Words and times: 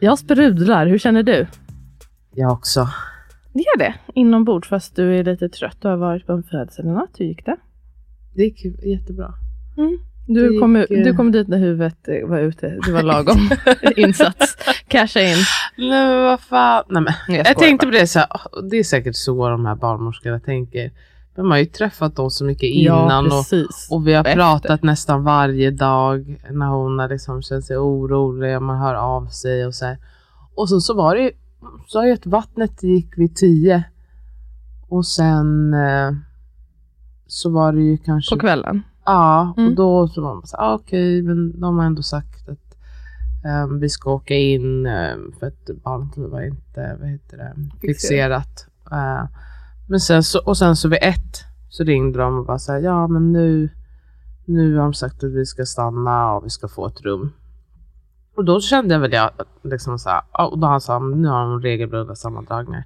Jag 0.00 0.18
sprudlar, 0.18 0.86
hur 0.86 0.98
känner 0.98 1.22
du? 1.22 1.46
Jag 2.34 2.52
också. 2.52 2.88
Det 3.52 3.58
gör 3.62 3.78
det, 3.78 3.94
inombords 4.14 4.68
fast 4.68 4.96
du 4.96 5.18
är 5.18 5.24
lite 5.24 5.48
trött. 5.48 5.76
Du 5.80 5.88
har 5.88 5.96
varit 5.96 6.26
på 6.26 6.32
en 6.32 6.42
födsel 6.42 6.84
i 6.86 6.88
natt. 6.88 7.10
Hur 7.18 7.24
gick 7.26 7.44
det? 7.46 7.56
Det 8.34 8.42
gick 8.42 8.64
jättebra. 8.84 9.34
Du, 10.26 10.48
Det 10.50 10.58
kom, 10.58 10.76
gick, 10.76 10.88
du 10.88 11.08
eh, 11.08 11.16
kom 11.16 11.32
dit 11.32 11.48
när 11.48 11.58
huvudet 11.58 12.08
eh, 12.08 12.28
var 12.28 12.38
ute. 12.38 12.78
Det 12.86 12.92
var 12.92 13.02
lagom 13.02 13.50
insats. 13.96 14.56
Casha 14.88 15.20
in. 15.20 15.36
Nej 15.78 15.88
men 16.08 16.22
vad 16.22 16.40
fan. 16.40 16.84
Nej, 16.88 17.02
men. 17.02 17.36
Jag 17.36 17.46
Jag, 17.46 17.58
tänkte 17.58 17.86
bara. 17.86 17.92
på 17.92 17.98
det 17.98 18.06
så 18.06 18.18
här, 18.18 18.28
det 18.70 18.76
är 18.76 18.84
säkert 18.84 19.16
så 19.16 19.48
de 19.48 19.66
här 19.66 19.74
barnmorskorna 19.74 20.40
tänker. 20.40 20.90
Men 21.34 21.44
man 21.44 21.50
har 21.50 21.58
ju 21.58 21.64
träffat 21.66 22.16
dem 22.16 22.30
så 22.30 22.44
mycket 22.44 22.70
Ja, 22.74 23.04
innan 23.04 23.24
och, 23.26 23.30
precis. 23.30 23.88
och 23.90 24.06
vi 24.06 24.14
har 24.14 24.20
Efter. 24.24 24.34
pratat 24.34 24.82
nästan 24.82 25.22
varje 25.24 25.70
dag 25.70 26.40
när 26.50 26.66
hon 26.68 26.98
har 26.98 27.08
liksom 27.08 27.42
känt 27.42 27.64
sig 27.64 27.76
orolig 27.76 28.56
och 28.56 28.62
man 28.62 28.78
hör 28.78 28.94
av 28.94 29.26
sig 29.26 29.66
och 29.66 29.74
så 29.74 29.84
här. 29.84 29.98
Och 30.54 30.68
så, 30.68 30.80
så 30.80 30.94
var 30.94 31.14
det 31.16 31.22
ju, 31.22 31.30
sa 31.86 32.06
ju 32.06 32.12
att 32.12 32.26
vattnet 32.26 32.82
gick 32.82 33.18
vid 33.18 33.36
tio. 33.36 33.84
Och 34.88 35.06
sen 35.06 35.74
eh, 35.74 36.12
så 37.26 37.50
var 37.50 37.72
det 37.72 37.80
ju 37.82 37.98
kanske 37.98 38.34
På 38.36 38.40
kvällen. 38.40 38.82
Ja, 39.04 39.54
Mm. 39.56 39.68
och 39.70 39.76
då 39.76 40.08
så 40.08 40.22
var 40.22 40.34
man 40.34 40.46
så 40.46 40.56
ah, 40.56 40.74
okej, 40.74 41.22
men 41.22 41.60
de 41.60 41.78
har 41.78 41.84
ändå 41.84 42.02
sagt 42.02 42.48
att 42.48 42.76
ehm, 43.44 43.80
vi 43.80 43.88
ska 43.88 44.12
åka 44.12 44.34
in 44.34 44.86
ehm, 44.86 45.32
för 45.40 45.46
att 45.46 45.70
barnet 45.84 46.16
var 46.16 46.42
inte 46.42 46.96
vad 47.00 47.08
heter 47.08 47.36
det, 47.36 47.54
fixerat. 47.80 48.66
Eh, 48.92 49.24
men 49.90 50.00
sen 50.00 50.22
så, 50.22 50.40
och 50.46 50.56
sen 50.56 50.76
så 50.76 50.88
vid 50.88 50.98
ett 51.02 51.44
så 51.68 51.84
ringde 51.84 52.18
de 52.18 52.38
och 52.38 52.46
bara 52.46 52.58
så 52.58 52.72
här, 52.72 52.80
ja 52.80 53.06
men 53.06 53.32
nu, 53.32 53.68
nu 54.44 54.76
har 54.76 54.82
de 54.82 54.94
sagt 54.94 55.24
att 55.24 55.30
vi 55.30 55.46
ska 55.46 55.66
stanna 55.66 56.32
och 56.32 56.44
vi 56.44 56.50
ska 56.50 56.68
få 56.68 56.86
ett 56.86 57.00
rum. 57.00 57.32
Och 58.36 58.44
då 58.44 58.60
kände 58.60 58.94
jag 58.94 59.00
väl 59.00 59.12
jag 59.12 59.30
liksom 59.62 59.98
så 59.98 60.08
här, 60.08 60.22
och 60.32 60.58
då 60.58 60.66
han 60.66 60.80
sa, 60.80 60.98
nu 60.98 61.28
har 61.28 61.40
de 61.40 61.62
regelbundna 61.62 62.14
sammandragningar. 62.14 62.84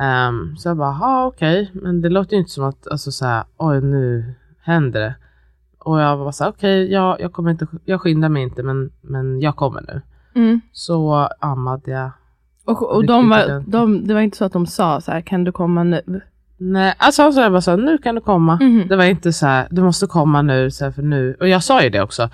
Ehm, 0.00 0.56
så 0.56 0.68
jag 0.68 0.76
bara, 0.76 0.98
ja 1.00 1.26
okej, 1.26 1.70
men 1.74 2.00
det 2.00 2.08
låter 2.08 2.32
ju 2.32 2.38
inte 2.38 2.52
som 2.52 2.64
att, 2.64 2.88
alltså 2.88 3.12
så 3.12 3.26
här, 3.26 3.44
oj 3.56 3.80
nu 3.80 4.34
händer 4.60 5.00
det. 5.00 5.14
Och 5.78 6.00
jag 6.00 6.16
var 6.16 6.32
så 6.32 6.44
här, 6.44 6.50
okej, 6.50 6.92
jag, 6.92 7.20
jag 7.20 7.32
kommer 7.32 7.50
inte, 7.50 7.66
jag 7.84 8.00
skyndar 8.00 8.28
mig 8.28 8.42
inte 8.42 8.62
men, 8.62 8.92
men 9.00 9.40
jag 9.40 9.56
kommer 9.56 9.80
nu. 9.80 10.02
Mm. 10.34 10.60
Så 10.72 11.28
ammade 11.40 11.90
jag. 11.90 12.10
Och, 12.64 12.82
och 12.82 13.06
de 13.06 13.28
var, 13.28 13.64
de, 13.66 14.06
det 14.06 14.14
var 14.14 14.20
inte 14.20 14.36
så 14.36 14.44
att 14.44 14.52
de 14.52 14.66
sa 14.66 15.00
så 15.00 15.12
här, 15.12 15.20
kan 15.20 15.44
du 15.44 15.52
komma 15.52 15.84
nu? 15.84 16.20
Nej, 16.56 16.94
alltså 16.98 17.22
han 17.22 17.32
sa 17.32 17.42
jag 17.42 17.52
bara 17.52 17.60
så 17.60 17.70
här, 17.70 17.78
nu 17.78 17.98
kan 17.98 18.14
du 18.14 18.20
komma. 18.20 18.58
Mhm. 18.60 18.88
Det 18.88 18.96
var 18.96 19.04
inte 19.04 19.32
så 19.32 19.46
här, 19.46 19.68
du 19.70 19.82
måste 19.82 20.06
komma 20.06 20.42
nu, 20.42 20.70
så 20.70 20.84
här, 20.84 20.92
för 20.92 21.02
nu. 21.02 21.36
Och 21.40 21.48
jag 21.48 21.62
sa 21.62 21.82
ju 21.82 21.90
det 21.90 22.02
också. 22.02 22.30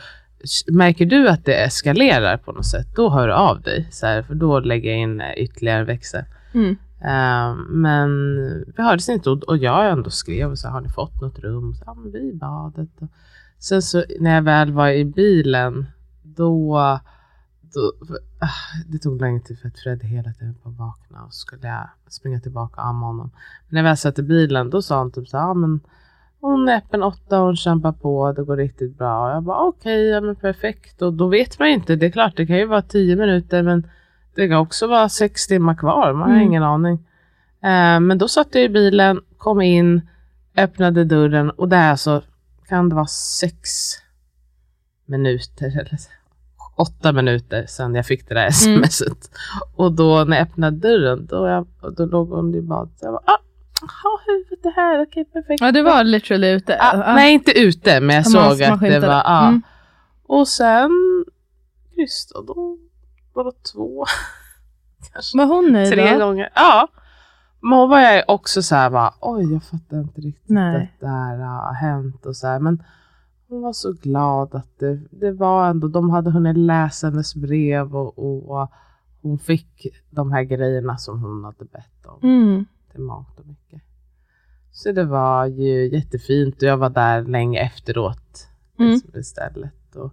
Märker 0.73 1.07
du 1.07 1.29
att 1.29 1.45
det 1.45 1.55
eskalerar 1.55 2.37
på 2.37 2.53
något 2.53 2.67
sätt, 2.67 2.87
då 2.97 3.11
hör 3.11 3.27
du 3.29 3.35
av 3.35 3.61
dig. 3.61 3.89
Så 3.91 4.07
här, 4.07 4.23
för 4.23 4.35
då 4.35 4.61
lägger 4.61 4.91
jag 4.91 4.99
in 4.99 5.21
eh, 5.21 5.33
ytterligare 5.37 5.85
växel. 5.85 6.25
Mm. 6.55 6.77
Eh, 7.05 7.55
men 7.69 8.37
vi 8.77 8.83
hördes 8.83 9.09
inte 9.09 9.31
och, 9.31 9.43
och 9.43 9.57
jag 9.57 9.91
ändå 9.91 10.11
skrev 10.11 10.55
så 10.55 10.67
här, 10.67 10.75
har 10.75 10.81
ni 10.81 10.89
fått 10.89 11.21
något 11.21 11.39
rum? 11.39 11.75
Så, 11.75 11.83
ja, 11.87 11.95
men 11.95 12.13
vi 12.13 12.33
badet. 12.35 12.89
Och 13.01 13.09
sen 13.59 13.83
så 13.83 14.05
när 14.21 14.35
jag 14.35 14.43
väl 14.43 14.73
var 14.73 14.89
i 14.89 15.05
bilen, 15.05 15.87
då, 16.23 16.79
då 17.75 17.93
det 18.87 18.99
tog 18.99 19.21
länge 19.21 19.41
tid 19.41 19.59
för 19.59 19.69
att 19.69 19.78
Fred 19.78 20.03
hela 20.03 20.33
tiden 20.33 20.55
på 20.62 20.69
att 20.69 20.78
vakna 20.78 21.25
och 21.25 21.34
skulle 21.34 21.69
jag 21.69 21.89
springa 22.09 22.41
tillbaka 22.41 22.81
och 22.81 22.87
amma 22.87 23.06
honom. 23.06 23.31
Men 23.69 23.75
när 23.75 23.78
jag 23.81 23.84
väl 23.84 23.97
satt 23.97 24.19
i 24.19 24.23
bilen, 24.23 24.71
då 24.71 24.83
sa 24.83 24.99
han 24.99 25.11
typ 25.11 25.28
så 25.28 25.37
här, 25.39 25.45
ja 25.45 25.55
men 25.55 25.81
hon 26.41 26.69
är 26.69 26.77
öppen 26.77 27.03
åtta, 27.03 27.39
hon 27.39 27.56
kämpar 27.56 27.93
på, 27.93 28.33
det 28.33 28.43
går 28.43 28.56
riktigt 28.56 28.99
bra. 28.99 29.25
Och 29.25 29.31
jag 29.31 29.43
bara 29.43 29.59
okej, 29.59 30.05
ja 30.05 30.21
men 30.21 30.37
perfekt. 30.37 31.03
Och 31.03 31.12
då 31.12 31.28
vet 31.28 31.59
man 31.59 31.69
ju 31.69 31.75
inte, 31.75 31.97
det 31.97 32.06
är 32.06 32.11
klart 32.11 32.37
det 32.37 32.47
kan 32.47 32.56
ju 32.56 32.67
vara 32.67 32.83
tio 32.83 33.17
minuter 33.17 33.62
men 33.62 33.87
det 34.34 34.49
kan 34.49 34.57
också 34.57 34.87
vara 34.87 35.09
sex 35.09 35.47
timmar 35.47 35.75
kvar, 35.75 36.12
man 36.12 36.28
har 36.28 36.37
Mm. 36.37 36.47
ingen 36.49 36.62
aning. 36.62 36.95
Eh, 37.62 38.01
men 38.01 38.19
då 38.19 38.28
satt 38.28 38.55
jag 38.55 38.65
i 38.65 38.69
bilen, 38.69 39.21
kom 39.39 39.61
in, 39.61 40.09
öppnade 40.57 41.05
dörren 41.05 41.51
och 41.51 41.69
det 41.69 41.77
är 41.77 41.91
alltså, 41.91 42.22
kan 42.69 42.89
det 42.89 42.95
vara 42.95 43.07
sex 43.07 43.69
minuter 45.07 45.67
eller 45.81 45.99
åtta 46.81 47.13
minuter 47.13 47.67
sedan 47.67 47.95
jag 47.95 48.07
fick 48.07 48.29
det 48.29 48.35
där 48.35 48.51
smset. 48.51 49.31
Och 49.77 49.93
då 49.93 50.25
när 50.25 50.37
jag 50.37 50.47
öppnade 50.49 50.77
dörren, 50.77 51.27
då, 51.27 51.47
jag, 51.49 51.67
då 51.97 52.07
låg 52.07 52.29
hon 52.31 52.55
i 52.55 52.61
badet. 52.63 52.99
Jag 53.01 53.13
bara, 53.13 53.23
ah, 53.25 53.39
aha, 53.83 54.21
huvudet 54.27 54.67
är 54.67 54.71
här, 54.71 55.03
okej 55.03 55.25
perfekt. 55.25 55.61
Ja, 55.61 55.73
du 55.73 55.83
var 55.83 56.05
literally 56.05 56.51
ute. 56.51 56.77
Ah, 56.81 56.93
Ah. 57.05 57.15
Nej, 57.15 57.33
inte 57.35 57.59
ute, 57.59 58.01
men 58.01 58.17
jag 58.17 58.25
man- 58.33 58.51
såg 58.57 58.61
man 58.69 58.73
att 58.73 58.81
det 58.81 59.01
var... 59.01 59.23
Ah. 59.25 59.49
Mm. 59.49 59.63
Och 60.27 60.49
sen, 60.49 60.91
just 61.97 62.35
då, 62.35 62.43
då 62.43 62.79
var 63.33 63.45
det 63.45 63.63
två, 63.73 64.05
kanske 65.13 65.39
Var 65.39 65.45
hon 65.47 65.73
nöjd 65.73 65.93
tre 65.93 66.13
då? 66.13 66.19
gånger. 66.27 66.49
Ja. 66.55 66.89
Men 67.63 67.79
hon 67.79 67.89
var 67.91 68.01
jag 68.01 68.25
också 68.29 68.63
så 68.63 68.75
här 68.75 68.91
bara, 68.91 69.15
oj 69.21 69.53
jag 69.53 69.63
fattar 69.65 69.97
inte 70.01 70.21
riktigt 70.21 70.49
Nej. 70.51 70.77
att 70.95 71.01
det 71.01 71.07
här 71.09 71.37
har 71.39 71.75
hänt 71.75 72.27
och 72.27 72.37
så 72.37 72.47
här. 72.47 72.59
Men 72.59 72.83
hon 73.50 73.62
var 73.62 73.72
så 73.72 73.93
glad 73.93 74.55
att 74.55 74.78
det, 74.78 75.00
det 75.11 75.33
var 75.33 75.69
ändå, 75.71 75.88
de 75.88 76.11
hade 76.11 76.31
hunnit 76.31 76.56
läsa 76.56 77.06
hennes 77.11 77.34
brev 77.34 77.97
och, 77.97 78.50
och 78.50 78.71
hon 79.22 79.38
fick 79.38 79.87
de 80.11 80.33
här 80.33 80.43
grejerna 80.43 80.97
som 80.97 81.22
hon 81.22 81.44
hade 81.44 81.65
bett 81.65 82.06
om 82.06 82.19
Mm. 82.31 82.65
till 82.91 83.00
mat 83.00 83.41
och 83.41 83.47
mycket. 83.47 83.83
Så 84.72 84.93
det 84.93 85.05
var 85.05 85.47
ju 85.47 85.89
jättefint 85.94 86.56
och 86.56 86.62
jag 86.62 86.77
var 86.77 86.91
där 86.91 87.22
länge 87.22 87.60
efteråt 87.60 88.47
Mm. 88.78 88.93
liksom, 88.93 89.21
istället. 89.21 89.97
Och 89.97 90.12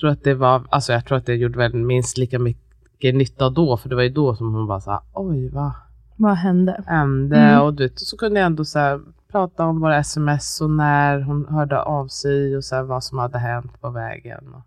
tror 0.00 0.10
att 0.10 0.24
det 0.24 0.34
var, 0.34 0.62
alltså 0.70 0.92
jag 0.92 1.04
tror 1.04 1.18
att 1.18 1.26
det 1.26 1.34
gjorde 1.34 1.58
väl 1.58 1.74
minst 1.74 2.18
lika 2.18 2.38
mycket 2.38 3.14
nytta 3.14 3.50
då, 3.50 3.76
för 3.76 3.88
det 3.88 3.94
var 3.94 4.02
ju 4.02 4.08
då 4.08 4.36
som 4.36 4.54
hon 4.54 4.66
var 4.66 4.80
så 4.80 4.90
här, 4.90 5.00
oj 5.12 5.48
vad 5.48 5.72
Vad 6.16 6.34
hände? 6.36 6.84
hände? 6.86 7.36
Mm. 7.36 7.62
Och, 7.62 7.74
du 7.74 7.82
vet, 7.88 8.00
så 8.00 8.16
kunde 8.16 8.40
jag 8.40 8.46
ändå 8.46 8.64
så 8.64 8.78
här, 8.78 9.00
prata 9.32 9.64
om 9.66 9.80
våra 9.80 9.96
sms 9.98 10.60
och 10.60 10.70
när 10.70 11.20
hon 11.20 11.46
hörde 11.48 11.82
av 11.82 12.06
sig 12.08 12.56
och 12.56 12.64
så 12.64 12.82
vad 12.84 13.04
som 13.04 13.18
hade 13.18 13.38
hänt 13.38 13.80
på 13.80 13.90
vägen. 13.90 14.54
Och 14.54 14.62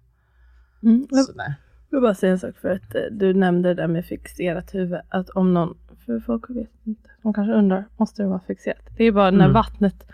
Mm. 0.83 1.07
Jag 1.09 1.25
så 1.25 1.31
där. 1.31 1.53
vill 1.91 2.01
bara 2.01 2.15
säga 2.15 2.31
en 2.31 2.39
sak 2.39 2.55
för 2.61 2.69
att 2.69 2.95
eh, 2.95 3.01
du 3.11 3.33
nämnde 3.33 3.69
det 3.69 3.73
där 3.81 3.87
med 3.87 4.05
fixerat 4.05 4.75
huvud. 4.75 4.99
Att 5.09 5.29
om 5.29 5.53
någon, 5.53 5.77
för 6.05 6.19
folk 6.19 6.49
vet 6.49 6.69
inte, 6.83 7.09
de 7.23 7.33
kanske 7.33 7.53
undrar, 7.53 7.85
måste 7.97 8.21
det 8.21 8.27
vara 8.27 8.39
fixerat? 8.47 8.77
Det 8.97 9.03
är 9.03 9.11
bara 9.11 9.31
när 9.31 9.45
Mm. 9.45 9.53
vattnet 9.53 10.07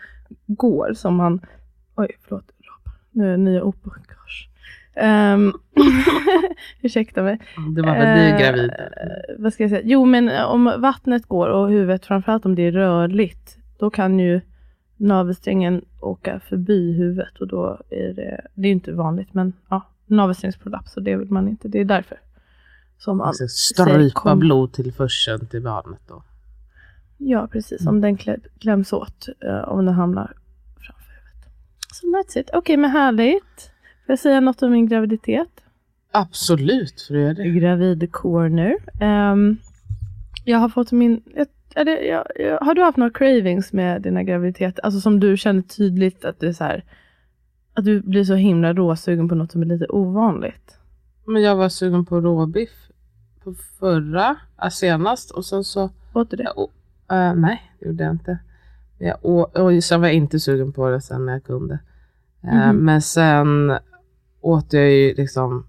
går 0.48 0.94
som 0.94 1.16
man, 1.16 1.42
oj 1.96 2.18
förlåt, 2.28 2.52
nu 3.12 3.28
är 3.28 3.32
det 3.32 3.38
nya. 3.38 3.60
Gosh. 3.62 4.48
Um, 5.36 5.54
ursäkta 6.82 7.24
mig. 7.24 7.40
Det 7.76 7.82
var 7.82 7.92
väl 7.94 8.18
du 8.18 8.24
Eh, 8.24 8.40
gravid? 8.40 8.72
vad 9.38 9.54
ska 9.54 9.64
jag 9.64 9.70
säga? 9.70 9.82
Jo, 9.86 10.06
men 10.06 10.46
om 10.46 10.74
vattnet 10.78 11.26
går 11.26 11.48
och 11.50 11.70
huvudet, 11.70 12.06
framförallt 12.06 12.46
om 12.46 12.56
det 12.56 12.62
är 12.68 12.72
rörligt, 12.72 13.58
då 13.82 13.90
kan 13.90 14.20
ju 14.20 14.42
navelsträngen 14.98 15.86
åka 16.00 16.40
förbi 16.40 16.94
huvudet 16.94 17.38
och 17.42 17.48
då 17.48 17.82
är 17.90 18.14
det, 18.14 18.42
det 18.56 18.68
är 18.68 18.72
inte 18.72 18.92
vanligt, 18.94 19.34
men 19.34 19.54
ja, 19.70 19.82
navelsträngsprolaps 20.06 20.98
och 20.98 21.04
det 21.04 21.16
vill 21.16 21.32
man 21.32 21.48
inte. 21.48 21.68
Det 21.68 21.80
är 21.80 21.86
därför 21.86 22.20
som 22.98 23.18
man, 23.18 23.28
Alltså, 23.28 23.48
strypa 23.48 24.36
blodtillförseln 24.36 25.46
till 25.46 25.62
barnet 25.62 26.00
då. 26.08 26.24
ja 27.18 27.48
precis, 27.52 27.88
om 27.88 28.02
den 28.02 28.18
klä, 28.18 28.38
kläms 28.60 28.94
åt, 28.94 29.28
eh, 29.46 29.70
om 29.70 29.86
den 29.86 29.96
hamnar 29.96 30.34
framför 30.78 31.12
huvudet. 31.12 31.52
Så 31.94 32.08
that's 32.08 32.40
it. 32.42 32.50
Okej, 32.54 32.78
men 32.78 32.90
härligt. 32.92 33.72
Får 34.06 34.14
jag 34.14 34.20
säga 34.20 34.40
något 34.40 34.64
om 34.64 34.72
min 34.72 34.88
graviditet? 34.88 35.50
Absolut, 36.12 37.02
för 37.02 37.16
att 37.16 37.22
göra 37.22 37.34
det. 37.34 37.50
Gravid 37.50 38.12
corner. 38.12 38.76
Ehm, 39.02 39.58
jag 40.46 40.58
har 40.58 40.70
fått 40.70 40.92
min... 40.92 41.24
jag- 41.36 41.42
Är 41.42 41.48
det, 41.76 42.06
jag, 42.06 42.28
jag, 42.36 42.60
har 42.60 42.74
du 42.74 42.82
haft 42.82 42.98
några 42.98 43.12
cravings 43.14 43.74
med 43.74 44.02
dina 44.02 44.24
graviditeter? 44.24 44.86
Alltså 44.86 45.00
som 45.02 45.20
du 45.20 45.38
känner 45.38 45.62
tydligt 45.62 46.26
att 46.26 46.40
det 46.40 46.48
är 46.48 46.54
så 46.54 46.64
här, 46.64 46.84
Att 47.74 47.86
du 47.86 48.02
blir 48.02 48.24
så 48.24 48.34
himla 48.36 48.74
råsugen 48.74 49.30
på 49.30 49.36
något 49.36 49.52
som 49.52 49.62
är 49.62 49.66
lite 49.66 49.86
ovanligt. 49.88 50.78
Men 51.26 51.42
jag 51.42 51.56
var 51.56 51.70
sugen 51.70 52.06
på 52.06 52.22
råbiff 52.22 52.70
på 53.44 53.54
förra, 53.80 54.36
senast 54.72 55.32
och 55.32 55.46
sen 55.46 55.64
så 55.64 55.90
Åt 56.14 56.30
du 56.30 56.38
det? 56.38 56.44
Jag, 56.44 56.58
å- 56.60 56.72
eh, 57.12 57.34
nej, 57.36 57.72
det 57.80 57.86
gjorde 57.86 58.04
jag 58.04 58.12
inte. 58.14 58.38
Jag, 58.98 59.18
å, 59.22 59.42
och 59.42 59.84
sen 59.84 60.02
var 60.02 60.08
jag 60.08 60.16
inte 60.16 60.40
sugen 60.40 60.74
på 60.74 60.90
det 60.90 61.02
sen 61.02 61.26
när 61.26 61.34
jag 61.34 61.44
kunde. 61.44 61.80
Eh, 62.44 62.68
Mhm. 62.70 62.78
Men 62.78 63.02
sen 63.02 63.78
åt 64.42 64.74
jag 64.74 64.92
ju 64.92 65.14
liksom 65.14 65.68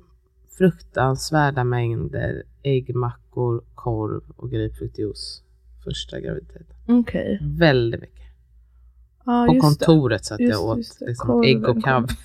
fruktansvärda 0.58 1.64
mängder 1.64 2.42
äggmackor, 2.62 3.62
korv 3.74 4.22
och 4.36 4.50
grapefruktjuice 4.50 5.42
första 5.84 6.20
graviditeten. 6.20 6.76
Okej. 6.88 7.38
Väldigt 7.42 8.00
mycket. 8.00 8.22
Ja, 9.26 9.46
På 9.46 9.54
just 9.54 9.78
det. 9.78 9.86
kontoret 9.86 10.24
så 10.24 10.34
att 10.34 10.40
Just 10.40 10.52
jag 10.52 10.64
åt 10.64 11.00
liksom 11.00 11.42
ägg 11.42 11.68
och 11.68 11.84
kav. 11.84 12.06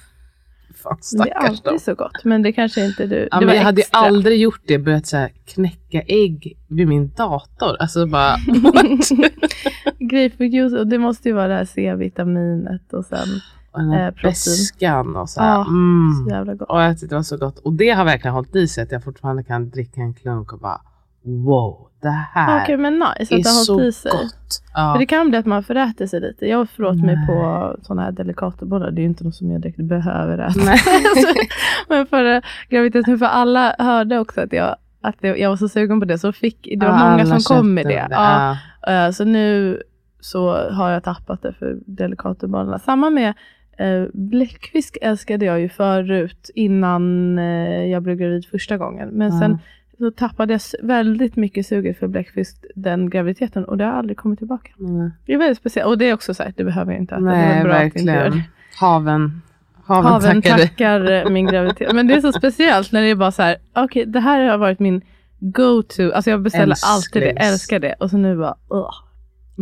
Fan 0.76 0.98
Det 1.12 1.30
är 1.30 1.34
alltid 1.34 1.82
så 1.82 1.96
gott. 1.96 2.24
Men 2.24 2.42
det 2.42 2.52
kanske 2.54 2.86
inte 2.86 3.06
du... 3.06 3.28
Ja, 3.32 3.40
men 3.42 3.56
jag 3.56 3.64
hade 3.64 3.82
ju 3.82 3.84
extra. 3.84 4.00
aldrig 4.00 4.40
gjort 4.42 4.62
det, 4.66 4.78
börjat 4.80 5.08
så 5.08 5.18
här 5.18 5.32
knäcka 5.46 6.02
ägg 6.02 6.58
vid 6.68 6.88
min 6.88 7.12
dator. 7.18 7.76
Alltså 7.80 8.06
bara? 8.06 8.36
Grapefruktjuice 10.00 10.74
och 10.74 10.88
det 10.88 10.98
måste 10.98 11.30
ju 11.30 11.36
vara 11.36 11.48
det 11.48 11.54
här 11.54 11.66
C-vitaminet 11.66 12.94
och 12.94 13.06
sen 13.06 13.28
Och 13.72 13.80
den 13.80 13.90
här 13.90 14.08
Eh, 14.08 14.24
beskan 14.24 15.16
och 15.16 15.30
så 15.30 15.42
här. 15.42 15.50
Ja, 15.50 15.68
mm. 15.68 16.26
så 16.26 16.32
jävla 16.34 16.54
gott. 16.54 16.70
Och 16.70 16.82
jag 16.82 17.00
tyckte 17.00 17.16
det 17.16 17.16
var 17.16 17.24
så 17.24 17.38
gott. 17.38 17.60
Och 17.60 17.74
det 17.74 17.90
har 17.90 18.06
verkligen 18.06 18.34
hållit 18.34 18.56
i 18.56 18.68
sig 18.68 18.84
att 18.84 18.92
jag 18.92 19.04
fortfarande 19.04 19.44
kan 19.44 19.70
dricka 19.70 20.02
en 20.02 20.14
klunk 20.14 20.54
och 20.54 20.60
bara 20.60 20.82
wow, 21.28 21.88
det 22.02 22.10
här 22.34 22.64
Okej 22.64 22.78
men 22.78 22.94
nice 23.20 23.34
är 23.36 23.38
det 23.38 23.44
så 23.44 23.92
sig. 23.92 24.12
gott. 24.12 24.62
Ja. 24.74 24.94
För 24.94 25.00
det 25.00 25.06
kan 25.06 25.30
bli 25.30 25.38
att 25.38 25.46
man 25.46 25.64
föräter 25.64 26.08
sig 26.08 26.22
lite. 26.22 26.46
Jag 26.46 26.70
föråt 26.70 27.04
mig 27.04 27.18
på 27.28 27.76
sådana 27.82 28.02
här 28.02 28.12
delikatobollar. 28.12 28.92
Det 28.92 29.00
är 29.02 29.04
ju 29.04 29.10
inte 29.10 29.24
något 29.24 29.36
som 29.36 29.52
jag 29.52 29.62
direkt 29.62 29.78
behöver 29.78 30.38
äta. 30.38 30.60
Men 31.90 32.06
förra 32.08 32.42
graviditeten, 32.70 33.20
för 33.20 33.26
alla 33.26 33.76
hörde 33.80 34.20
också 34.20 34.42
att 34.42 34.54
jag, 34.54 34.76
att 35.02 35.16
jag, 35.22 35.50
var 35.50 35.56
så 35.58 35.70
sugen 35.70 36.00
på 36.00 36.06
det. 36.06 36.18
Så 36.18 36.32
fick, 36.32 36.68
det 36.80 36.86
var 36.86 36.94
Ja, 37.00 37.10
många 37.12 37.26
som 37.26 37.56
kom 37.56 37.74
med 37.74 37.84
köpte 37.84 37.98
det. 38.08 38.08
Ja, 38.16 38.58
Ja. 38.82 39.06
eh, 39.08 39.12
så 39.12 39.26
nu 39.26 39.82
så 40.20 40.70
har 40.72 40.90
jag 40.92 41.04
tappat 41.04 41.42
det 41.42 41.54
för 41.54 41.78
delikatobollarna. 41.86 42.80
Samma 42.80 43.10
med 43.10 43.34
eh, 43.78 44.04
bläckfisk 44.14 44.98
älskade 45.02 45.46
jag 45.46 45.60
ju 45.60 45.70
förut 45.70 46.50
innan 46.56 47.38
eh, 47.40 47.86
jag 47.86 48.04
blev 48.04 48.16
gravid 48.18 48.46
första 48.46 48.78
gången. 48.78 49.10
Men 49.10 49.40
sen 49.40 49.58
så 49.98 50.12
tappade 50.12 50.54
jag 50.54 50.62
väldigt 50.88 51.36
mycket 51.36 51.66
suget 51.68 52.00
för 52.00 52.08
bläckfisk 52.08 52.66
den 52.76 53.10
graviditeten 53.10 53.66
och 53.66 53.78
det 53.78 53.84
har 53.86 53.92
aldrig 53.92 54.18
kommit 54.18 54.40
tillbaka. 54.40 54.72
Nej, 54.78 55.12
Det 55.26 55.34
är 55.34 55.38
väldigt 55.38 55.58
speciellt 55.58 55.88
och 55.88 55.98
det 55.98 56.06
är 56.10 56.14
också 56.14 56.34
så 56.34 56.44
här, 56.44 56.54
det 56.58 56.64
behöver 56.64 56.92
jag 56.92 57.02
inte 57.02 57.16
äta. 57.16 57.24
det 57.24 57.32
är 57.36 57.54
Nej 57.56 57.64
bra 57.64 57.74
att 57.74 57.82
verkligen. 57.82 58.06
det. 58.32 58.44
Haven, 58.80 59.42
haven, 59.86 60.06
Haven 60.12 60.42
tackar 60.42 60.58
tackar 60.58 61.12
eh, 61.12 61.30
min 61.30 61.46
graviditet. 61.48 61.96
Men 61.96 62.08
det 62.08 62.14
är 62.14 62.22
så 62.22 62.32
speciellt 62.34 62.92
när 62.92 63.02
det 63.02 63.08
är 63.10 63.16
bara 63.16 63.32
så 63.32 63.42
här, 63.42 63.58
okej 63.76 64.06
det 64.06 64.20
här 64.20 64.50
har 64.50 64.58
varit 64.58 64.80
min 64.80 65.02
go-to. 65.40 66.12
Alltså 66.12 66.30
jag 66.30 66.42
beställer 66.42 66.76
alltid 66.86 67.22
det, 67.22 67.30
Älsklings. 67.30 67.52
älskar 67.54 67.80
det. 67.80 67.96
Och 68.00 68.10
så 68.10 68.18
nu 68.18 68.38
bara, 68.38 68.56
ugh. 68.70 68.94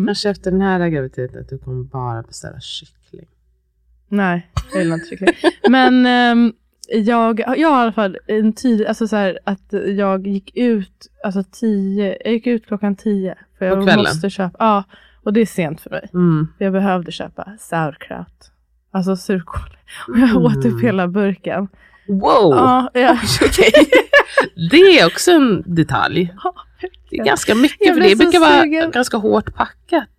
Kanske 0.05 0.29
efter 0.29 0.51
den 0.51 0.61
här 0.61 0.89
graviditeten 0.89 1.41
att 1.41 1.49
du 1.49 1.57
kommer 1.57 1.83
bara 1.83 2.21
beställa 2.21 2.59
kyckling. 2.59 3.25
Nej, 4.09 4.51
jag 4.73 4.81
gillar 4.83 4.95
inte 4.95 5.07
kyckling. 5.07 5.29
Men 5.69 6.05
ehm, 6.05 6.53
jag, 6.89 7.39
jag 7.39 7.47
har 7.47 7.55
i 7.55 7.63
alla 7.63 7.91
fall 7.91 8.17
en 8.27 8.53
tid, 8.53 8.85
alltså 8.85 9.07
så 9.07 9.15
här, 9.15 9.39
att 9.43 9.73
jag 9.97 10.27
gick 10.27 10.57
ut, 10.57 11.07
alltså 11.23 11.43
tio, 11.51 12.17
jag 12.23 12.33
gick 12.33 12.47
ut 12.47 12.65
klockan 12.67 12.95
tio. 12.95 13.35
För 13.59 13.65
jag 13.65 13.77
På 13.79 13.83
kvällen? 13.85 13.99
måste 14.03 14.29
köpa, 14.29 14.55
ja. 14.59 14.83
Och 15.23 15.33
det 15.33 15.41
är 15.41 15.45
sent 15.45 15.81
för 15.81 15.89
mig. 15.89 16.09
Mm. 16.13 16.47
För 16.57 16.65
jag 16.65 16.73
behövde 16.73 17.11
köpa 17.11 17.51
sauerkraut. 17.59 18.51
Alltså 18.91 19.15
surkål. 19.15 19.77
Och 20.07 20.19
jag 20.19 20.37
åt 20.37 20.57
upp 20.57 20.65
Mm. 20.65 20.79
hela 20.81 21.07
burken. 21.07 21.67
Wow! 22.07 22.53
Ja, 22.55 22.89
ja. 22.93 23.17
Okej. 23.45 23.71
det 24.71 24.99
är 24.99 25.05
också 25.05 25.31
en 25.31 25.63
detalj. 25.65 26.33
Det 27.09 27.17
är 27.17 27.23
ganska 27.25 27.55
mycket, 27.55 27.87
Jag 27.87 27.95
för 27.95 28.01
det 28.01 28.15
brukar 28.15 28.39
vara 28.39 28.87
ganska 28.91 29.17
hårt 29.17 29.55
packat. 29.55 30.09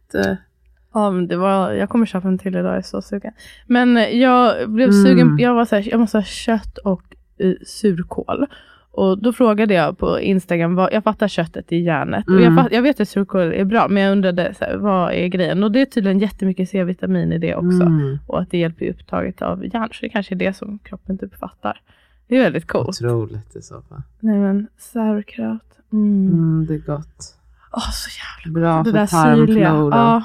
Ja, 0.96 1.10
men 1.10 1.28
det 1.28 1.36
var, 1.36 1.72
jag 1.72 1.88
kommer 1.88 2.06
köpa 2.06 2.28
en 2.28 2.38
till 2.38 2.56
idag, 2.56 2.66
jag 2.70 2.76
är 2.76 2.82
så 2.82 3.02
sugen. 3.02 3.32
Men 3.66 3.96
eh, 3.96 4.08
jag 4.08 4.70
blev 4.70 4.88
Mm. 4.90 5.04
sugen, 5.04 5.38
jag 5.38 5.54
var 5.54 5.64
så 5.64 5.76
här, 5.76 5.88
jag 5.90 6.00
måste 6.00 6.18
ha 6.18 6.24
kött 6.24 6.78
och 6.78 7.02
uh, 7.44 7.54
surkål. 7.66 8.46
Och 8.90 9.22
då 9.22 9.32
frågade 9.32 9.74
jag 9.74 9.98
på 9.98 10.20
Instagram, 10.20 10.74
vad, 10.74 10.92
jag 10.92 11.04
fattar 11.04 11.28
köttet 11.28 11.72
i 11.72 11.76
järnet. 11.76 12.26
Och 12.28 12.34
jag, 12.34 12.42
Mm. 12.42 12.56
fatt, 12.56 12.72
jag 12.72 12.82
vet 12.82 13.00
att 13.00 13.08
surkål 13.08 13.52
är 13.52 13.64
bra, 13.64 13.88
men 13.88 14.02
jag 14.02 14.12
undrade 14.12 14.54
så 14.58 14.64
här, 14.64 14.76
vad 14.76 15.12
är 15.12 15.26
grejen? 15.26 15.64
Och 15.64 15.72
det 15.72 15.80
är 15.80 15.84
tydligen 15.86 16.18
jättemycket 16.18 16.68
C-vitamin 16.68 17.32
i 17.32 17.38
det 17.38 17.54
också. 17.54 17.82
Mm. 17.82 18.18
Och 18.26 18.40
att 18.40 18.50
det 18.50 18.58
hjälper 18.58 18.84
i 18.84 18.90
upptaget 18.90 19.42
av 19.42 19.64
järn. 19.64 19.88
Så 19.92 19.98
det 20.00 20.08
kanske 20.08 20.34
är 20.34 20.36
det 20.36 20.56
som 20.56 20.78
kroppen 20.78 21.18
typ 21.18 21.38
fattar. 21.38 21.80
Det 22.28 22.36
är 22.36 22.42
väldigt 22.42 22.66
coolt. 22.66 22.88
Otroligt 22.88 23.56
i 23.56 23.62
så 23.62 23.82
fall. 23.82 24.02
Nej 24.20 24.38
men 24.38 24.66
sauerkraut. 24.78 25.62
Mm. 25.92 26.26
Mm, 26.32 26.66
det 26.68 26.74
är 26.74 26.78
gott. 26.78 27.34
Åh 27.72 27.90
så 27.92 28.10
jävla 28.46 28.60
Bra 28.60 28.78
Det 28.82 28.90
för 28.90 28.98
där 28.98 29.06
syrliga. 29.06 29.68
tarmflora. 29.70 29.96
Ja. 29.96 30.22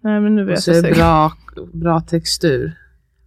Nej 0.00 0.20
men 0.20 0.36
nu 0.36 0.44
blir 0.44 0.52
Och 0.52 0.56
jag 0.56 0.62
så 0.62 0.72
så 0.72 0.78
är 0.78 0.82
det 0.82 0.92
bra, 0.94 1.32
bra 1.72 2.00
textur. 2.00 2.72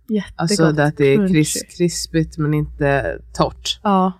Jättegott. 0.07 0.33
Alltså 0.35 0.71
det 0.71 0.83
att 0.85 0.97
det 0.97 1.05
är 1.05 1.27
kris, 1.27 1.63
krispigt 1.77 2.37
men 2.37 2.53
inte 2.53 3.19
torrt. 3.33 3.79
Ja. 3.83 4.11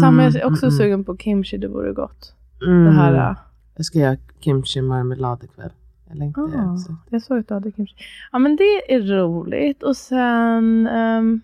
Samma, 0.00 0.22
jag 0.24 0.34
är 0.34 0.40
Mm, 0.40 0.52
också 0.52 0.66
mm, 0.66 0.78
sugen 0.78 1.04
på 1.04 1.16
kimchi, 1.16 1.58
det 1.58 1.68
vore 1.68 1.92
gott. 1.92 2.34
mm. 2.66 2.84
Det 2.84 2.90
här, 2.90 3.30
äh, 3.30 3.36
Jag 3.76 3.86
ska 3.86 3.98
göra 3.98 4.16
kimchi 4.40 4.82
marmelad 4.82 5.44
ikväll. 5.44 5.70
Jag 6.08 6.18
längtar 6.18 6.42
ah, 6.42 6.78
jag 7.10 7.22
såg 7.22 7.38
att 7.38 7.48
du 7.48 7.54
hade 7.54 7.72
kimchi. 7.72 7.94
Ja 8.32 8.38
men 8.38 8.56
det 8.56 8.94
är 8.94 9.00
roligt 9.00 9.82
och 9.82 9.96
sen, 9.96 10.86
ehm, 10.86 11.40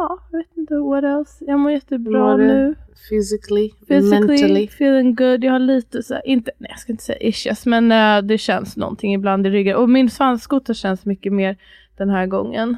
ja 0.00 0.18
jag 0.30 0.38
vet 0.38 0.56
inte 0.56 0.74
what 0.74 1.04
else. 1.04 1.44
Jag 1.44 1.60
mår 1.60 1.72
jättebra 1.72 2.36
du 2.36 2.46
nu. 2.46 2.74
Physically, 3.08 3.70
Physically 3.88 4.28
mentally. 4.28 4.64
feeling 4.64 5.14
good. 5.14 5.44
Jag 5.44 5.52
har 5.52 5.58
lite 5.58 6.02
så 6.02 6.14
här, 6.14 6.26
inte, 6.26 6.50
nej 6.58 6.70
jag 6.70 6.78
ska 6.78 6.92
inte 6.92 7.04
säga 7.04 7.18
issues, 7.18 7.66
men 7.66 7.92
eh, 7.92 8.22
det 8.22 8.38
känns 8.38 8.76
någonting 8.76 9.14
ibland 9.14 9.46
i 9.46 9.50
ryggen. 9.50 9.76
Och 9.76 9.90
min 9.90 10.10
svanskota 10.10 10.74
känns 10.74 11.04
mycket 11.04 11.32
mer 11.32 11.56
den 11.96 12.10
här 12.10 12.26
gången. 12.26 12.76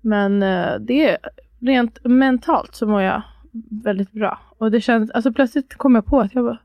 Men 0.00 0.42
eh, 0.42 0.74
det 0.80 1.10
är 1.10 1.18
rent 1.60 2.04
mentalt 2.04 2.74
så 2.74 2.86
mår 2.86 3.02
jag 3.02 3.22
väldigt 3.84 4.12
bra. 4.12 4.38
Och 4.58 4.70
det 4.70 4.80
känns, 4.80 5.10
alltså 5.10 5.32
plötsligt 5.32 5.74
kom 5.74 5.94
jag 5.94 6.06
på 6.06 6.20
att 6.20 6.34
jag 6.34 6.44
bara, 6.44 6.58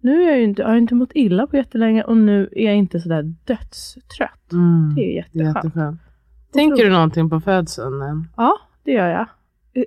nu 0.00 0.22
är 0.22 0.28
jag 0.28 0.38
ju 0.38 0.44
inte, 0.44 0.62
jag 0.62 0.68
har 0.68 0.76
inte 0.76 0.94
mått 0.94 1.12
illa 1.14 1.46
på 1.46 1.56
jättelänge 1.56 2.02
och 2.02 2.16
nu 2.16 2.48
är 2.52 2.64
jag 2.64 2.76
inte 2.76 3.00
sådär 3.00 3.22
dödstrött. 3.44 4.52
Mm. 4.52 4.94
Det 4.96 5.02
är 5.02 5.14
jätteskönt. 5.14 5.56
jätteskönt. 5.56 6.00
Tänker 6.52 6.84
du 6.84 6.90
någonting 6.90 7.30
på 7.30 7.40
födseln? 7.40 8.28
Ja, 8.36 8.58
det 8.84 8.92
gör 8.92 9.08
jag. 9.08 9.26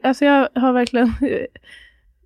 Alltså 0.03 0.25
jag 0.25 0.49
har 0.55 0.73
verkligen, 0.73 1.13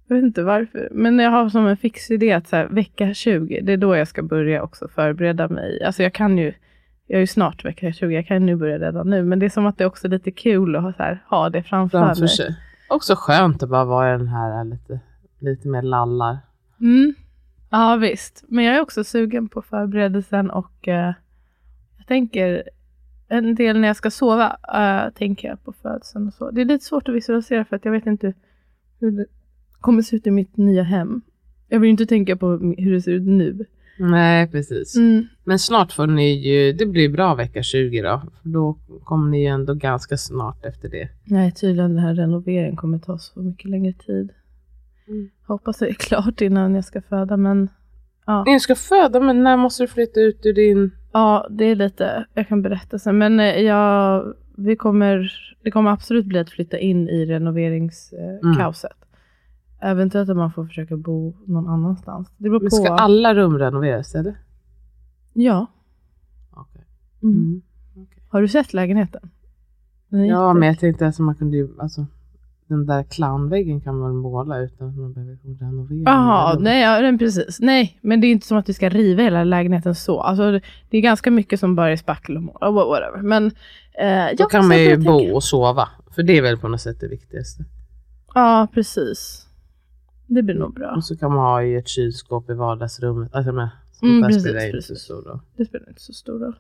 jag 0.08 0.16
vet 0.16 0.24
inte 0.24 0.44
varför, 0.44 0.88
men 0.92 1.20
jag 1.20 1.32
har 1.32 1.50
som 1.50 1.68
en 1.68 1.78
fix 1.78 2.12
idé 2.12 2.32
att 2.32 2.48
så 2.48 2.56
här, 2.56 2.66
vecka 2.68 3.14
20, 3.14 3.62
det 3.62 3.74
är 3.74 3.78
då 3.78 3.96
jag 3.96 4.08
ska 4.08 4.24
börja 4.24 4.64
också 4.64 4.88
förbereda 4.88 5.48
mig. 5.48 5.84
Alltså 5.84 6.04
jag 6.04 6.14
kan 6.14 6.38
ju, 6.38 6.54
jag 7.08 7.16
är 7.16 7.20
ju 7.20 7.28
snart 7.28 7.66
vecka 7.66 7.92
20, 7.94 8.16
jag 8.16 8.28
kan 8.28 8.38
ju 8.38 8.46
nu 8.46 8.56
börja 8.56 8.80
redan 8.80 9.10
nu, 9.10 9.24
men 9.24 9.40
det 9.40 9.46
är 9.46 9.50
som 9.50 9.66
att 9.66 9.78
det 9.78 9.84
är 9.84 9.88
också 9.88 10.08
lite 10.08 10.32
kul 10.32 10.76
att 10.76 10.82
ha, 10.84 10.94
så 10.94 11.04
här, 11.04 11.24
ha 11.30 11.50
det 11.50 11.64
framför, 11.64 12.00
Framför 12.00 12.22
mig. 12.22 12.30
sig. 12.30 12.56
Också 12.90 13.14
skönt 13.18 13.64
att 13.64 13.70
bara 13.70 13.86
vara 13.86 14.16
i 14.16 14.18
den 14.18 14.28
här 14.28 14.64
lite, 14.64 15.00
lite 15.40 15.68
mer 15.68 15.82
lallar. 15.82 16.38
Mm. 16.80 17.14
Ja 17.70 17.96
visst, 17.96 18.44
men 18.48 18.66
jag 18.66 18.76
är 18.76 18.82
också 18.82 19.04
sugen 19.04 19.50
på 19.50 19.62
förberedelsen 19.62 20.50
och 20.52 20.88
eh, 20.88 21.14
jag 21.98 22.08
tänker 22.08 22.64
en 23.28 23.56
del 23.56 23.80
när 23.80 23.88
jag 23.88 23.98
ska 23.98 24.12
sova 24.12 24.58
eh, 24.74 25.14
tänker 25.14 25.48
jag 25.48 25.64
på 25.64 25.74
födseln 25.74 26.28
och 26.28 26.34
så. 26.34 26.52
Det 26.52 26.62
är 26.62 26.66
lite 26.66 26.86
svårt 26.86 27.10
att 27.10 27.16
visualisera 27.16 27.66
för 27.66 27.76
att 27.76 27.86
jag 27.86 27.92
vet 27.92 28.06
inte 28.06 28.34
hur 29.00 29.12
det 29.12 29.26
kommer 29.82 30.02
se 30.02 30.16
ut 30.16 30.28
i 30.28 30.32
mitt 30.32 30.58
nya 30.58 30.84
hem. 30.84 31.22
Jag 31.68 31.80
vill 31.80 31.90
inte 31.90 32.06
tänka 32.06 32.36
på 32.36 32.48
hur 32.78 32.92
det 32.92 33.02
ser 33.02 33.12
ut 33.12 33.28
nu. 33.28 33.66
Nej, 34.00 34.48
precis. 34.48 34.96
Mm. 34.96 35.28
Men 35.44 35.60
snart 35.60 35.92
får 35.92 36.08
ni 36.08 36.32
ju, 36.34 36.74
det 36.74 36.86
blir 36.86 37.10
bra 37.10 37.36
vecka 37.36 37.64
20 37.64 38.02
då. 38.02 38.22
För 38.42 38.50
då 38.50 38.78
kommer 39.04 39.30
ni 39.30 39.42
ju 39.42 39.48
ändå 39.48 39.74
ganska 39.74 40.18
snart 40.18 40.66
efter 40.66 40.90
det. 40.90 41.10
Nej, 41.24 41.52
tydligen 41.52 41.96
den 41.96 42.04
här 42.04 42.16
renoveringen 42.16 42.76
kommer 42.76 43.00
ta 43.00 43.18
så 43.18 43.40
mycket 43.40 43.70
längre 43.70 43.94
tid. 43.94 44.32
Mm. 45.08 45.30
Hoppas 45.48 45.78
det 45.78 45.90
är 45.90 45.94
klart 45.94 46.42
innan 46.42 46.76
jag 46.76 46.86
ska 46.86 47.02
föda, 47.02 47.38
men 47.38 47.70
ja. 48.28 48.44
Ni 48.44 48.60
ska 48.60 48.76
föda, 48.76 49.20
men 49.20 49.44
när 49.44 49.58
måste 49.58 49.84
du 49.84 49.88
flytta 49.88 50.20
ut 50.20 50.46
ur 50.46 50.54
din... 50.54 50.92
Ja, 51.12 51.48
det 51.50 51.66
är 51.66 51.76
lite, 51.76 52.26
jag 52.34 52.48
kan 52.48 52.62
berätta 52.62 53.00
sen. 53.00 53.18
Men 53.18 53.40
eh, 53.40 53.46
jag, 53.46 54.34
vi 54.56 54.76
kommer, 54.76 55.32
det 55.64 55.72
kommer 55.72 55.92
absolut 55.92 56.26
bli 56.26 56.40
att 56.40 56.50
flytta 56.50 56.78
in 56.78 57.10
i 57.10 57.26
renoveringskaoset. 57.26 58.92
Eventuellt 59.82 60.30
att 60.30 60.38
man 60.38 60.52
får 60.52 60.66
försöka 60.66 60.98
bo 60.98 61.34
någon 61.46 61.68
annanstans. 61.68 62.32
Det 62.38 62.50
beror 62.50 62.60
Men 62.60 62.70
på. 62.70 62.76
ska 62.76 62.94
alla 62.94 63.36
rum 63.36 63.58
renoveras 63.60 64.16
eller? 64.16 64.38
Ja. 65.34 65.66
Okej. 66.52 66.86
Mm. 67.24 67.36
Mm. 67.36 67.62
Har 68.30 68.42
du 68.42 68.48
sett 68.48 68.74
lägenheten? 68.74 69.30
Ja, 70.10 70.54
men 70.54 70.68
jag 70.68 70.80
tänkte 70.80 71.08
att 71.08 71.20
man 71.20 71.36
kunde 71.36 71.58
ju, 71.58 71.70
alltså, 71.80 72.06
den 72.68 72.86
där 72.86 73.04
clownväggen 73.04 73.82
kan 73.82 74.00
man 74.00 74.16
måla 74.16 74.58
utan 74.60 74.90
att 74.90 74.96
man 74.98 75.14
behöver 75.14 75.38
renovera. 75.60 76.12
Jaha, 76.12 76.58
nej, 76.60 76.82
ja, 76.82 77.18
precis. 77.20 77.60
Nej, 77.60 78.00
men 78.02 78.22
det 78.22 78.28
är 78.28 78.32
inte 78.32 78.48
som 78.48 78.58
att 78.58 78.70
vi 78.70 78.74
ska 78.74 78.90
riva 78.90 79.24
hela 79.24 79.44
lägenheten 79.44 79.96
så. 79.96 80.20
Alltså, 80.22 80.52
det- 80.90 80.98
är 80.98 81.02
ganska 81.02 81.32
mycket 81.32 81.60
som 81.60 81.76
bara 81.76 81.92
är 81.92 81.96
spackel 81.96 82.36
och 82.38 82.44
mål, 82.44 82.56
och 82.62 82.74
whatever. 82.74 83.22
Men 83.22 83.46
eh, 84.00 84.36
Då 84.38 84.46
kan 84.46 84.68
man 84.68 84.78
ju 84.78 84.84
jag 84.84 84.94
tänker- 84.94 85.12
bo 85.12 85.36
och 85.36 85.44
sova. 85.44 85.90
För 86.16 86.24
det 86.24 86.38
är 86.38 86.42
väl 86.42 86.58
på 86.58 86.68
något 86.68 86.82
sätt 86.82 87.00
det 87.00 87.08
viktigaste. 87.08 87.64
Ja, 88.34 88.68
precis. 88.74 89.44
Det 90.28 90.44
blir 90.44 90.56
nog 90.56 90.74
bra. 90.74 90.94
Och 90.96 91.04
så 91.04 91.18
kan 91.18 91.30
man 91.32 91.40
ha 91.40 91.64
i 91.64 91.76
ett 91.76 91.88
kylskåp 91.88 92.50
i 92.50 92.54
vardagsrummet. 92.54 93.36
Alltså, 93.36 93.52
men, 93.52 93.68
sånt 93.92 94.04
Mm, 94.10 94.22
där 94.22 94.28
precis, 94.28 94.44
spelar 94.44 94.66
inte 94.66 94.72
precis. 94.78 94.88
så 95.00 95.04
stor 95.06 95.22
roll. 95.22 95.40
Det 95.58 95.66
spelar 95.66 95.90
inte 95.90 96.02
så 96.02 96.14
stor 96.14 96.40
roll. 96.40 96.56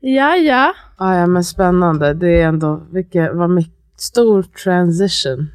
Ja, 0.00 0.36
ja. 0.36 0.72
Ah, 0.96 1.14
ja, 1.14 1.26
men 1.26 1.44
spännande. 1.44 2.14
Det 2.14 2.40
är 2.40 2.48
ändå, 2.48 2.82
vilken, 2.90 3.38
vad 3.38 3.50
mycket, 3.50 3.74
stor 4.02 4.42
transition. 4.42 5.48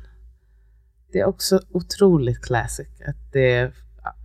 Det 1.14 1.20
är 1.20 1.26
också 1.26 1.60
otroligt 1.72 2.42
classic 2.46 2.88
att 3.08 3.34
det 3.34 3.72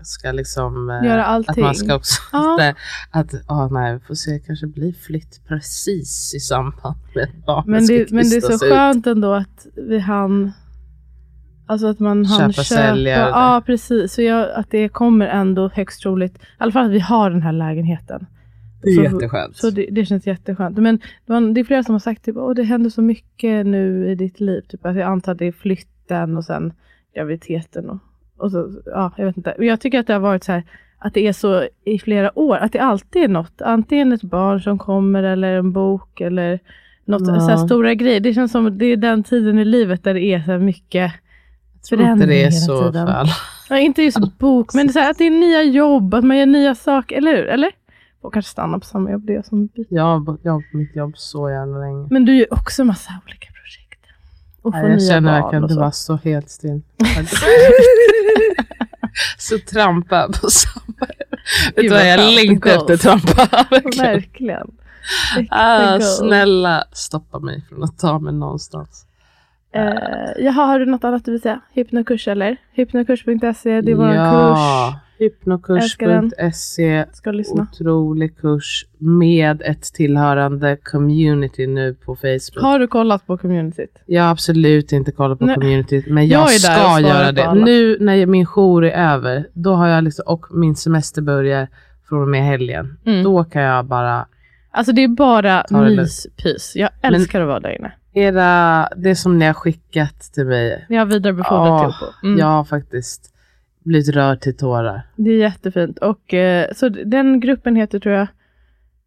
ska 0.03 0.33
liksom... 0.33 0.91
eh, 0.91 1.05
Göra 1.09 1.25
Att 1.25 1.49
allting. 1.49 1.65
man 1.65 1.75
ska 1.75 1.95
också... 1.95 2.21
Ja. 2.33 2.57
Det, 2.59 2.75
att, 3.11 3.35
ah, 3.47 3.69
nej, 3.69 4.01
får 4.01 4.15
se, 4.15 4.39
kanske 4.39 4.67
blir 4.67 4.93
flytt 4.93 5.41
precis 5.49 6.35
i 6.35 6.41
samband 6.41 6.97
med 7.15 7.25
att 7.39 7.47
barnet 7.47 7.67
Men 7.67 7.87
ska 7.87 7.95
det, 7.95 8.11
men 8.11 8.31
det 8.31 8.37
är 8.37 8.41
så 8.41 8.53
ut. 8.67 8.73
skönt 8.73 9.07
ändå 9.07 9.33
att 9.35 9.67
vi 9.77 9.99
hann 9.99 10.53
Alltså 11.67 11.87
att 11.87 11.99
man 11.99 12.25
hann 12.27 12.53
Köpa, 12.53 12.65
köpa. 12.65 12.83
sälja. 12.83 13.19
Ja, 13.29 13.63
precis. 13.67 14.13
Så 14.13 14.23
jag, 14.23 14.51
att 14.55 14.71
det 14.71 14.89
kommer 14.89 15.27
ändå 15.27 15.71
högst 15.75 16.03
troligt, 16.03 16.35
i 16.37 16.41
alla 16.59 16.73
fall 16.73 16.87
att 16.87 16.93
vi 16.93 17.01
har 17.01 17.31
den 17.31 17.43
här 17.43 17.53
lägenheten. 17.53 18.27
Det 18.83 18.89
är 18.91 18.95
så- 18.95 19.03
jätteskönt. 19.03 19.57
Så 19.57 19.71
det, 19.71 19.87
det 19.91 20.05
känns 20.05 20.27
jätteskönt. 20.27 20.79
Men 20.79 20.97
det, 21.27 21.33
var, 21.33 21.55
det 21.55 21.61
är 21.61 21.65
flera 21.65 21.83
som 21.83 21.95
har 21.95 21.99
sagt 22.01 22.25
typ, 22.25 22.37
Åh, 22.37 22.55
det 22.55 22.63
händer 22.63 22.91
så 22.91 23.03
mycket 23.03 23.67
nu 23.67 24.11
i 24.11 24.15
ditt 24.15 24.41
liv. 24.41 24.61
Typ, 24.69 24.87
att 24.87 24.97
jag 24.97 25.05
antar 25.09 25.33
att 25.33 25.39
det 25.39 25.47
är 25.47 25.53
flytten 25.53 26.37
och 26.37 26.45
sen 26.45 26.73
graviditeten. 27.15 27.91
Och, 27.91 27.99
och 28.37 28.51
så, 28.51 28.69
ja, 28.87 29.13
jag 29.17 29.27
vet 29.27 29.37
inte. 29.37 29.55
Men 29.59 29.67
jag 29.67 29.81
tycker 29.81 29.99
att 30.01 30.07
det 30.07 30.13
har 30.13 30.21
varit 30.21 30.45
så 30.45 30.53
här, 30.53 30.63
att 30.99 31.15
det 31.15 31.27
är 31.29 31.33
så 31.33 31.65
i 31.85 31.99
flera 31.99 32.39
år. 32.39 32.57
Att 32.57 32.73
det 32.73 32.79
alltid 32.79 33.23
är 33.23 33.29
något. 33.29 33.63
Antingen 33.63 34.13
ett 34.13 34.23
barn 34.23 34.61
som 34.61 34.79
kommer 34.79 35.23
eller 35.23 35.55
en 35.57 35.73
bok 35.73 36.21
eller 36.21 36.59
något 37.05 37.29
Ja. 37.29 37.41
så 37.41 37.49
här 37.49 37.57
stora 37.57 37.95
grejer. 37.95 38.21
Det 38.21 38.35
känns 38.35 38.53
som 38.53 38.79
det 38.79 38.87
är 38.87 38.97
den 38.97 39.23
tiden 39.23 39.59
i 39.59 39.65
livet 39.65 40.05
där 40.05 40.15
det 40.15 40.21
är 40.23 40.39
så 40.39 40.51
här 40.51 40.59
mycket 40.59 41.13
jag 41.75 41.99
tror 41.99 42.03
inte 42.13 42.27
det 42.27 42.35
är 42.35 42.39
hela 42.39 42.51
så 42.51 42.79
tiden. 42.83 43.07
för 43.07 43.13
alla. 43.15 43.31
Ja, 43.69 43.79
inte 43.79 44.03
just 44.03 44.39
bok, 44.39 44.75
men 44.75 44.87
det 44.87 44.91
är 44.91 44.93
så 44.93 44.99
här, 44.99 45.11
att 45.11 45.19
det 45.19 45.27
är 45.27 45.31
nya 45.31 45.63
jobb, 45.63 46.15
att 46.15 46.25
man 46.25 46.39
gör 46.39 46.47
nya 46.47 46.75
saker, 46.75 47.17
eller 47.17 47.37
hur? 47.37 47.47
Eller? 47.47 47.71
Och 48.23 48.33
kanske 48.33 48.51
stanna 48.51 48.79
på 48.79 48.85
samma 48.85 49.11
jobb, 49.11 49.23
det 49.27 49.35
är 49.35 49.43
som 49.43 49.67
byter. 49.67 49.87
Jag 49.89 50.03
har 50.03 50.15
jobbat 50.15 50.43
på 50.71 50.77
mitt 50.77 50.97
jobb 50.97 51.13
så 51.17 51.51
jävla 51.51 51.79
länge. 51.79 52.07
Men 52.11 52.25
du 52.25 52.37
gör 52.37 52.55
också 52.55 52.85
massa 52.85 53.11
olika 53.27 53.49
projekt. 53.53 54.01
Och 54.63 54.73
får 54.73 54.81
Nej, 54.81 54.91
jag 54.91 55.03
känner 55.03 55.41
verkligen 55.41 55.65
att 55.65 55.73
så. 55.73 55.81
var 55.81 55.91
så 55.91 56.17
helt 56.17 56.51
still. 56.51 56.83
så 59.39 59.59
trampa 59.59 60.29
på 60.41 60.51
samma. 60.51 61.07
Vet 61.77 61.77
du 61.77 61.89
vad, 61.89 62.09
jag 62.09 62.35
längtar 62.35 62.71
efter 62.71 62.97
trampa. 62.97 63.49
verkligen. 63.71 64.71
Verkligen. 65.37 65.49
Ah, 65.51 66.01
snälla 66.01 66.85
stoppa 66.93 67.39
mig 67.39 67.65
från 67.69 67.83
att 67.85 67.99
ta 67.99 68.19
mig 68.19 68.33
någonstans. 68.33 69.07
Eh, 69.75 70.45
jaha, 70.45 70.67
har 70.67 70.79
du 70.79 70.87
något 70.87 71.05
annat 71.05 71.25
du 71.25 71.31
vill 71.31 71.41
säga? 71.41 71.61
Hypnokurs 71.73 72.29
eller? 72.29 72.57
Hypnokurs.se, 72.73 73.81
det 73.81 73.93
är 73.93 73.95
vår 73.95 74.13
kurs. 74.13 74.95
Hypnokurs.se. 75.23 77.05
Otrolig 77.53 78.37
kurs 78.39 78.87
med 78.99 79.63
ett 79.63 79.83
tillhörande 79.83 80.77
community 80.77 81.67
nu 81.67 81.95
på 81.95 82.17
Facebook. 82.17 82.63
Har 82.63 82.79
du 82.79 82.87
kollat 82.87 83.27
på 83.27 83.39
communityt? 83.39 84.03
Jag 84.07 84.23
har 84.23 84.31
absolut 84.31 84.93
inte 84.93 85.13
kollat 85.13 85.39
på 85.39 85.47
Nej. 85.47 85.55
communityt, 85.55 86.07
men 86.07 86.29
Jag 86.29 86.43
jag, 86.43 86.51
ska 86.51 87.01
göra 87.01 87.33
det. 87.33 87.55
Nu 87.55 87.97
när 88.01 88.27
min 88.27 88.47
jour 88.47 88.85
är 88.85 89.13
över, 89.15 89.47
då 89.53 89.75
har 89.75 89.89
jag 89.89 90.05
liksom, 90.05 90.25
och 90.27 90.47
min 90.51 90.77
semester 90.77 91.23
börjar 91.23 91.69
från 92.09 92.23
och 92.23 92.29
med 92.29 92.45
helgen. 92.45 92.99
Mm. 93.07 93.25
Då 93.25 93.45
kan 93.45 93.63
jag 93.63 93.85
bara, 93.87 94.27
Alltså 94.71 94.93
det 94.93 95.05
är 95.05 95.09
bara 95.09 95.65
myspys. 95.71 96.73
Jag 96.77 96.91
älskar 97.03 97.41
att 97.41 97.47
vara 97.47 97.61
där 97.61 97.79
inne. 97.79 97.93
era, 98.13 98.89
det 98.97 99.17
som 99.17 99.39
ni 99.39 99.47
har 99.47 99.55
skickat 99.55 100.21
till 100.35 100.47
mig, 100.47 100.87
Jag 100.89 100.99
har 100.99 101.07
vidarebefordrat 101.07 101.67
Ja, 101.83 101.93
till 101.99 102.07
på. 102.21 102.27
Mm. 102.27 102.41
har 102.47 102.65
faktiskt 102.65 103.32
blivit 103.85 104.09
rörd 104.09 104.41
till 104.41 104.57
tårar. 104.57 105.03
Det 105.17 105.31
är 105.31 105.39
jättefint. 105.39 105.99
Och, 105.99 106.35
eh, 106.35 106.67
så 106.75 106.89
den 106.89 107.41
gruppen 107.41 107.77
heter 107.77 107.99
tror 107.99 108.15
jag 108.15 108.27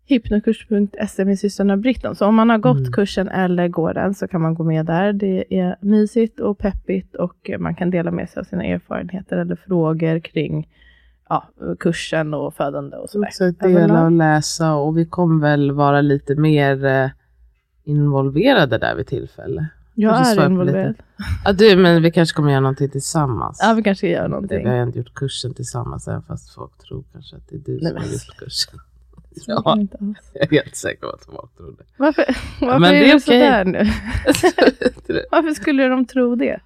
hypnokurs.se 0.07 1.25
med 1.25 1.39
systrarna 1.39 1.77
Britton. 1.77 2.15
Så 2.15 2.25
om 2.25 2.35
man 2.35 2.49
har 2.49 2.57
gått 2.57 2.77
Mm. 2.79 2.91
kursen 2.91 3.27
eller 3.27 3.67
går 3.67 3.93
den 3.93 4.13
så 4.13 4.27
kan 4.27 4.41
man 4.41 4.53
gå 4.55 4.63
med 4.63 4.85
där. 4.85 5.13
Det 5.13 5.57
är 5.59 5.75
mysigt 5.81 6.39
och 6.39 6.57
peppigt 6.57 7.15
och 7.15 7.51
man 7.59 7.75
kan 7.75 7.89
dela 7.89 8.11
med 8.11 8.29
sig 8.29 8.39
av 8.39 8.43
sina 8.43 8.63
erfarenheter 8.65 9.37
eller 9.37 9.55
frågor 9.55 10.19
kring 10.19 10.67
ja, 11.29 11.49
kursen 11.79 12.33
och 12.33 12.53
födande 12.53 12.97
och 12.97 13.09
sådär. 13.09 13.27
Också 13.27 13.51
dela 13.51 14.05
och 14.05 14.11
läsa 14.11 14.75
och 14.75 14.97
vi 14.97 15.05
kommer 15.05 15.41
väl 15.41 15.71
vara 15.71 16.01
lite 16.01 16.35
mer 16.35 16.85
eh, 16.85 17.09
involverade 17.83 18.77
där 18.77 18.95
vid 18.95 19.07
tillfälle. 19.07 19.67
Jag 19.95 20.15
kanske 20.15 20.41
är 20.41 20.45
involverad. 20.45 20.95
Ja, 21.45 21.53
du, 21.53 21.75
men 21.75 22.01
vi 22.01 22.11
kanske 22.11 22.35
kommer 22.35 22.49
göra 22.51 22.59
någonting 22.61 22.89
tillsammans. 22.89 23.59
Ja, 23.61 23.73
vi 23.73 23.83
kanske 23.83 24.07
Det, 24.07 24.27
någonting. 24.27 24.63
vi 24.63 24.69
har 24.69 24.83
inte 24.83 24.97
gjort 24.97 25.13
kursen 25.13 25.53
tillsammans 25.53 26.07
även 26.07 26.21
fast 26.23 26.49
folk 26.55 26.77
tror 26.77 27.03
kanske 27.13 27.35
att 27.35 27.47
det 27.49 27.55
är 27.55 27.59
du 27.59 27.79
Nej, 27.81 27.91
som 27.91 27.97
har 27.97 28.05
gjort 28.05 28.37
kursen. 28.37 28.79
Ja, 29.47 29.77
jag 30.33 30.43
är 30.43 30.49
helt 30.51 30.75
säker 30.75 31.01
på 31.01 31.09
att 31.09 31.25
folk 31.25 31.57
tror 31.57 31.75
det. 31.77 31.83
Varför, 31.97 32.25
varför 32.61 32.79
Men 32.79 32.93
är 32.95 32.99
det 32.99 33.05
är 33.11 33.17
okej. 33.17 33.19
sådär 33.19 33.65
nu? 33.65 33.79
Varför 35.31 35.53
skulle 35.53 35.87
de 35.87 36.05
tro 36.05 36.35
det? 36.35 36.59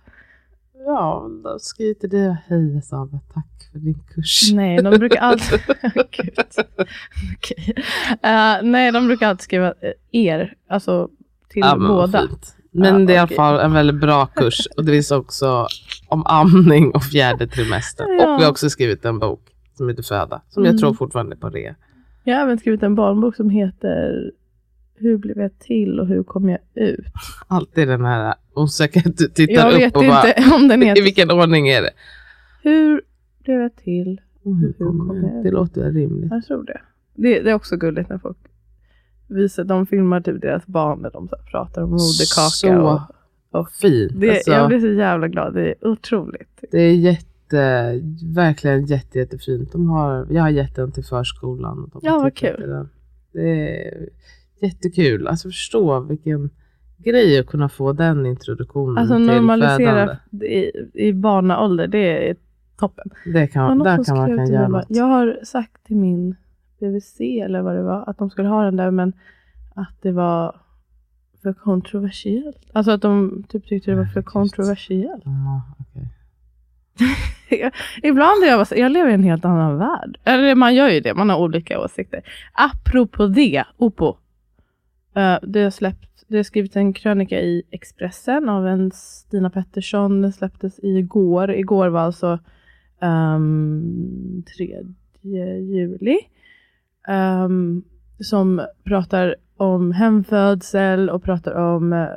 ja, 0.86 1.30
de 1.44 1.60
skriver 1.60 1.94
till 1.94 2.10
dig. 2.10 2.38
Hej 2.48 2.78
Isabel, 2.78 3.20
tack 3.34 3.70
för 3.72 3.80
din 3.80 4.04
kurs. 4.16 4.52
Nej, 4.54 4.82
de 4.84 4.98
brukar 5.00 5.20
alltid... 5.22 5.60
Okej. 5.96 6.34
Eh, 8.24 8.58
nej, 8.64 8.92
de 8.92 9.08
brukar 9.08 9.28
alltid 9.30 9.44
skriva 9.44 9.68
eh, 9.82 9.92
er, 10.12 10.54
alltså 10.70 11.10
till 11.50 11.62
Ja, 11.66 11.76
båda. 11.78 12.28
fint. 12.28 12.56
Men 12.72 13.00
Ja, 13.02 13.06
det 13.08 13.14
är 13.14 13.16
i 13.16 13.18
alla 13.18 13.28
fall 13.28 13.60
en 13.60 13.74
väldigt 13.74 14.02
bra 14.02 14.26
kurs. 14.26 14.68
Och 14.78 14.86
det 14.86 14.92
finns 14.92 15.12
också 15.12 15.68
om 16.08 16.24
amning 16.26 16.92
och 16.92 17.04
fjärde 17.04 17.48
trimester. 17.48 18.06
Ja. 18.20 18.34
Och 18.34 18.40
vi 18.40 18.44
har 18.44 18.52
också 18.52 18.70
skrivit 18.70 19.06
en 19.06 19.20
bok 19.20 19.42
som 19.78 19.90
heter 19.90 20.04
Föda. 20.04 20.42
Som 20.50 20.64
Mm. 20.64 20.72
jag 20.74 20.80
tror 20.82 20.94
fortfarande 20.94 21.36
är 21.36 21.38
på 21.38 21.50
det. 21.50 21.76
Jag 22.24 22.36
har 22.36 22.44
även 22.44 22.58
skrivit 22.60 22.84
en 22.84 22.96
barnbok 22.96 23.36
som 23.36 23.50
heter 23.50 24.32
Hur 24.96 25.18
blev 25.18 25.38
jag 25.38 25.60
till 25.60 26.00
och 26.00 26.08
hur 26.08 26.24
kom 26.24 26.50
jag 26.50 26.60
ut? 26.76 27.06
Alltid 27.48 27.88
den 27.88 28.06
här 28.06 28.36
osäkerheten. 28.54 29.14
Du 29.18 29.28
tittar 29.28 29.54
Jag 29.54 29.74
upp 29.74 29.80
vet 29.80 29.96
och 29.98 30.04
bara, 30.04 30.28
inte 30.34 30.56
om 30.56 30.68
den 30.68 30.84
i 30.84 30.86
heter 30.86 31.02
vilken 31.04 31.32
ordning 31.32 31.70
är 31.70 31.82
det? 31.82 31.92
Hur 32.64 33.02
blev 33.44 33.62
jag 33.62 33.76
till? 33.76 34.22
Och 34.44 34.56
hur 34.56 34.68
Hur 34.68 34.86
kommer 34.86 35.08
kommer 35.08 35.28
jag? 35.28 35.38
jag- 35.38 35.44
Det 35.44 35.52
låter 35.52 35.92
rimligt. 35.92 36.32
Jag 36.32 36.46
tror 36.46 36.64
det. 36.64 36.82
Det, 37.16 37.40
det 37.42 37.50
är 37.50 37.54
också 37.54 37.78
gulligt 37.78 38.10
när 38.10 38.18
folk 38.18 38.38
visar, 39.30 39.64
de 39.64 39.86
filmar 39.86 40.22
typ 40.22 40.42
deras 40.42 40.66
barn 40.68 41.00
när 41.00 41.12
de 41.12 41.28
så 41.28 41.36
pratar 41.52 41.82
om 41.84 41.90
moderkaka. 41.90 42.50
Så 42.50 42.80
och, 42.80 43.00
och 43.60 43.72
Fint. 43.72 44.12
det, 44.16 44.30
alltså, 44.30 44.52
Jag 44.52 44.68
blir 44.68 44.80
så 44.80 44.88
jävla 44.88 45.28
glad, 45.28 45.54
det 45.54 45.70
är 45.70 45.88
otroligt. 45.88 46.64
Det 46.72 46.80
är 46.80 46.94
jätte, 46.94 47.94
verkligen 48.36 48.86
jätte, 48.86 49.20
jättefint. 49.20 49.72
De 49.72 49.90
har, 49.90 50.28
jag 50.30 50.42
har 50.42 50.50
gett 50.50 50.76
den 50.76 50.92
till 50.92 51.04
förskolan. 51.04 51.84
Och 51.84 51.90
de 51.90 52.00
Ja, 52.04 52.20
vad 52.20 52.36
kul. 52.36 52.88
Det 53.34 53.50
är 53.50 54.10
jättekul. 54.62 55.28
Alltså 55.28 55.48
förstå 55.48 56.00
vilken 56.00 56.50
grej 56.98 57.40
att 57.40 57.48
kunna 57.48 57.70
få 57.70 57.94
den 57.94 58.26
introduktionen 58.26 58.98
Alltså 58.98 59.16
till 59.16 59.26
normalisera 59.26 60.18
i, 60.42 60.72
i 60.94 61.14
barnaålder, 61.14 61.88
det 61.88 62.30
är 62.30 62.36
toppen. 62.78 63.10
Det 63.26 63.48
kan, 63.48 63.80
där 63.80 64.04
kan 64.04 64.18
man 64.18 64.28
kan 64.28 64.36
mig 64.36 64.52
göra 64.52 64.68
något. 64.68 64.86
Jag 64.90 65.06
har 65.06 65.40
sagt 65.44 65.86
till 65.86 65.96
min 65.98 66.36
BVC 66.80 67.20
eller 67.20 67.62
vad 67.62 67.76
det 67.76 67.84
var, 67.84 68.10
att 68.10 68.18
de 68.18 68.30
skulle 68.30 68.48
ha 68.48 68.64
den 68.64 68.76
där 68.76 68.92
men 68.92 69.14
att 69.76 70.02
det 70.02 70.12
var 70.12 70.56
för 71.42 71.54
kontroversiellt. 71.54 72.70
Alltså 72.74 72.92
att 72.92 73.02
de 73.02 73.44
typ 73.50 73.68
tyckte 73.68 73.92
det 73.92 73.98
var 73.98 74.06
för 74.06 74.22
kontroversiellt. 74.22 75.24
Ja, 75.26 75.62
okej. 75.80 76.08
Ibland 78.04 78.44
är 78.44 78.48
jag 78.48 78.68
så, 78.68 78.76
jag 78.76 78.92
lever 78.92 79.10
i 79.10 79.14
en 79.14 79.24
helt 79.24 79.46
annan 79.46 79.78
värld. 79.78 80.20
Eller 80.24 80.56
man 80.56 80.76
gör 80.76 80.90
ju 80.90 81.00
det, 81.00 81.14
man 81.14 81.30
har 81.30 81.38
olika 81.38 81.80
åsikter. 81.80 82.22
Apropå 82.54 83.28
det, 83.28 83.64
Opo. 83.78 84.18
Uh, 85.18 85.38
det, 85.42 85.64
har 85.64 85.70
släppt, 85.70 86.24
det 86.28 86.36
har 86.36 86.44
skrivit 86.44 86.76
en 86.76 86.94
krönika 86.94 87.42
i 87.42 87.64
Expressen 87.72 88.50
av 88.50 88.68
en 88.68 88.92
Stina 88.92 89.50
Pettersson. 89.50 90.22
Den 90.22 90.34
släpptes 90.34 90.80
igår. 90.84 91.52
Igår 91.52 91.88
var 91.88 92.02
alltså 92.02 92.40
um, 93.02 94.44
3 94.58 94.84
juli. 95.22 96.20
Ehm, 97.08 97.84
som 98.20 98.62
pratar 98.84 99.36
om 99.58 99.92
hemfödsel 99.92 101.10
och 101.10 101.24
pratar 101.24 101.52
om 101.56 101.94
eh, 101.94 102.08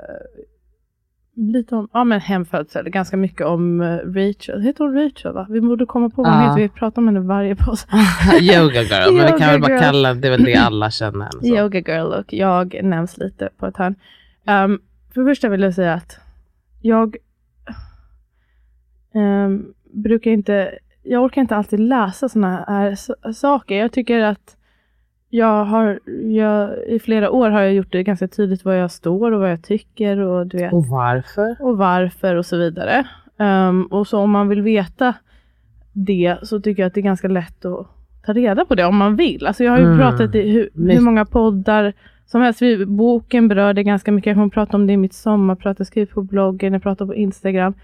lite 1.34 1.76
om 1.76 1.88
ja, 1.92 2.04
men 2.04 2.20
hemfödsel, 2.20 2.90
ganska 2.90 3.16
mycket 3.16 3.46
om 3.46 3.80
eh, 3.80 3.96
Rachel. 3.96 4.60
Heter 4.62 4.84
hon 4.84 4.94
Rachel? 4.94 5.32
Va? 5.32 5.46
Vi 5.50 5.60
borde 5.60 5.86
komma 5.86 6.10
på 6.10 6.22
vad 6.22 6.32
hon 6.32 6.42
heter. 6.42 6.62
Vi 6.62 6.68
pratar 6.68 7.02
om 7.02 7.08
henne 7.08 7.20
varje 7.20 7.56
paus. 7.56 7.86
Yoga 8.40 8.82
girl, 8.82 9.16
men 9.16 9.26
vi 9.26 9.38
kan 9.38 9.48
väl 9.48 9.60
bara 9.60 9.78
kalla 9.78 10.14
det 10.14 10.28
är 10.28 10.30
väl 10.30 10.44
det 10.44 10.54
alla 10.54 10.90
känner 10.90 11.18
henne 11.24 11.30
som. 11.30 11.44
Yoga 11.44 11.78
girl 11.80 12.12
och 12.12 12.32
jag 12.32 12.80
nämns 12.82 13.18
lite 13.18 13.48
på 13.58 13.66
ett 13.66 13.76
hörn. 13.76 13.94
Um, 14.46 14.80
för 15.14 15.20
det 15.20 15.30
första 15.30 15.48
vill 15.48 15.62
jag 15.62 15.74
säga 15.74 15.94
att 15.94 16.18
jag 16.80 17.16
ehm, 19.14 19.66
brukar 19.94 20.30
inte, 20.30 20.78
jag 21.02 21.22
orkar 21.22 21.40
inte 21.40 21.56
alltid 21.56 21.80
läsa 21.80 22.28
sådana 22.28 22.64
här 22.68 22.96
saker. 23.32 23.78
Jag 23.78 23.92
tycker 23.92 24.20
att 24.20 24.56
jag 25.34 25.64
har, 25.64 26.00
jag, 26.22 26.70
i 26.88 26.98
flera 26.98 27.30
år 27.30 27.50
har 27.50 27.60
jag 27.60 27.72
gjort 27.74 27.92
det 27.92 28.02
ganska 28.02 28.28
tydligt 28.28 28.64
var 28.64 28.72
jag 28.72 28.90
står 28.90 29.32
och 29.32 29.40
vad 29.40 29.50
jag 29.50 29.62
tycker 29.62 30.18
och 30.18 30.46
du 30.46 30.56
vet 30.58 30.72
Och 30.72 30.86
varför? 30.86 31.56
och 31.60 31.76
varför 31.78 32.34
och 32.36 32.46
så 32.46 32.56
vidare. 32.56 33.04
Ehm, 33.38 33.82
och 33.86 34.06
så 34.06 34.18
om 34.18 34.30
man 34.30 34.48
vill 34.48 34.62
veta 34.62 35.14
det 35.92 36.36
så 36.42 36.60
tycker 36.60 36.82
jag 36.82 36.86
att 36.86 36.94
det 36.94 37.00
är 37.00 37.02
ganska 37.02 37.28
lätt 37.28 37.64
att 37.64 37.86
ta 38.26 38.32
reda 38.32 38.64
på 38.64 38.74
det 38.74 38.84
om 38.84 38.96
man 38.96 39.16
vill. 39.16 39.46
Alltså 39.46 39.64
jag 39.64 39.72
har 39.72 39.78
ju 39.78 39.84
Mm. 39.84 39.98
pratat 39.98 40.34
i 40.34 40.50
hur, 40.50 40.68
hur 40.92 41.00
många 41.00 41.24
poddar 41.24 41.92
som 42.26 42.40
helst. 42.40 42.62
Vi- 42.62 42.86
Boken 42.86 43.48
berör 43.48 43.74
det 43.74 43.82
ganska 43.82 44.12
mycket. 44.12 44.26
Jag 44.26 44.36
kommer 44.36 44.48
prata 44.48 44.76
om 44.76 44.86
det 44.86 44.92
i 44.92 44.96
mitt 44.96 45.14
sommarprat. 45.14 45.78
Jag 45.78 45.86
skriver 45.86 46.12
på 46.12 46.22
bloggen, 46.22 46.72
jag 46.72 46.82
pratar 46.82 47.06
på 47.06 47.14
Instagram. 47.14 47.74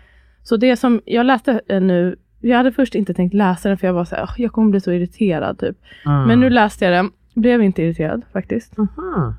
Så 0.42 0.56
det 0.56 0.76
som 0.76 1.00
jag 1.04 1.26
läste 1.26 1.60
eh, 1.68 1.80
nu, 1.80 2.16
jag 2.40 2.56
hade 2.56 2.72
först 2.72 2.94
inte 2.94 3.14
tänkt 3.14 3.34
läsa 3.34 3.68
den 3.68 3.78
för 3.78 3.86
jag 3.86 3.94
var 3.94 4.04
så 4.04 4.14
här, 4.16 4.22
"Åh, 4.24 4.34
jag 4.38 4.52
kommer 4.52 4.70
bli 4.70 4.80
så 4.80 4.92
irriterad 4.92 5.58
typ. 5.58 5.76
Mm. 6.06 6.22
Men 6.26 6.40
nu 6.40 6.50
läste 6.50 6.84
jag 6.84 6.94
den, 6.94 7.10
blev 7.40 7.62
inte 7.62 7.82
irriterad 7.82 8.22
faktiskt. 8.32 8.76
Mhm. 8.76 9.34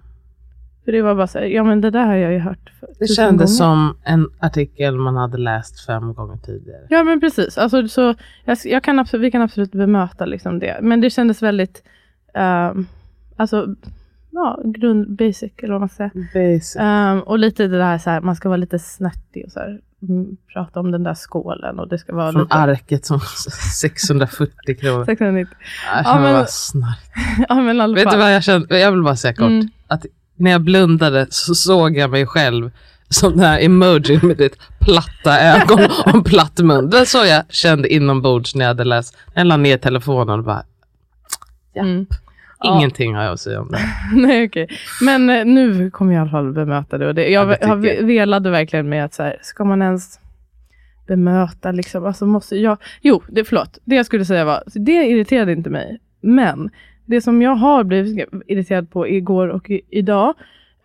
För 0.85 0.91
det 0.91 1.01
var 1.01 1.15
bara 1.15 1.27
så 1.27 1.39
här, 1.39 1.45
ja 1.45 1.63
men 1.63 1.81
det 1.81 1.89
där 1.89 2.05
har 2.05 2.15
jag 2.15 2.31
ju 2.33 2.39
hört 2.39 2.71
Det 2.99 3.07
kändes 3.07 3.59
gånger. 3.59 3.71
som 3.71 3.97
en 4.03 4.27
artikel 4.39 4.97
man 4.97 5.15
hade 5.15 5.37
läst 5.37 5.85
fem 5.85 6.13
gånger 6.13 6.37
tidigare. 6.37 6.87
Ja 6.89 7.03
men 7.03 7.19
precis. 7.19 7.57
Alltså, 7.57 7.87
så 7.87 8.15
jag, 8.45 8.57
jag 8.65 8.83
kan 8.83 8.99
absolut, 8.99 9.23
vi 9.25 9.31
kan 9.31 9.41
absolut 9.41 9.71
bemöta 9.71 10.25
liksom 10.25 10.59
det. 10.59 10.79
Men 10.81 11.01
det 11.01 11.09
kändes 11.09 11.41
väldigt, 11.43 11.83
ehm, 12.33 12.85
alltså, 13.35 13.75
ja, 14.31 14.61
grund, 14.65 15.15
basic 15.15 15.51
eller 15.57 15.73
vad 15.73 15.81
man 15.81 15.89
säger. 15.89 16.11
Ehm, 16.79 17.19
och 17.21 17.39
lite 17.39 17.67
det 17.67 17.77
där 17.77 17.97
så 17.97 18.09
här, 18.09 18.21
man 18.21 18.35
ska 18.35 18.49
vara 18.49 18.57
lite 18.57 18.79
snärtig 18.79 19.45
och 19.45 19.51
så 19.51 19.59
här, 19.59 19.79
prata 20.53 20.79
om 20.79 20.91
den 20.91 21.03
där 21.03 21.15
skålen 21.15 21.79
och 21.79 21.87
det 21.87 21.97
ska 21.97 22.15
vara 22.15 22.31
Från 22.31 22.41
lite... 22.41 22.55
arket 22.55 23.05
som 23.05 23.19
640 23.79 24.75
kronor. 24.79 25.05
690. 25.05 25.57
Jag 25.93 26.01
Ja, 26.05 26.19
men- 26.19 26.45
snark. 26.47 26.99
Ja 27.49 27.55
men 27.55 27.93
Vet 27.95 28.11
du 28.11 28.17
vad 28.17 28.35
jag 28.35 28.43
kände? 28.43 28.79
Jag 28.79 28.91
vill 28.91 29.01
bara 29.03 29.15
säga 29.15 29.33
kort. 29.33 29.47
Mm. 29.47 29.67
Att 29.87 30.05
när 30.35 30.51
jag 30.51 30.61
blundade 30.61 31.27
så 31.29 31.55
såg 31.55 31.97
jag 31.97 32.09
mig 32.09 32.25
själv 32.25 32.71
som 33.09 33.31
den 33.31 33.39
här 33.39 33.59
emoji 33.59 34.19
med 34.23 34.37
ditt 34.37 34.57
platta 34.79 35.39
ögon 35.41 35.79
och 36.05 36.13
en 36.13 36.23
platt 36.23 36.59
mun. 36.59 36.89
Det 36.89 37.05
så 37.05 37.25
jag 37.25 37.43
kände 37.49 37.93
inombords 37.93 38.55
när 38.55 38.65
jag 38.65 38.69
hade 38.69 38.83
läst. 38.83 39.17
Jag 39.33 39.47
la 39.47 39.57
ner 39.57 39.77
telefonen 39.77 40.39
och 40.39 40.45
bara, 40.45 40.63
Mm. 41.75 42.05
Ja. 42.63 42.77
ingenting 42.77 43.15
har 43.15 43.23
jag 43.23 43.33
att 43.33 43.39
säga 43.39 43.61
om 43.61 43.71
det. 43.71 43.79
Nej 44.13 44.45
okej. 44.45 44.67
Men 45.01 45.29
eh, 45.29 45.45
nu 45.45 45.91
kommer 45.91 46.13
jag 46.13 46.19
i 46.19 46.21
alla 46.21 46.29
fall 46.31 46.53
bemöta 46.53 46.97
det. 46.97 47.07
Och 47.07 47.15
det 47.15 47.29
jag 47.29 47.57
Ja, 47.61 47.75
det 47.75 47.93
jag. 47.93 48.03
velade 48.03 48.49
verkligen 48.49 48.89
med 48.89 49.05
att 49.05 49.13
så 49.13 49.23
här, 49.23 49.37
ska 49.41 49.63
man 49.63 49.81
ens 49.81 50.19
bemöta 51.07 51.71
liksom, 51.71 52.05
alltså 52.05 52.25
måste 52.25 52.55
jag, 52.55 52.77
jo, 53.01 53.21
det, 53.27 53.43
förlåt, 53.43 53.77
det 53.85 53.95
jag 53.95 54.05
skulle 54.05 54.25
säga 54.25 54.45
var, 54.45 54.63
det 54.73 54.91
irriterade 54.91 55.51
inte 55.51 55.69
mig, 55.69 55.99
men 56.21 56.69
det 57.05 57.21
som 57.21 57.41
jag 57.41 57.55
har 57.55 57.83
blivit 57.83 58.29
irriterad 58.47 58.91
på 58.91 59.07
igår 59.07 59.47
och 59.47 59.69
i, 59.69 59.81
idag, 59.89 60.33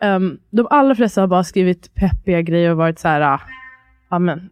um, 0.04 0.38
de 0.50 0.66
allra 0.70 0.94
flesta 0.94 1.20
har 1.20 1.28
bara 1.28 1.44
skrivit 1.44 1.94
peppiga 1.94 2.40
grejer 2.42 2.70
och 2.70 2.76
varit 2.76 2.98
så 2.98 3.08
här, 3.08 3.20
ah, 3.20 3.40
ja 4.10 4.18
men, 4.18 4.50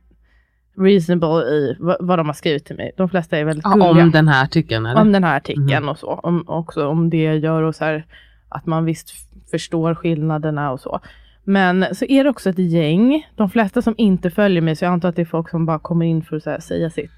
reasonable 0.78 1.42
i 1.42 1.76
vad, 1.80 2.18
de 2.18 2.26
har 2.26 2.32
skrivit 2.34 2.64
till 2.64 2.76
mig. 2.76 2.92
De 2.96 3.08
flesta 3.08 3.38
är 3.38 3.44
väldigt 3.44 3.64
Ja, 3.64 3.70
gulliga 3.70 4.04
om 4.04 4.10
den 4.10 4.28
här 4.28 4.44
artikeln 4.44 4.86
eller? 4.86 5.00
om 5.00 5.12
den 5.12 5.24
här 5.24 5.36
artikeln 5.36 5.66
Mhm. 5.82 5.88
och 5.88 5.98
så. 5.98 6.08
Om, 6.08 6.44
också 6.48 6.86
om 6.88 7.10
det 7.10 7.22
jag 7.22 7.38
gör 7.38 7.62
och 7.62 7.74
så 7.74 7.84
här, 7.84 8.04
att 8.48 8.66
man 8.66 8.84
visst 8.84 9.10
förstår 9.50 9.94
skillnaderna 9.94 10.70
och 10.72 10.80
så. 10.80 11.00
Men 11.44 11.86
så 11.94 12.04
är 12.04 12.24
det 12.24 12.30
också 12.30 12.50
ett 12.50 12.58
gäng, 12.58 13.26
de 13.36 13.50
flesta 13.50 13.82
som 13.82 13.94
inte 13.98 14.30
följer 14.30 14.62
mig, 14.62 14.76
så 14.76 14.84
jag 14.84 14.92
antar 14.92 15.08
att 15.08 15.16
det 15.16 15.22
är 15.22 15.26
folk 15.26 15.48
som 15.50 15.66
bara 15.66 15.78
kommer 15.78 16.06
in 16.06 16.22
för 16.22 16.36
att 16.36 16.46
här, 16.46 16.60
säga 16.60 16.90
sitt, 16.90 17.10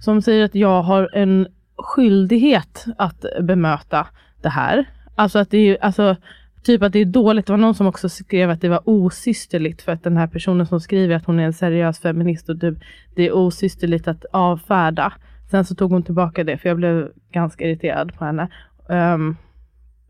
som 0.00 0.22
säger 0.22 0.44
att 0.44 0.54
jag 0.54 0.82
har 0.82 1.10
en 1.12 1.46
skyldighet 1.76 2.84
att 2.98 3.24
bemöta 3.40 4.06
det 4.42 4.48
här. 4.48 4.84
Alltså 5.14 5.38
att 5.38 5.50
det 5.50 5.58
är, 5.58 5.84
alltså, 5.84 6.16
typ 6.62 6.82
att 6.82 6.92
det 6.92 6.98
är 6.98 7.04
dåligt. 7.04 7.46
Det 7.46 7.52
var 7.52 7.58
någon 7.58 7.74
som 7.74 7.86
också 7.86 8.08
skrev 8.08 8.50
att 8.50 8.60
det 8.60 8.68
var 8.68 8.82
osysterligt 8.84 9.82
för 9.82 9.92
att 9.92 10.04
den 10.04 10.16
här 10.16 10.26
personen 10.26 10.66
som 10.66 10.80
skriver 10.80 11.14
att 11.14 11.24
hon 11.24 11.40
är 11.40 11.44
en 11.44 11.52
seriös 11.52 12.00
feminist 12.00 12.48
och 12.48 12.60
typ, 12.60 12.78
det 13.14 13.26
är 13.26 13.32
osysterligt 13.32 14.08
att 14.08 14.24
avfärda. 14.32 15.12
Sen 15.50 15.64
så 15.64 15.74
tog 15.74 15.90
hon 15.92 16.02
tillbaka 16.02 16.44
det 16.44 16.58
för 16.58 16.68
jag 16.68 16.76
blev 16.76 17.08
ganska 17.32 17.64
irriterad 17.64 18.14
på 18.14 18.24
henne. 18.24 18.48
Um, 18.88 19.36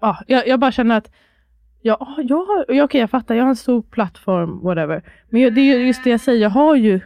ah, 0.00 0.16
jag, 0.26 0.48
jag 0.48 0.60
bara 0.60 0.72
känner 0.72 0.96
att 0.96 1.10
ja, 1.82 2.16
jag 2.18 2.36
har, 2.36 2.64
ja, 2.68 2.84
okej 2.84 3.00
jag 3.00 3.10
fattar, 3.10 3.34
jag 3.34 3.44
har 3.44 3.50
en 3.50 3.56
stor 3.56 3.82
plattform, 3.82 4.60
whatever. 4.62 5.02
Men 5.28 5.40
jag, 5.40 5.54
det 5.54 5.60
är 5.60 5.78
just 5.78 6.04
det 6.04 6.10
jag 6.10 6.20
säger, 6.20 6.42
jag 6.42 6.50
har 6.50 6.76
ju 6.76 7.00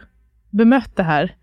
bemött 0.49 0.95
det 0.95 1.03
här 1.03 1.35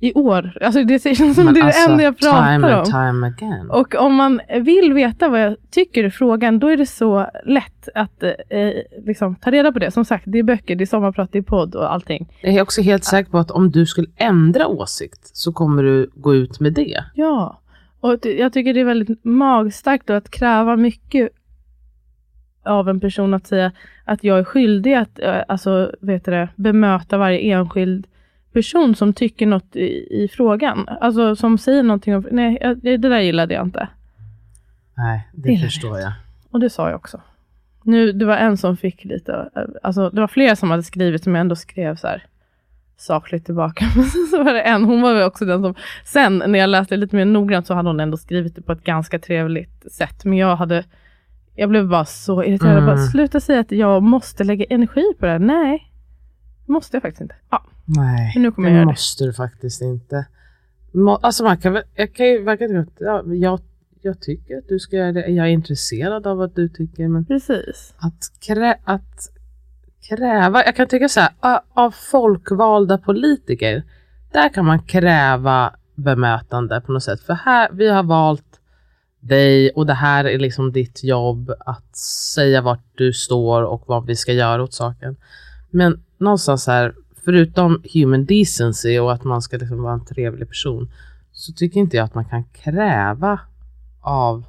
i 0.00 0.12
år. 0.14 0.58
Alltså 0.60 0.84
det 0.84 0.98
känns 1.16 1.36
som 1.36 1.44
Men 1.44 1.54
det 1.54 1.60
är 1.60 1.64
alltså, 1.64 1.86
det 1.86 1.92
enda 1.92 2.04
jag 2.04 2.18
pratar 2.18 2.84
time 2.84 2.94
om. 2.94 2.94
and 2.94 3.24
again. 3.24 3.70
Och 3.70 3.94
om 3.94 4.14
man 4.14 4.40
vill 4.60 4.92
veta 4.92 5.28
vad 5.28 5.40
jag 5.40 5.56
tycker 5.70 6.04
i 6.04 6.10
frågan, 6.10 6.58
då 6.58 6.68
är 6.68 6.76
det 6.76 6.86
så 6.86 7.30
lätt 7.44 7.88
att 7.94 8.22
eh, 8.22 8.70
liksom, 9.06 9.36
ta 9.36 9.50
reda 9.50 9.72
på 9.72 9.78
det. 9.78 9.90
Som 9.90 10.04
sagt, 10.04 10.24
det 10.26 10.38
är 10.38 10.42
böcker, 10.42 10.76
det 10.76 10.84
är 10.84 10.86
sommarprat, 10.86 11.32
det 11.32 11.38
är 11.38 11.42
podd 11.42 11.74
och 11.74 11.92
allting. 11.92 12.28
Jag 12.40 12.54
är 12.54 12.62
också 12.62 12.82
helt 12.82 13.04
säker 13.04 13.30
på 13.30 13.38
att 13.38 13.50
om 13.50 13.70
du 13.70 13.86
skulle 13.86 14.08
ändra 14.16 14.66
åsikt 14.66 15.36
så 15.36 15.52
kommer 15.52 15.82
du 15.82 16.10
gå 16.14 16.34
ut 16.34 16.60
med 16.60 16.72
det. 16.72 17.04
Ja, 17.14 17.60
och 18.00 18.26
jag 18.26 18.52
tycker 18.52 18.74
det 18.74 18.80
är 18.80 18.84
väldigt 18.84 19.24
magstarkt 19.24 20.10
att 20.10 20.30
kräva 20.30 20.76
mycket 20.76 21.28
av 22.64 22.88
en 22.88 23.00
person 23.00 23.34
att 23.34 23.46
säga 23.46 23.72
att 24.04 24.24
jag 24.24 24.38
är 24.38 24.44
skyldig 24.44 24.94
att 24.94 25.18
eh, 25.18 25.42
alltså, 25.48 25.92
vet 26.00 26.24
du 26.24 26.30
det, 26.30 26.48
bemöta 26.56 27.18
varje 27.18 27.38
enskild 27.38 28.06
person 28.56 28.94
som 28.94 29.12
tycker 29.12 29.46
något 29.46 29.76
i, 29.76 30.22
i 30.24 30.28
frågan. 30.32 30.88
Alltså 31.00 31.36
som 31.36 31.58
säger 31.58 31.82
någonting 31.82 32.16
om, 32.16 32.26
nej 32.30 32.58
det 32.82 32.96
där 32.96 33.20
gillade 33.20 33.54
jag 33.54 33.66
inte. 33.66 33.88
Nej, 34.94 35.28
det 35.32 35.48
Det 35.48 35.58
förstår 35.58 35.98
jag. 35.98 36.12
Och 36.50 36.60
det 36.60 36.70
sa 36.70 36.88
jag 36.88 36.96
också. 36.96 37.20
Nu, 37.82 38.12
det 38.12 38.24
var 38.24 38.36
en 38.36 38.56
som 38.56 38.76
fick 38.76 39.04
lite, 39.04 39.48
alltså 39.82 40.10
det 40.10 40.20
var 40.20 40.28
flera 40.28 40.56
som 40.56 40.70
hade 40.70 40.82
skrivit 40.82 41.24
som 41.24 41.34
jag 41.34 41.40
ändå 41.40 41.56
skrev 41.56 41.96
så 41.96 42.06
här 42.06 42.26
sakligt 42.96 43.44
tillbaka. 43.44 43.84
Men 43.96 44.04
sen 44.04 44.26
så 44.30 44.42
var 44.42 44.52
det 44.52 44.62
en, 44.62 44.84
hon 44.84 45.02
var 45.02 45.14
väl 45.14 45.22
också 45.22 45.44
den 45.44 45.62
som, 45.62 45.74
sen 46.04 46.42
när 46.46 46.58
jag 46.58 46.70
läste 46.70 46.96
lite 46.96 47.16
mer 47.16 47.24
noggrant 47.24 47.66
så 47.66 47.74
hade 47.74 47.88
hon 47.88 48.00
ändå 48.00 48.16
skrivit 48.16 48.56
det 48.56 48.62
på 48.62 48.72
ett 48.72 48.84
ganska 48.84 49.18
trevligt 49.18 49.92
sätt. 49.92 50.24
Men 50.24 50.38
jag 50.38 50.56
hade, 50.56 50.84
jag 51.54 51.68
blev 51.68 51.88
bara 51.88 52.04
så 52.04 52.44
irriterad. 52.44 52.72
Mm. 52.72 52.86
Bara, 52.86 52.98
sluta 52.98 53.40
säga 53.40 53.60
att 53.60 53.72
jag 53.72 54.02
måste 54.02 54.44
lägga 54.44 54.64
energi 54.64 55.04
på 55.18 55.26
det 55.26 55.32
här. 55.32 55.38
Nej, 55.38 55.92
måste 56.66 56.96
jag 56.96 57.02
faktiskt 57.02 57.20
inte. 57.20 57.34
Ja, 57.50 57.62
Nej, 57.86 58.32
Men 58.34 58.42
nu 58.42 58.50
kommer 58.52 58.68
det 58.68 58.72
jag 58.72 58.76
göra 58.76 58.86
det. 58.86 58.92
måste 58.92 59.24
du 59.24 59.32
faktiskt 59.32 59.82
inte. 59.82 60.26
Må, 60.92 61.16
alltså 61.16 61.44
man 61.44 61.58
kan 61.58 61.82
jag 61.94 62.14
kan 62.14 62.26
ju 62.26 62.42
verkligen, 62.42 62.90
ja, 62.98 63.22
jag, 63.26 63.60
jag 64.02 64.20
tycker 64.20 64.58
att 64.58 64.68
du 64.68 64.78
ska 64.78 64.96
göra 64.96 65.12
det. 65.12 65.26
Jag 65.26 65.46
är 65.46 65.50
intresserad 65.50 66.26
av 66.26 66.36
vad 66.36 66.54
du 66.54 66.68
tycker. 66.68 67.08
Men 67.08 67.24
precis. 67.24 67.94
att, 67.98 68.40
krä, 68.46 68.78
att 68.84 69.30
kräva, 70.08 70.64
jag 70.64 70.76
kan 70.76 70.86
tycka 70.88 71.08
så 71.08 71.20
här, 71.20 71.60
av 71.74 71.90
folkvalda 71.90 72.98
politiker, 72.98 73.82
där 74.32 74.48
kan 74.48 74.64
man 74.64 74.82
kräva 74.82 75.74
bemötande 75.94 76.80
på 76.80 76.92
något 76.92 77.02
sätt. 77.02 77.20
För 77.20 77.34
här, 77.34 77.68
vi 77.72 77.88
har 77.88 78.02
valt 78.02 78.60
dig 79.20 79.70
och 79.70 79.86
det 79.86 79.94
här 79.94 80.24
är 80.24 80.38
liksom 80.38 80.72
ditt 80.72 81.04
jobb 81.04 81.50
att 81.60 81.96
säga 82.34 82.60
vart 82.62 82.84
du 82.94 83.12
står 83.12 83.62
och 83.62 83.84
vad 83.86 84.06
vi 84.06 84.16
ska 84.16 84.32
göra 84.32 84.62
åt 84.62 84.74
saken. 84.74 85.16
Men 85.70 86.04
någonstans 86.18 86.66
här, 86.66 86.94
förutom 87.26 87.82
human 87.94 88.24
decency 88.26 88.98
och 88.98 89.12
att 89.12 89.24
man 89.24 89.42
ska 89.42 89.56
liksom 89.56 89.82
vara 89.82 89.92
en 89.94 90.04
trevlig 90.04 90.48
person, 90.48 90.90
så 91.32 91.52
tycker 91.52 91.80
inte 91.80 91.96
jag 91.96 92.04
att 92.04 92.14
man 92.14 92.24
kan 92.24 92.44
kräva 92.44 93.40
av 94.00 94.44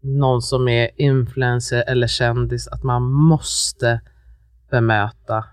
någon 0.00 0.42
som 0.42 0.68
är 0.68 0.90
influencer 0.96 1.84
eller 1.86 2.06
kändis 2.06 2.68
att 2.68 2.82
man 2.82 3.02
måste 3.12 4.00
bemöta 4.70 5.44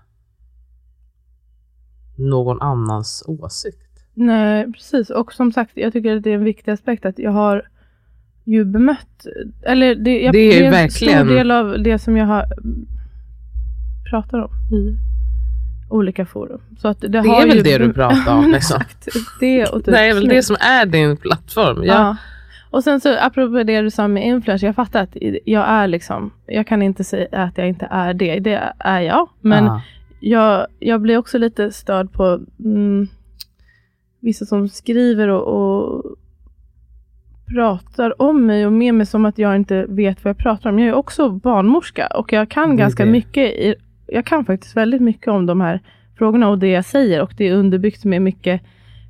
någon 2.16 2.60
annans 2.62 3.24
åsikt. 3.26 3.78
Nej, 4.14 4.72
precis. 4.72 5.10
Och 5.10 5.32
som 5.32 5.52
sagt, 5.52 5.72
jag 5.74 5.92
tycker 5.92 6.16
att 6.16 6.22
det 6.22 6.30
är 6.30 6.34
en 6.34 6.44
viktig 6.44 6.70
aspekt 6.72 7.06
att 7.06 7.18
jag 7.18 7.30
har 7.30 7.68
ju 8.44 8.64
bemött, 8.64 9.26
eller 9.62 9.94
det, 9.94 10.20
jag, 10.22 10.32
Det 10.32 10.38
är 10.60 10.64
en 10.64 10.70
verkligen- 10.72 11.26
stor 11.26 11.34
del 11.34 11.50
av 11.50 11.82
det 11.82 11.98
som 11.98 12.16
jag 12.16 12.26
har 12.26 12.42
mm, 12.64 12.86
pratar 14.10 14.38
om 14.38 14.50
i 14.76 14.96
olika 15.88 16.26
forum. 16.26 16.60
Så 16.78 16.88
att 16.88 17.00
det, 17.00 17.08
Det 17.08 17.18
har 17.18 17.42
är 17.42 17.46
väl 17.46 17.56
ju 17.56 17.62
det 17.62 17.78
du 17.78 17.92
pratar 17.92 18.34
om, 18.34 18.50
liksom. 18.52 18.80
Exakt. 18.80 19.08
Det, 19.40 19.66
och 19.66 19.84
typ 19.84 19.94
Det 19.94 19.98
är 20.00 20.14
väl 20.14 20.28
det 20.28 20.42
som 20.42 20.56
är 20.60 20.86
din 20.86 21.16
plattform. 21.16 21.84
Ja. 21.84 21.94
Ja. 21.94 22.16
Och 22.70 22.84
sen 22.84 23.00
så 23.00 23.16
apropå 23.20 23.62
det 23.62 23.80
du 23.80 23.90
sa 23.90 24.08
med 24.08 24.26
influencer, 24.26 24.66
jag 24.66 24.74
fattar 24.76 25.02
att 25.02 25.16
jag 25.44 25.68
är 25.68 25.86
liksom, 25.86 26.30
jag 26.46 26.66
kan 26.66 26.82
inte 26.82 27.04
säga 27.04 27.28
att 27.42 27.58
jag 27.58 27.68
inte 27.68 27.88
är 27.90 28.14
det, 28.14 28.38
det 28.38 28.72
är 28.78 29.00
jag. 29.00 29.28
Men 29.40 29.64
Ja. 29.64 29.80
jag, 30.20 30.66
jag 30.78 31.00
blir 31.00 31.16
också 31.18 31.38
lite 31.38 31.72
störd 31.72 32.12
på 32.12 32.40
mm, 32.64 33.08
vissa 34.20 34.44
som 34.46 34.68
skriver 34.68 35.28
och, 35.28 35.46
och 35.96 36.16
pratar 37.54 38.22
om 38.22 38.46
mig 38.46 38.66
och 38.66 38.72
med 38.72 38.94
mig 38.94 39.06
som 39.06 39.24
att 39.24 39.38
jag 39.38 39.56
inte 39.56 39.84
vet 39.88 40.24
vad 40.24 40.30
jag 40.30 40.38
pratar 40.38 40.70
om. 40.70 40.78
Jag 40.78 40.88
är 40.88 40.94
också 40.94 41.30
barnmorska 41.30 42.06
och 42.06 42.32
jag 42.32 42.48
kan 42.48 42.76
ganska 42.76 43.04
det. 43.04 43.10
mycket, 43.10 43.50
i, 43.52 43.74
jag 44.06 44.24
kan 44.26 44.44
faktiskt 44.44 44.76
väldigt 44.76 45.00
mycket 45.02 45.28
om 45.28 45.46
de 45.46 45.60
här 45.60 45.80
frågorna 46.18 46.48
och 46.48 46.58
det 46.58 46.68
jag 46.68 46.84
säger 46.84 47.20
och 47.22 47.32
det 47.36 47.48
är 47.48 47.54
underbyggt 47.54 48.04
med 48.04 48.22
mycket 48.22 48.60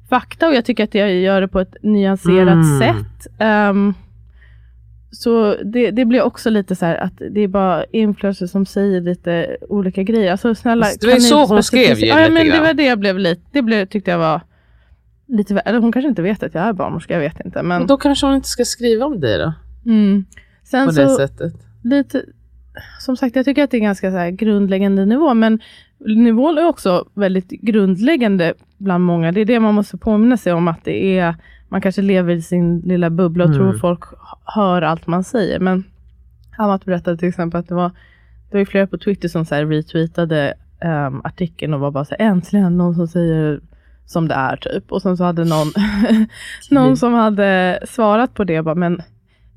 fakta 0.08 0.48
och 0.48 0.54
jag 0.54 0.64
tycker 0.64 0.84
att 0.84 0.94
jag 0.94 1.14
gör 1.14 1.40
det 1.40 1.48
på 1.48 1.60
ett 1.60 1.76
nyanserat 1.82 2.52
Mm. 2.54 2.78
sätt. 2.78 3.26
Ehm, 3.38 3.94
så 5.10 5.56
det, 5.64 5.90
det 5.90 6.04
blir 6.04 6.22
också 6.22 6.50
lite 6.50 6.76
så 6.76 6.86
här 6.86 6.96
att 6.96 7.12
det 7.30 7.40
är 7.40 7.48
bara 7.48 7.84
influencers 7.84 8.50
som 8.50 8.66
säger 8.66 9.00
lite 9.00 9.56
olika 9.68 10.02
grejer. 10.02 10.32
Alltså 10.32 10.54
snälla. 10.54 10.86
Det 10.86 11.06
ju 11.06 11.10
kan 11.12 11.18
ni 11.18 11.20
så 11.20 11.46
hon 11.46 11.62
skrev 11.62 11.98
ju 11.98 12.06
Ja, 12.06 12.28
men 12.30 12.48
det 12.50 12.60
var 12.60 12.74
det 12.74 12.84
jag 12.84 12.98
blev 12.98 13.18
lite, 13.18 13.42
det 13.52 13.62
blev, 13.62 13.86
tyckte 13.86 14.10
jag 14.10 14.18
var 14.18 14.40
lite, 15.28 15.58
eller 15.58 15.78
hon 15.78 15.92
kanske 15.92 16.08
inte 16.08 16.22
vet 16.22 16.42
att 16.42 16.54
jag 16.54 16.64
är 16.64 16.72
barnmorska, 16.72 17.14
jag 17.14 17.20
vet 17.20 17.40
inte. 17.44 17.62
Men, 17.62 17.86
då 17.86 17.96
kanske 17.96 18.26
hon 18.26 18.34
inte 18.34 18.48
ska 18.48 18.64
skriva 18.64 19.06
om 19.06 19.20
dig 19.20 19.38
då? 19.38 19.52
mm. 19.90 20.24
Sen 20.64 20.86
På 20.86 20.92
så, 20.92 21.00
det 21.02 21.08
sättet. 21.08 21.52
lite, 21.84 22.22
som 22.98 23.16
sagt, 23.16 23.36
jag 23.36 23.44
tycker 23.44 23.64
att 23.64 23.70
det 23.70 23.76
är 23.76 23.80
ganska 23.80 24.10
så 24.10 24.36
grundläggande 24.36 25.06
nivå, 25.06 25.34
men 25.34 25.60
nivån 25.98 26.58
är 26.58 26.68
också 26.68 27.04
väldigt 27.14 27.48
grundläggande 27.48 28.54
bland 28.78 29.04
många. 29.04 29.32
Det 29.32 29.40
är 29.40 29.44
det 29.44 29.60
man 29.60 29.74
måste 29.74 29.96
påminna 29.96 30.36
sig 30.36 30.52
om, 30.52 30.68
att 30.68 30.84
det 30.84 31.18
är, 31.18 31.34
man 31.68 31.80
kanske 31.80 32.02
lever 32.02 32.34
i 32.34 32.42
sin 32.42 32.80
lilla 32.80 33.10
bubbla 33.10 33.44
och 33.44 33.50
Mm. 33.50 33.58
tror 33.58 33.78
folk 33.78 34.00
hör 34.44 34.82
allt 34.82 35.06
man 35.06 35.24
säger. 35.24 35.58
Men 35.60 35.84
Amat 36.58 36.84
berättade 36.84 37.16
till 37.16 37.28
exempel 37.28 37.60
att 37.60 37.68
det 37.68 37.74
var, 37.74 37.90
det 38.50 38.58
var 38.58 38.64
flera 38.64 38.86
på 38.86 38.98
Twitter 38.98 39.28
som 39.28 39.44
så 39.44 39.54
retweetade 39.54 40.54
um, 40.84 41.20
artikeln 41.24 41.74
och 41.74 41.80
var 41.80 41.90
bara 41.90 42.04
så 42.04 42.14
här, 42.18 42.26
äntligen 42.26 42.76
någon 42.76 42.94
som 42.94 43.08
säger 43.08 43.60
som 44.06 44.28
det 44.28 44.34
är 44.34 44.56
typ. 44.56 44.92
Och 44.92 45.02
sen 45.02 45.16
så 45.16 45.24
hade 45.24 45.44
någon, 45.44 45.72
någon 46.70 46.96
som 46.96 47.12
hade 47.14 47.80
svarat 47.88 48.34
på 48.34 48.44
det, 48.44 48.62
bara, 48.62 48.74
men 48.74 49.02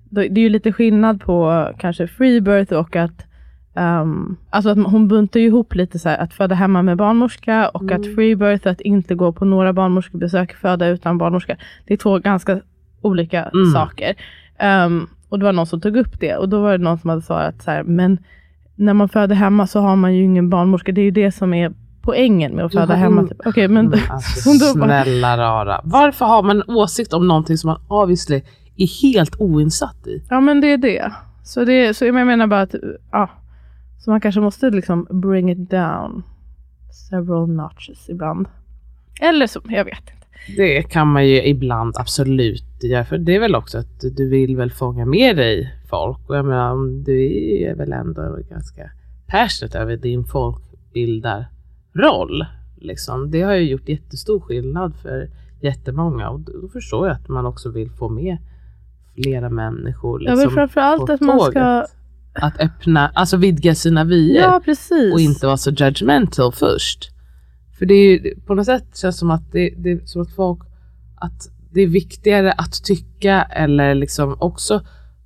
det 0.10 0.22
är 0.26 0.38
ju 0.40 0.50
lite 0.50 0.72
skillnad 0.74 1.22
på 1.22 1.68
kanske 1.80 2.08
freebirth 2.08 2.74
och 2.74 2.96
att 2.96 3.26
Um, 3.74 4.38
alltså 4.50 4.70
att 4.70 4.78
hon 4.78 5.08
buntar 5.08 5.40
ju 5.40 5.46
ihop 5.46 5.76
lite 5.76 6.00
så 6.00 6.10
här 6.10 6.18
att 6.18 6.34
föda 6.34 6.56
hemma 6.56 6.82
med 6.82 6.98
barnmorska 6.98 7.70
och 7.70 7.92
att 7.92 8.06
Mm. 8.06 8.16
freebirth, 8.16 8.68
att 8.68 8.82
inte 8.82 9.16
gå 9.16 9.32
på 9.32 9.46
några 9.46 9.74
barnmorskebesök, 9.74 10.54
föda 10.54 10.88
utan 10.88 11.18
barnmorska. 11.18 11.58
Det 11.88 11.94
är 11.94 11.98
två 11.98 12.20
ganska 12.20 12.62
olika 13.02 13.44
Mm. 13.44 13.72
saker. 13.72 14.16
Um, 14.86 15.08
och 15.30 15.40
det 15.40 15.46
var 15.46 15.54
någon 15.54 15.66
som 15.66 15.82
tog 15.82 15.98
upp 15.98 16.20
det 16.20 16.36
och 16.36 16.50
då 16.50 16.62
var 16.62 16.72
det 16.72 16.84
någon 16.84 16.98
som 17.00 17.10
hade 17.10 17.22
svarat 17.22 17.62
så 17.64 17.72
här, 17.72 17.84
men 17.84 18.18
när 18.76 18.94
man 18.94 19.10
föder 19.10 19.36
hemma 19.36 19.68
så 19.68 19.80
har 19.80 19.96
man 19.96 20.16
ju 20.16 20.24
ingen 20.24 20.50
barnmorska. 20.50 20.92
Det 20.92 21.02
är 21.02 21.06
ju 21.06 21.12
det 21.12 21.32
som 21.32 21.54
är 21.54 21.72
poängen 22.02 22.52
med 22.56 22.66
att 22.66 22.72
föda 22.72 22.86
har 22.86 22.96
hemma. 22.96 23.28
Typ. 23.28 23.42
Okej, 23.46 23.68
men 23.68 23.86
Men 23.90 24.00
alltså, 24.10 24.50
snälla 24.52 25.38
rara. 25.38 25.82
Varför 25.84 26.26
har 26.26 26.44
man 26.44 26.62
en 26.62 26.70
åsikt 26.76 27.14
om 27.14 27.28
någonting 27.28 27.58
som 27.58 27.68
man 27.68 27.82
obviously 27.88 28.42
är 28.84 29.02
helt 29.02 29.36
oinsatt 29.40 30.08
i? 30.08 30.24
Ja 30.30 30.40
men 30.40 30.62
det 30.62 30.68
är 30.68 30.78
det. 30.78 31.14
Så, 31.44 31.66
det, 31.66 31.94
så 31.94 32.06
jag 32.06 32.16
menar 32.16 32.48
bara 32.48 32.62
att 32.62 32.76
ja, 33.12 33.30
så 34.00 34.12
man 34.12 34.22
kanske 34.22 34.42
måste 34.42 34.70
liksom 34.70 35.08
bring 35.10 35.52
it 35.52 35.70
down 35.70 36.24
several 37.10 37.50
notches 37.50 38.10
ibland. 38.10 38.48
Eller 39.22 39.48
så, 39.48 39.62
jag 39.64 39.86
vet 39.86 40.00
inte. 40.00 40.14
Det 40.58 40.84
kan 40.84 41.08
man 41.08 41.28
ju 41.28 41.44
ibland 41.44 41.96
absolut 41.98 42.84
göra. 42.84 43.06
För 43.06 43.18
det 43.18 43.36
är 43.36 43.40
väl 43.40 43.56
också 43.56 43.78
att 43.78 44.02
du 44.18 44.30
vill 44.30 44.58
väl 44.58 44.72
fånga 44.72 45.06
med 45.06 45.38
dig 45.38 45.74
folk. 45.90 46.30
Och 46.30 46.36
jag 46.36 46.46
menar, 46.46 47.04
du 47.04 47.24
är 47.64 47.76
väl 47.76 47.94
ändå 47.94 48.38
ganska 48.50 48.92
passionate 49.28 49.80
över 49.80 49.98
din 49.98 50.24
folkbildarroll. 50.24 52.46
Liksom. 52.78 53.32
Det 53.32 53.42
har 53.42 53.54
ju 53.54 53.70
gjort 53.70 53.90
jättestor 53.90 54.40
skillnad 54.40 54.96
för 54.96 55.30
jättemånga. 55.62 56.30
Och 56.30 56.40
då 56.40 56.70
förstår 56.74 57.08
jag 57.08 57.16
att 57.16 57.28
man 57.28 57.46
också 57.46 57.70
vill 57.70 57.92
få 57.92 58.10
med 58.10 58.38
flera 59.24 59.50
människor 59.50 60.20
liksom, 60.20 60.40
vill 60.40 60.50
framförallt 60.50 61.06
på 61.06 61.14
att 61.14 61.22
man 61.22 61.40
ska... 61.40 61.52
tåget. 61.52 61.96
Att 62.34 62.60
öppna, 62.60 63.12
alltså 63.16 63.38
vidga 63.38 63.76
sina 63.76 64.04
vyer. 64.04 64.42
Ja 64.42 64.62
och 65.14 65.20
inte 65.20 65.46
vara 65.46 65.58
så 65.58 65.72
judgmental 65.72 66.52
först. 66.52 67.12
För 67.80 67.86
det 67.86 67.94
är 67.94 68.12
ju 68.12 68.36
på 68.40 68.54
något 68.54 68.66
sätt 68.66 68.98
känns 68.98 69.18
som 69.18 69.32
att 69.32 69.52
det, 69.52 69.74
det 69.78 69.92
är 69.92 70.06
som 70.06 70.22
att 70.22 70.36
folk 70.36 70.60
att 71.16 71.50
det 71.72 71.82
är 71.82 71.88
viktigare 71.88 72.52
att 72.52 72.84
tycka 72.84 73.42
eller 73.42 73.96
liksom 73.96 74.36
också 74.40 74.82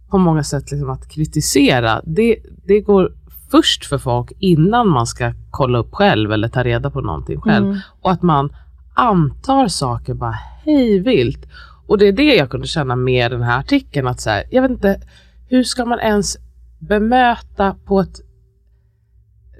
på 0.09 0.17
många 0.17 0.43
sätt 0.43 0.71
liksom 0.71 0.89
att 0.89 1.09
kritisera. 1.09 2.01
Det, 2.05 2.37
det 2.65 2.81
går 2.81 3.13
först 3.51 3.85
för 3.85 3.97
folk 3.97 4.31
innan 4.39 4.87
man 4.87 5.07
ska 5.07 5.33
kolla 5.51 5.77
upp 5.77 5.93
själv 5.93 6.31
eller 6.31 6.47
ta 6.47 6.63
reda 6.63 6.89
på 6.89 7.01
någonting 7.01 7.41
själv. 7.41 7.65
Mm. 7.65 7.79
Och 8.01 8.11
att 8.11 8.21
man 8.21 8.55
antar 8.93 9.67
saker 9.67 10.13
bara 10.13 10.35
hej 10.65 10.99
vilt. 10.99 11.47
Och 11.87 11.97
det 11.97 12.07
är 12.07 12.11
det 12.11 12.35
jag 12.35 12.49
kunde 12.49 12.67
känna 12.67 12.95
med 12.95 13.31
den 13.31 13.41
här 13.41 13.59
artikeln. 13.59 14.07
Att 14.07 14.21
så 14.21 14.29
här, 14.29 14.43
jag 14.51 14.61
vet 14.61 14.71
inte, 14.71 15.01
hur 15.47 15.63
ska 15.63 15.85
man 15.85 15.99
ens 15.99 16.37
bemöta 16.79 17.75
på 17.85 17.99
ett 17.99 18.19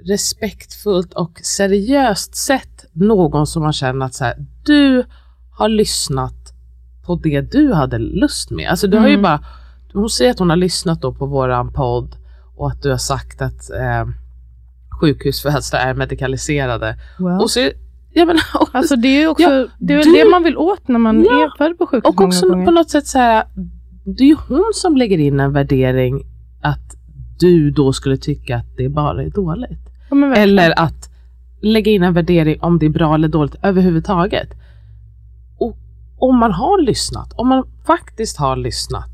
respektfullt 0.06 1.12
och 1.14 1.40
seriöst 1.42 2.34
sätt 2.36 2.84
någon 2.92 3.46
som 3.46 3.62
man 3.62 3.72
känner 3.72 4.06
att 4.06 4.14
så 4.14 4.24
här, 4.24 4.46
du 4.64 5.04
har 5.52 5.68
lyssnat 5.68 6.52
på 7.06 7.14
det 7.16 7.40
du 7.40 7.72
hade 7.72 7.98
lust 7.98 8.50
med. 8.50 8.70
Alltså 8.70 8.86
du 8.86 8.98
har 8.98 9.06
ju 9.08 9.12
Mm. 9.14 9.22
bara, 9.22 9.44
hon 9.92 10.10
säger 10.10 10.30
att 10.30 10.38
hon 10.38 10.50
har 10.50 10.56
lyssnat 10.56 11.02
då 11.02 11.14
på 11.14 11.26
våran 11.26 11.72
podd 11.72 12.16
och 12.56 12.70
att 12.70 12.82
du 12.82 12.90
har 12.90 12.98
sagt 12.98 13.42
att 13.42 13.70
eh, 13.70 14.06
sjukhusfödslar 15.00 15.80
är 15.80 15.94
medikaliserade. 15.94 16.98
Well. 17.18 17.40
Och 17.40 17.50
så, 17.50 17.70
jag 18.14 18.26
menar, 18.26 18.42
och, 18.60 18.68
Alltså 18.72 18.96
det 18.96 19.08
är 19.08 19.20
ju 19.20 19.26
också, 19.28 19.42
Ja, 19.42 19.66
det 19.78 19.94
är 19.94 20.04
du- 20.04 20.12
det 20.24 20.30
man 20.30 20.42
vill 20.42 20.56
åt 20.56 20.88
när 20.88 20.98
man 20.98 21.24
Ja, 21.24 21.44
är 21.44 21.58
född 21.58 21.78
på 21.78 21.86
sjukhus 21.86 22.14
och 22.14 22.20
också 22.20 22.48
gånger. 22.48 22.64
på 22.64 22.70
något 22.70 22.90
sätt 22.90 23.06
så 23.06 23.18
här, 23.18 23.44
det 24.04 24.24
är 24.24 24.28
ju 24.28 24.36
hon 24.48 24.70
som 24.74 24.96
lägger 24.96 25.18
in 25.18 25.40
en 25.40 25.52
värdering 25.52 26.22
att 26.62 26.94
du 27.38 27.70
då 27.70 27.92
skulle 27.92 28.16
tycka 28.16 28.56
att 28.56 28.76
det 28.76 28.88
bara 28.88 29.22
är 29.22 29.30
dåligt. 29.30 29.80
Ja. 30.10 30.34
Eller 30.36 30.78
att 30.80 31.10
lägga 31.62 31.92
in 31.92 32.02
en 32.02 32.14
värdering 32.14 32.58
om 32.62 32.78
det 32.78 32.86
är 32.86 32.90
bra 32.90 33.14
eller 33.14 33.28
dåligt 33.28 33.54
överhuvudtaget. 33.62 34.48
Och 35.58 35.76
om 36.18 36.38
man 36.38 36.52
har 36.52 36.82
lyssnat, 36.82 37.32
om 37.32 37.48
man 37.48 37.64
faktiskt 37.86 38.36
har 38.36 38.56
lyssnat, 38.56 39.10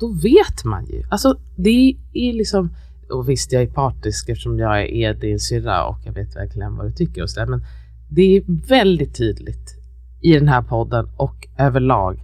då 0.00 0.08
vet 0.08 0.64
man 0.64 0.86
ju. 0.86 1.02
Alltså 1.10 1.36
det 1.56 1.96
är 2.12 2.32
liksom, 2.32 2.70
och 3.10 3.28
visst 3.28 3.52
jag 3.52 3.62
är 3.62 3.66
partisk 3.66 4.28
eftersom 4.28 4.58
jag 4.58 4.82
är 4.90 5.14
din 5.14 5.40
syrra 5.40 5.84
och 5.86 5.98
jag 6.04 6.12
vet 6.12 6.36
verkligen 6.36 6.76
vad 6.76 6.86
du 6.86 6.92
tycker 6.92 7.22
och 7.22 7.30
sådär, 7.30 7.46
men 7.46 7.64
det 8.14 8.36
är 8.36 8.42
väldigt 8.68 9.16
tydligt 9.16 9.74
i 10.20 10.32
den 10.32 10.48
här 10.48 10.62
podden 10.62 11.08
och 11.16 11.48
överlag 11.58 12.20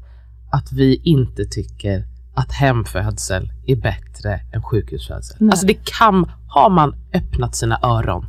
att 0.52 0.72
vi 0.72 1.00
inte 1.04 1.44
tycker 1.44 2.04
att 2.34 2.52
hemfödsel 2.52 3.52
är 3.66 3.76
bättre 3.76 4.40
än 4.52 4.62
sjukhusfödsel. 4.62 5.36
Nej. 5.40 5.50
Alltså 5.50 5.66
det 5.66 5.84
kan, 5.84 6.30
har 6.48 6.70
man 6.70 6.94
öppnat 7.14 7.54
sina 7.54 7.78
öron, 7.82 8.26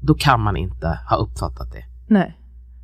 då 0.00 0.14
kan 0.14 0.40
man 0.40 0.56
inte 0.56 0.98
ha 1.10 1.16
uppfattat 1.16 1.72
det. 1.72 1.84
Nej. 2.06 2.36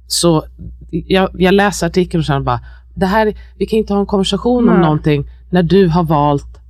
Så 0.06 0.44
jag, 0.90 1.30
jag 1.34 1.54
läser 1.54 1.86
artikeln 1.86 2.20
och 2.20 2.24
känner 2.24 2.40
bara, 2.40 2.60
det 2.94 3.06
här, 3.06 3.34
vi 3.56 3.66
kan 3.66 3.78
inte 3.78 3.92
ha 3.92 4.00
en 4.00 4.06
konversation 4.06 4.68
om 4.68 4.74
Nej. 4.74 4.82
någonting 4.82 5.30
när 5.50 5.62
du 5.62 5.88
har 5.88 6.04
valt 6.04 6.60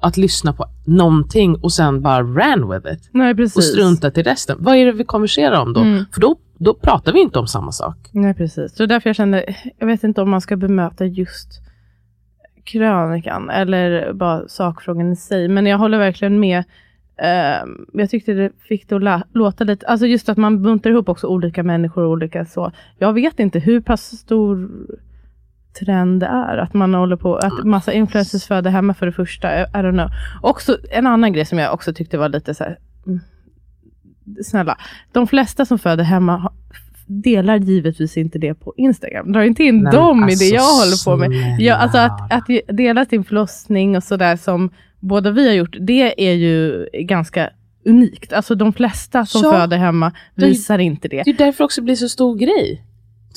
att 0.00 0.16
lyssna 0.16 0.52
på 0.52 0.66
någonting 0.84 1.56
och 1.56 1.72
sen 1.72 2.02
bara 2.02 2.22
ran 2.22 2.70
with 2.70 2.92
it 2.92 3.10
Nej 3.12 3.34
och 3.56 3.64
struntat 3.64 4.18
i 4.18 4.22
resten. 4.22 4.56
Vad 4.60 4.76
är 4.76 4.86
det 4.86 4.92
vi 4.92 5.04
konverserar 5.04 5.60
om 5.60 5.72
då? 5.72 5.80
Mm. 5.80 6.04
För 6.12 6.20
då, 6.20 6.36
då 6.58 6.74
pratar 6.74 7.12
vi 7.12 7.20
inte 7.20 7.38
om 7.38 7.46
samma 7.46 7.72
sak. 7.72 7.96
Nej 8.12 8.34
precis. 8.34 8.76
Så 8.76 8.86
därför 8.86 9.08
jag 9.08 9.16
kände, 9.16 9.54
jag 9.78 9.86
vet 9.86 10.04
inte 10.04 10.22
om 10.22 10.30
man 10.30 10.40
ska 10.40 10.56
bemöta 10.56 11.04
just 11.04 11.62
krönikan 12.64 13.50
eller 13.50 14.12
bara 14.12 14.48
sakfrågan 14.48 15.12
i 15.12 15.16
sig. 15.16 15.48
Men 15.48 15.66
jag 15.66 15.78
håller 15.78 15.98
verkligen 15.98 16.40
med. 16.40 16.64
Ehm, 17.18 17.86
jag 17.92 18.10
tyckte 18.10 18.32
det 18.32 18.50
fick 18.68 18.88
det 18.88 19.14
att 19.14 19.22
låta 19.32 19.64
lite, 19.64 19.86
alltså 19.86 20.06
just 20.06 20.28
att 20.28 20.36
man 20.36 20.62
buntar 20.62 20.90
ihop 20.90 21.08
också 21.08 21.26
olika 21.26 21.62
människor 21.62 22.04
och 22.04 22.10
olika 22.10 22.44
så. 22.44 22.72
Jag 22.98 23.12
vet 23.12 23.40
inte 23.40 23.58
hur 23.58 23.80
pass 23.80 24.02
stor 24.02 24.70
trend 25.80 26.20
det 26.20 26.26
är. 26.26 26.58
Att 26.58 26.74
man 26.74 26.94
håller 26.94 27.16
på, 27.16 27.36
att 27.36 27.64
massa 27.64 27.92
influencers 27.92 28.46
föder 28.46 28.70
hemma 28.70 28.94
för 28.94 29.06
det 29.06 29.12
första. 29.12 29.60
I, 29.60 29.62
I 29.62 29.66
don't 29.66 29.92
know. 29.92 30.08
Också 30.42 30.78
en 30.90 31.06
annan 31.06 31.32
grej 31.32 31.44
som 31.44 31.58
jag 31.58 31.74
också 31.74 31.92
tyckte 31.92 32.18
var 32.18 32.28
lite 32.28 32.54
så 32.54 32.64
här. 32.64 32.78
Snälla, 34.44 34.78
de 35.12 35.26
flesta 35.26 35.64
som 35.64 35.78
föder 35.78 36.04
hemma 36.04 36.52
delar 37.06 37.56
givetvis 37.56 38.16
inte 38.16 38.38
det 38.38 38.54
på 38.54 38.74
Instagram. 38.76 39.32
Dra 39.32 39.44
inte 39.44 39.64
in 39.64 39.82
Men 39.82 39.92
dem 39.92 40.20
i 40.20 40.22
alltså, 40.22 40.44
det 40.44 40.50
jag 40.50 40.62
håller 40.62 41.04
på 41.04 41.16
med. 41.28 41.56
Ja, 41.60 41.74
alltså 41.74 41.98
att, 41.98 42.32
att 42.32 42.44
dela 42.76 43.04
sin 43.04 43.24
förlossning 43.24 43.96
och 43.96 44.02
sådär 44.04 44.36
som 44.36 44.70
båda 45.00 45.30
vi 45.30 45.46
har 45.48 45.54
gjort, 45.54 45.76
det 45.80 46.28
är 46.28 46.32
ju 46.34 46.86
ganska 46.92 47.50
unikt. 47.84 48.32
Alltså 48.32 48.54
de 48.54 48.72
flesta 48.72 49.26
som 49.26 49.40
Ja, 49.44 49.52
föder 49.52 49.76
hemma 49.76 50.12
det- 50.34 50.46
visar 50.46 50.78
inte 50.78 51.08
det. 51.08 51.22
Det 51.24 51.30
är 51.30 51.34
därför 51.36 51.64
också 51.64 51.82
blir 51.82 51.94
så 51.96 52.08
stor 52.08 52.36
grej. 52.36 52.84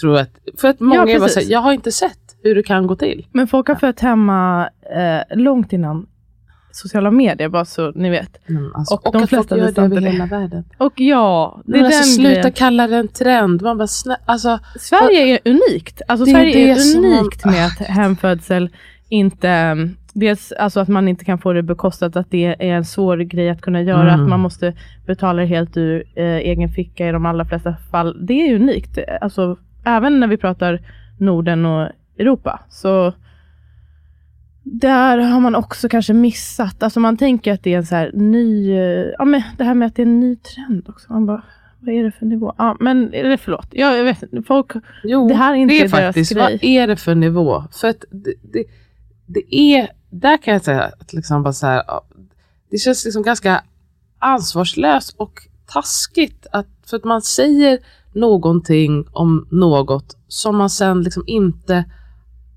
Tror 0.02 0.14
jag. 0.18 0.22
att- 0.22 0.60
För 0.62 0.68
att 0.68 0.80
många 0.80 1.08
Ja, 1.12 1.20
bara 1.20 1.30
säger, 1.30 1.52
jag 1.52 1.60
har 1.60 1.74
inte 1.74 1.92
sett 1.92 2.18
hur 2.44 2.56
det 2.56 2.64
kan 2.64 2.88
gå 2.88 2.96
till. 2.96 3.28
Men 3.32 3.48
folk 3.48 3.68
har 3.68 3.76
fött 3.76 4.00
hemma 4.00 4.70
eh, 4.96 5.38
långt 5.38 5.74
innan 5.74 6.08
sociala 6.72 7.12
medier, 7.12 7.50
bara 7.50 7.66
så 7.66 7.92
ni 7.92 8.10
vet. 8.10 8.50
Mm, 8.50 8.72
alltså, 8.76 8.94
Och 8.96 9.08
och, 9.08 9.14
de 9.14 9.24
att 9.24 9.30
flesta 9.30 9.48
folk 9.56 9.62
gör 9.62 9.72
det 9.72 9.82
över 9.82 10.02
hela 10.02 10.26
världen. 10.26 10.64
Och 10.78 10.94
ja, 10.96 11.62
det 11.66 11.72
är 11.78 11.82
Men 11.82 11.86
alltså, 11.86 12.00
den 12.00 12.06
sluta 12.14 12.30
grejen. 12.34 12.52
kalla 12.52 12.88
det 12.88 12.96
en 12.98 13.08
trend. 13.08 13.62
Man 13.62 13.78
bara, 13.78 13.88
snä, 13.88 14.18
alltså, 14.26 14.60
Sverige 14.80 15.34
är 15.34 15.40
unikt. 15.52 16.02
Alltså 16.08 16.26
Det 16.26 16.32
är 16.32 16.34
Sverige 16.34 16.72
är 16.72 16.76
det 16.76 16.80
som 16.82 17.02
man- 17.02 17.12
unikt 17.20 17.46
med 17.46 17.66
att 17.66 17.78
hemfödsel 17.88 18.70
inte, 19.10 19.78
Dels 20.14 20.52
alltså 20.52 20.80
att 20.80 20.88
man 20.88 21.08
inte 21.08 21.26
kan 21.26 21.38
få 21.40 21.54
det 21.54 21.64
bekostat, 21.64 22.16
att 22.16 22.32
det 22.32 22.46
är 22.46 22.62
en 22.76 22.86
svår 22.86 23.18
grej 23.18 23.50
att 23.50 23.62
kunna 23.62 23.82
göra, 23.82 24.14
Mm. 24.14 24.22
att 24.24 24.30
man 24.30 24.40
måste 24.40 24.74
betala 25.06 25.44
helt 25.46 25.78
ur 25.78 26.04
eh, 26.16 26.26
egen 26.26 26.70
ficka 26.70 27.08
i 27.08 27.12
de 27.12 27.26
allra 27.26 27.46
flesta 27.46 27.76
fall. 27.92 28.26
Det 28.28 28.34
är 28.34 28.56
unikt. 28.56 28.98
Alltså, 29.22 29.58
även 29.86 30.20
när 30.20 30.28
vi 30.28 30.38
pratar 30.38 30.80
Norden 31.20 31.66
och 31.66 31.90
Europa. 32.20 32.60
Så 32.70 33.14
där 34.64 35.18
har 35.18 35.40
man 35.40 35.56
också 35.56 35.90
kanske 35.90 36.14
missat. 36.14 36.84
Alltså 36.84 37.00
man 37.00 37.18
tänker 37.18 37.54
att 37.54 37.64
det 37.64 37.74
är 37.74 37.78
en 37.78 37.86
så 37.86 37.96
här 37.96 38.12
ny, 38.14 38.72
eh, 38.72 39.06
ja 39.18 39.26
men 39.26 39.42
det 39.58 39.64
här 39.64 39.74
med 39.74 39.86
att 39.88 39.96
det 39.96 40.02
är 40.02 40.06
en 40.06 40.20
ny 40.20 40.36
trend 40.36 40.90
också. 40.90 41.14
Man 41.14 41.26
bara, 41.26 41.44
vad 41.80 41.96
är 41.96 42.04
det 42.04 42.12
för 42.12 42.26
nivå? 42.26 42.54
Ja 42.58 42.78
men, 42.80 43.14
eller 43.14 43.38
förlåt, 43.38 43.68
jag, 43.72 43.98
jag 43.98 44.04
vet 44.04 44.24
inte. 44.24 44.42
Folk, 44.44 44.72
Jo, 45.04 45.28
Det 45.28 45.34
här 45.34 45.52
är 45.52 45.56
inte 45.58 45.74
det 45.74 45.78
är 45.80 45.90
deras 45.90 45.92
faktiskt, 46.06 46.32
grej. 46.34 46.42
vad 46.44 46.64
är 46.64 46.88
det 46.88 46.96
för 46.96 47.16
nivå? 47.16 47.64
För 47.72 47.88
att 47.88 48.04
det, 48.12 48.34
det, 48.54 48.64
det 49.26 49.56
är, 49.56 49.88
där 50.10 50.38
kan 50.38 50.54
jag 50.54 50.64
säga 50.64 50.82
att 51.00 51.14
liksom 51.14 51.44
bara 51.44 51.54
så 51.54 51.68
här, 51.68 51.84
det 52.72 52.78
känns 52.78 53.06
liksom 53.06 53.24
ganska 53.24 53.64
ansvarslöst 54.20 55.16
och 55.18 55.34
taskigt 55.68 56.48
att, 56.52 56.68
för 56.86 56.98
att 56.98 57.04
man 57.04 57.22
säger 57.22 57.80
någonting 58.14 59.06
om 59.12 59.48
något 59.52 60.18
som 60.28 60.58
man 60.58 60.70
sen 60.70 61.04
liksom 61.04 61.24
inte, 61.28 61.86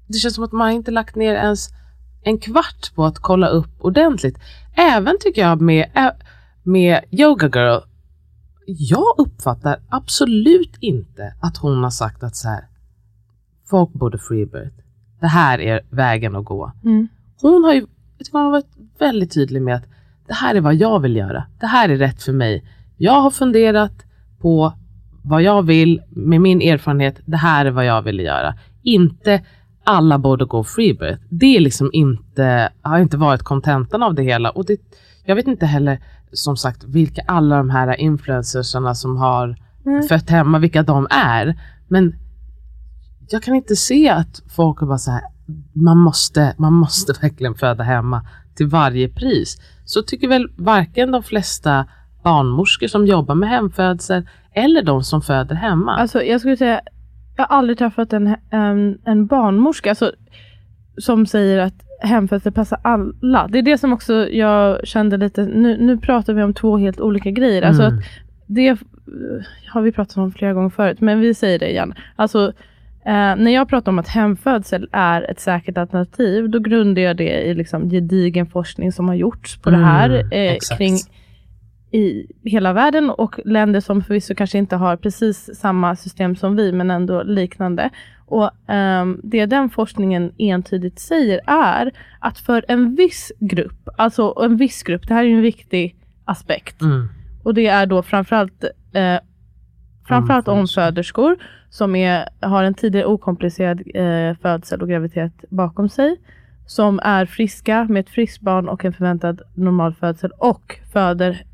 det 0.07 0.19
känns 0.19 0.35
som 0.35 0.45
att 0.45 0.53
man 0.53 0.71
inte 0.71 0.91
lagt 0.91 1.17
ner 1.17 1.35
ens 1.35 1.69
en 2.25 2.39
kvart 2.39 2.95
på 2.95 3.05
att 3.05 3.19
kolla 3.19 3.49
upp 3.49 3.71
ordentligt. 3.79 4.39
Även 4.77 5.17
tycker 5.21 5.43
jag 5.43 5.61
med, 5.61 5.87
med 6.63 7.01
Yoga 7.11 7.47
Girl, 7.55 7.81
jag 8.67 9.15
uppfattar 9.19 9.77
absolut 9.89 10.77
inte 10.81 11.35
att 11.41 11.57
hon 11.57 11.83
har 11.83 11.91
sagt 11.91 12.23
att 12.23 12.37
så 12.37 12.49
här, 12.49 12.65
folk 13.71 13.93
borde 13.93 14.19
freebirth. 14.19 14.77
Det 15.21 15.27
här 15.27 15.59
är 15.61 15.81
vägen 15.91 16.37
att 16.37 16.45
gå. 16.45 16.73
mm, 16.85 17.09
Hon 17.41 17.65
har 17.65 17.73
ju 17.75 17.87
hon 18.33 18.41
har 18.43 18.51
varit 18.51 18.77
väldigt 18.99 19.35
tydlig 19.35 19.63
med 19.63 19.75
att 19.77 19.85
det 20.27 20.35
här 20.35 20.55
är 20.55 20.61
vad 20.61 20.75
jag 20.75 21.01
vill 21.01 21.17
göra. 21.17 21.45
Det 21.61 21.67
här 21.67 21.89
är 21.89 21.97
rätt 21.97 22.23
för 22.23 22.33
mig. 22.33 22.65
Jag 22.97 23.21
har 23.21 23.31
funderat 23.31 23.93
på 24.41 24.73
vad 25.23 25.43
jag 25.43 25.63
vill 25.63 26.03
med 26.09 26.41
min 26.41 26.63
erfarenhet. 26.63 27.21
Det 27.25 27.37
här 27.37 27.67
är 27.67 27.71
vad 27.71 27.85
jag 27.87 28.03
vill 28.03 28.19
göra. 28.21 28.55
Inte 28.83 29.43
alla 29.85 30.19
borde 30.19 30.45
gå 30.45 30.65
freebirth. 30.65 31.23
Det 31.29 31.57
är 31.57 31.61
liksom 31.61 31.91
inte, 31.93 32.73
har 32.83 32.99
inte 32.99 33.17
varit 33.17 33.43
kontentan 33.43 34.03
av 34.03 34.15
det 34.15 34.23
hela. 34.23 34.51
Och 34.51 34.67
det, 34.67 34.81
jag 35.25 35.37
vet 35.37 35.47
inte 35.47 35.67
heller 35.67 36.01
som 36.33 36.57
sagt 36.57 36.85
vilka 36.85 37.23
alla 37.27 37.57
de 37.57 37.71
här 37.71 38.01
influencersarna 38.01 38.95
som 38.95 39.17
har 39.17 39.57
Nej. 39.83 40.09
fött 40.09 40.31
hemma, 40.31 40.59
vilka 40.59 40.83
de 40.83 41.07
är. 41.11 41.61
Men 41.89 42.15
jag 43.29 43.43
kan 43.43 43.55
inte 43.55 43.77
se 43.77 44.09
att 44.09 44.43
folk 44.49 44.83
är 44.83 44.87
bara 44.87 44.99
så 44.99 45.11
här, 45.11 45.23
man 45.73 45.99
måste, 45.99 46.55
man 46.59 46.73
måste 46.73 47.13
verkligen 47.23 47.55
föda 47.55 47.85
hemma 47.85 48.27
till 48.55 48.67
varje 48.67 49.09
pris. 49.09 49.61
Så 49.85 50.03
tycker 50.03 50.29
väl 50.29 50.49
varken 50.57 51.11
de 51.11 51.23
flesta 51.23 51.87
barnmorskor 52.23 52.87
som 52.87 53.07
jobbar 53.07 53.35
med 53.35 53.49
hemfödsel 53.49 54.29
eller 54.55 54.83
de 54.83 55.05
som 55.05 55.23
föder 55.23 55.55
hemma. 55.55 55.97
Alltså 55.97 56.23
jag 56.23 56.41
skulle 56.41 56.57
säga, 56.57 56.81
jag 57.37 57.45
har 57.45 57.57
aldrig 57.57 57.79
träffat 57.79 58.13
en, 58.13 58.37
en, 58.51 58.99
en 59.05 59.27
barnmorska 59.27 59.91
alltså, 59.91 60.13
som 60.99 61.27
säger 61.27 61.59
att 61.59 61.75
hemfödsel 62.01 62.53
passar 62.53 62.79
alla. 62.83 63.49
Det 63.49 63.59
är 63.59 63.63
det 63.63 63.79
som 63.79 63.93
också 63.93 64.29
jag 64.29 64.87
kände 64.87 65.17
lite, 65.17 65.43
nu, 65.47 65.77
nu 65.81 65.99
pratar 65.99 66.33
vi 66.33 66.43
om 66.43 66.55
två 66.55 66.79
helt 66.79 67.01
olika 67.01 67.31
grejer. 67.31 67.63
Alltså 67.63 67.83
Mm. 67.83 67.99
att 67.99 68.05
det 68.47 68.69
eh, 68.69 68.77
har 69.73 69.83
vi 69.83 69.93
pratat 69.93 70.17
om 70.17 70.33
flera 70.33 70.53
gånger 70.53 70.69
förut, 70.71 71.01
men 71.01 71.21
vi 71.21 71.35
säger 71.35 71.59
det 71.59 71.71
igen. 71.71 71.95
Alltså, 72.17 72.53
eh, 73.07 73.37
när 73.37 73.51
jag 73.51 73.69
pratar 73.69 73.93
om 73.93 73.99
att 73.99 74.09
hemfödsel 74.09 74.89
är 74.93 75.31
ett 75.31 75.41
säkert 75.41 75.79
alternativ, 75.79 76.51
då 76.51 76.59
grundar 76.59 77.03
jag 77.03 77.17
det 77.17 77.43
i 77.43 77.55
liksom 77.55 77.91
gedigen 77.91 78.47
forskning 78.47 78.93
som 78.93 79.09
har 79.09 79.15
gjorts 79.15 79.59
på 79.63 79.71
det 79.71 79.77
här 79.77 80.11
Mm, 80.11 80.29
eh, 80.33 80.57
kring 80.77 80.97
i 81.95 82.27
hela 82.43 82.73
världen 82.73 83.11
och 83.11 83.41
länder 83.45 83.81
som 83.81 84.03
förvisso 84.03 84.35
kanske 84.35 84.59
inte 84.59 84.77
har 84.77 84.97
precis 84.97 85.51
samma 85.55 85.97
system 85.97 86.37
som 86.37 86.57
vi, 86.57 86.73
men 86.73 86.91
ändå 86.91 87.23
liknande. 87.23 87.91
Och 88.27 88.51
ehm, 88.69 89.21
Det 89.23 89.47
den 89.47 89.71
forskningen 89.71 90.33
entydigt 90.39 90.99
säger 90.99 91.41
är 91.47 91.93
att 92.21 92.39
för 92.39 92.65
en 92.69 92.95
viss 92.95 93.33
grupp, 93.41 93.89
alltså 93.97 94.35
en 94.45 94.57
viss 94.57 94.83
grupp, 94.83 95.09
det 95.09 95.15
här 95.15 95.25
är 95.25 95.29
ju 95.29 95.37
en 95.37 95.43
viktig 95.43 95.97
aspekt, 96.25 96.83
Mm. 96.83 97.09
och 97.45 97.55
det 97.55 97.67
är 97.67 97.87
då 97.87 98.03
framförallt, 98.03 98.65
eh, 98.93 99.19
framförallt 100.09 100.49
Omföderskor. 100.49 101.31
omföderskor 101.31 101.37
som 101.71 101.97
är, 101.97 102.29
har 102.41 102.65
en 102.65 102.75
tidigare 102.75 103.07
okomplicerad 103.07 103.83
eh, 103.95 104.37
födsel 104.43 104.83
och 104.83 104.89
graviditet 104.89 105.45
bakom 105.51 105.89
sig. 105.89 106.17
Som 106.67 107.01
är 107.03 107.27
friska 107.27 107.85
med 107.85 108.01
ett 108.01 108.11
friskt 108.11 108.41
barn 108.41 108.69
och 108.69 108.85
en 108.85 108.93
förväntad 108.93 109.41
normal 109.55 109.95
födsel 109.95 110.31
och 110.39 110.79
föder 110.93 111.45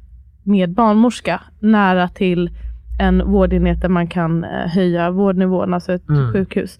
med 0.42 0.70
barnmorska 0.74 1.40
nära 1.60 2.08
till 2.08 2.50
en 3.00 3.30
vårdenhet 3.30 3.80
där 3.80 3.88
man 3.88 4.06
kan 4.06 4.44
eh, 4.44 4.50
höja 4.50 5.10
vårdnivån, 5.10 5.74
alltså 5.74 5.92
ett 5.92 6.08
Mm. 6.08 6.32
sjukhus. 6.32 6.78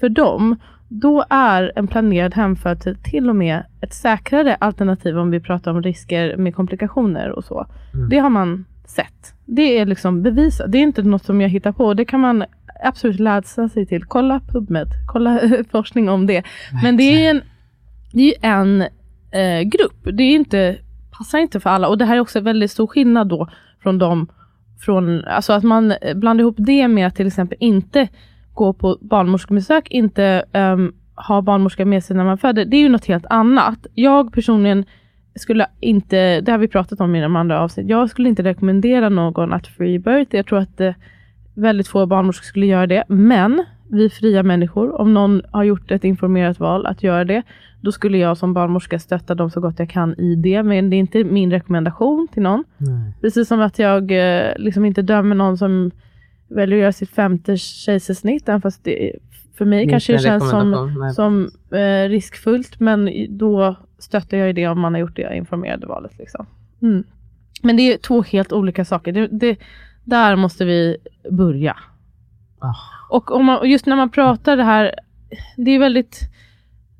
För 0.00 0.08
dem, 0.08 0.56
då 0.88 1.24
är 1.30 1.72
en 1.76 1.86
planerad 1.88 2.34
hemfödsel 2.34 2.96
till 2.96 3.28
och 3.28 3.36
med 3.36 3.62
ett 3.80 3.92
säkrare 3.94 4.54
alternativ 4.54 5.18
om 5.18 5.30
vi 5.30 5.40
pratar 5.40 5.70
om 5.70 5.82
risker 5.82 6.36
med 6.36 6.54
komplikationer 6.54 7.30
och 7.30 7.44
så. 7.44 7.66
Mm. 7.94 8.08
Det 8.08 8.18
har 8.18 8.30
man 8.30 8.64
sett. 8.86 9.34
Det 9.44 9.78
är 9.78 9.86
liksom 9.86 10.22
bevisat. 10.22 10.72
Det 10.72 10.78
är 10.78 10.82
inte 10.82 11.02
något 11.02 11.24
som 11.24 11.40
jag 11.40 11.48
hittar 11.48 11.72
på. 11.72 11.94
Det 11.94 12.04
kan 12.04 12.20
man 12.20 12.44
absolut 12.84 13.20
läsa 13.20 13.68
sig 13.68 13.86
till. 13.86 14.04
Kolla 14.04 14.40
PubMed, 14.40 14.88
kolla 15.06 15.40
forskning 15.70 16.08
om 16.08 16.26
det. 16.26 16.42
Men 16.82 16.96
det 16.96 17.26
är 17.26 17.30
en, 17.30 17.40
det 18.12 18.34
är 18.44 18.50
en 18.60 18.80
eh, 19.30 19.60
grupp. 19.62 20.16
Det 20.16 20.22
är 20.22 20.34
inte, 20.34 20.76
passar 21.22 21.38
inte 21.38 21.60
för 21.60 21.70
alla. 21.70 21.88
Och 21.88 21.98
det 21.98 22.04
här 22.04 22.16
är 22.16 22.20
också 22.20 22.38
en 22.38 22.44
väldigt 22.44 22.70
stor 22.70 22.86
skillnad 22.86 23.28
då 23.28 23.48
från 23.82 23.98
de, 23.98 24.26
från, 24.80 25.24
alltså 25.24 25.52
att 25.52 25.62
man 25.62 25.94
blandar 26.14 26.42
ihop 26.42 26.56
det 26.58 26.88
med 26.88 27.06
att 27.06 27.16
till 27.16 27.26
exempel 27.26 27.58
inte 27.60 28.08
gå 28.54 28.72
på 28.72 28.98
barnmorskebesök, 29.00 29.90
inte 29.90 30.44
um, 30.52 30.94
ha 31.28 31.42
barnmorska 31.42 31.84
med 31.84 32.04
sig 32.04 32.16
när 32.16 32.24
man 32.24 32.38
föder. 32.38 32.64
Det 32.64 32.76
är 32.76 32.80
ju 32.80 32.88
något 32.88 33.06
helt 33.06 33.26
annat. 33.30 33.86
Jag 33.94 34.32
personligen 34.32 34.84
skulle 35.34 35.66
inte, 35.80 36.40
det 36.40 36.52
har 36.52 36.58
vi 36.58 36.68
pratat 36.68 37.00
om 37.00 37.14
i 37.14 37.20
de 37.20 37.36
andra 37.36 37.60
avsnitt, 37.60 37.88
jag 37.88 38.10
skulle 38.10 38.28
inte 38.28 38.42
rekommendera 38.42 39.08
någon 39.08 39.52
att 39.52 39.66
freebirth. 39.66 40.36
Jag 40.36 40.46
tror 40.46 40.58
att 40.58 40.80
eh, 40.80 40.94
väldigt 41.54 41.88
få 41.88 42.06
barnmorskor 42.06 42.44
skulle 42.44 42.66
göra 42.66 42.86
det. 42.86 43.04
Men 43.08 43.64
vi 43.90 44.10
fria 44.10 44.42
människor, 44.42 45.00
om 45.00 45.14
någon 45.14 45.42
har 45.50 45.64
gjort 45.64 45.90
ett 45.90 46.04
informerat 46.04 46.60
val 46.60 46.86
att 46.86 47.02
göra 47.02 47.24
det, 47.24 47.42
då 47.82 47.92
skulle 47.92 48.18
jag 48.18 48.36
som 48.36 48.54
barnmorska 48.54 48.98
stötta 48.98 49.34
dem 49.34 49.50
så 49.50 49.60
gott 49.60 49.78
jag 49.78 49.90
kan 49.90 50.20
i 50.20 50.34
det. 50.36 50.62
Men 50.62 50.90
det 50.90 50.96
är 50.96 50.98
inte 50.98 51.24
min 51.24 51.50
rekommendation 51.50 52.28
till 52.32 52.42
någon. 52.42 52.64
Nej. 52.78 53.12
Precis 53.20 53.48
som 53.48 53.60
att 53.60 53.78
jag 53.78 54.10
eh, 54.10 54.52
liksom 54.56 54.84
inte 54.84 55.02
dömer 55.02 55.34
någon 55.34 55.58
som 55.58 55.90
väljer 56.48 56.78
att 56.78 56.82
göra 56.82 56.92
sitt 56.92 57.10
femte 57.10 57.56
kejsarsnitt, 57.56 58.48
även 58.48 58.60
fast 58.60 58.84
det 58.84 59.12
för 59.54 59.64
mig 59.64 59.82
Inte 59.82 59.90
kanske 59.90 60.12
det 60.12 60.18
känns 60.18 60.50
som, 60.50 60.94
nej. 61.00 61.14
som 61.14 61.50
eh, 61.70 62.08
riskfullt, 62.08 62.80
men 62.80 63.10
då 63.28 63.76
stöttar 63.98 64.36
jag 64.36 64.46
ju 64.46 64.52
det 64.52 64.68
om 64.68 64.80
man 64.80 64.94
har 64.94 65.00
gjort 65.00 65.16
det 65.16 65.36
informerade 65.36 65.86
valet. 65.86 66.18
Liksom. 66.18 66.46
Mm. 66.82 67.04
Men 67.62 67.76
det 67.76 67.82
är 67.92 67.98
två 67.98 68.22
helt 68.22 68.52
olika 68.52 68.84
saker. 68.84 69.12
Det, 69.12 69.26
det, 69.26 69.58
där 70.04 70.36
måste 70.36 70.64
vi 70.64 70.96
börja. 71.30 71.76
Ah. 72.58 72.74
Och, 73.10 73.30
om 73.30 73.44
man, 73.44 73.70
just 73.70 73.86
när 73.86 73.96
man 73.96 74.10
pratar 74.10 74.56
det 74.56 74.64
här, 74.64 74.94
det 75.56 75.70
är 75.70 75.78
väldigt 75.78 76.31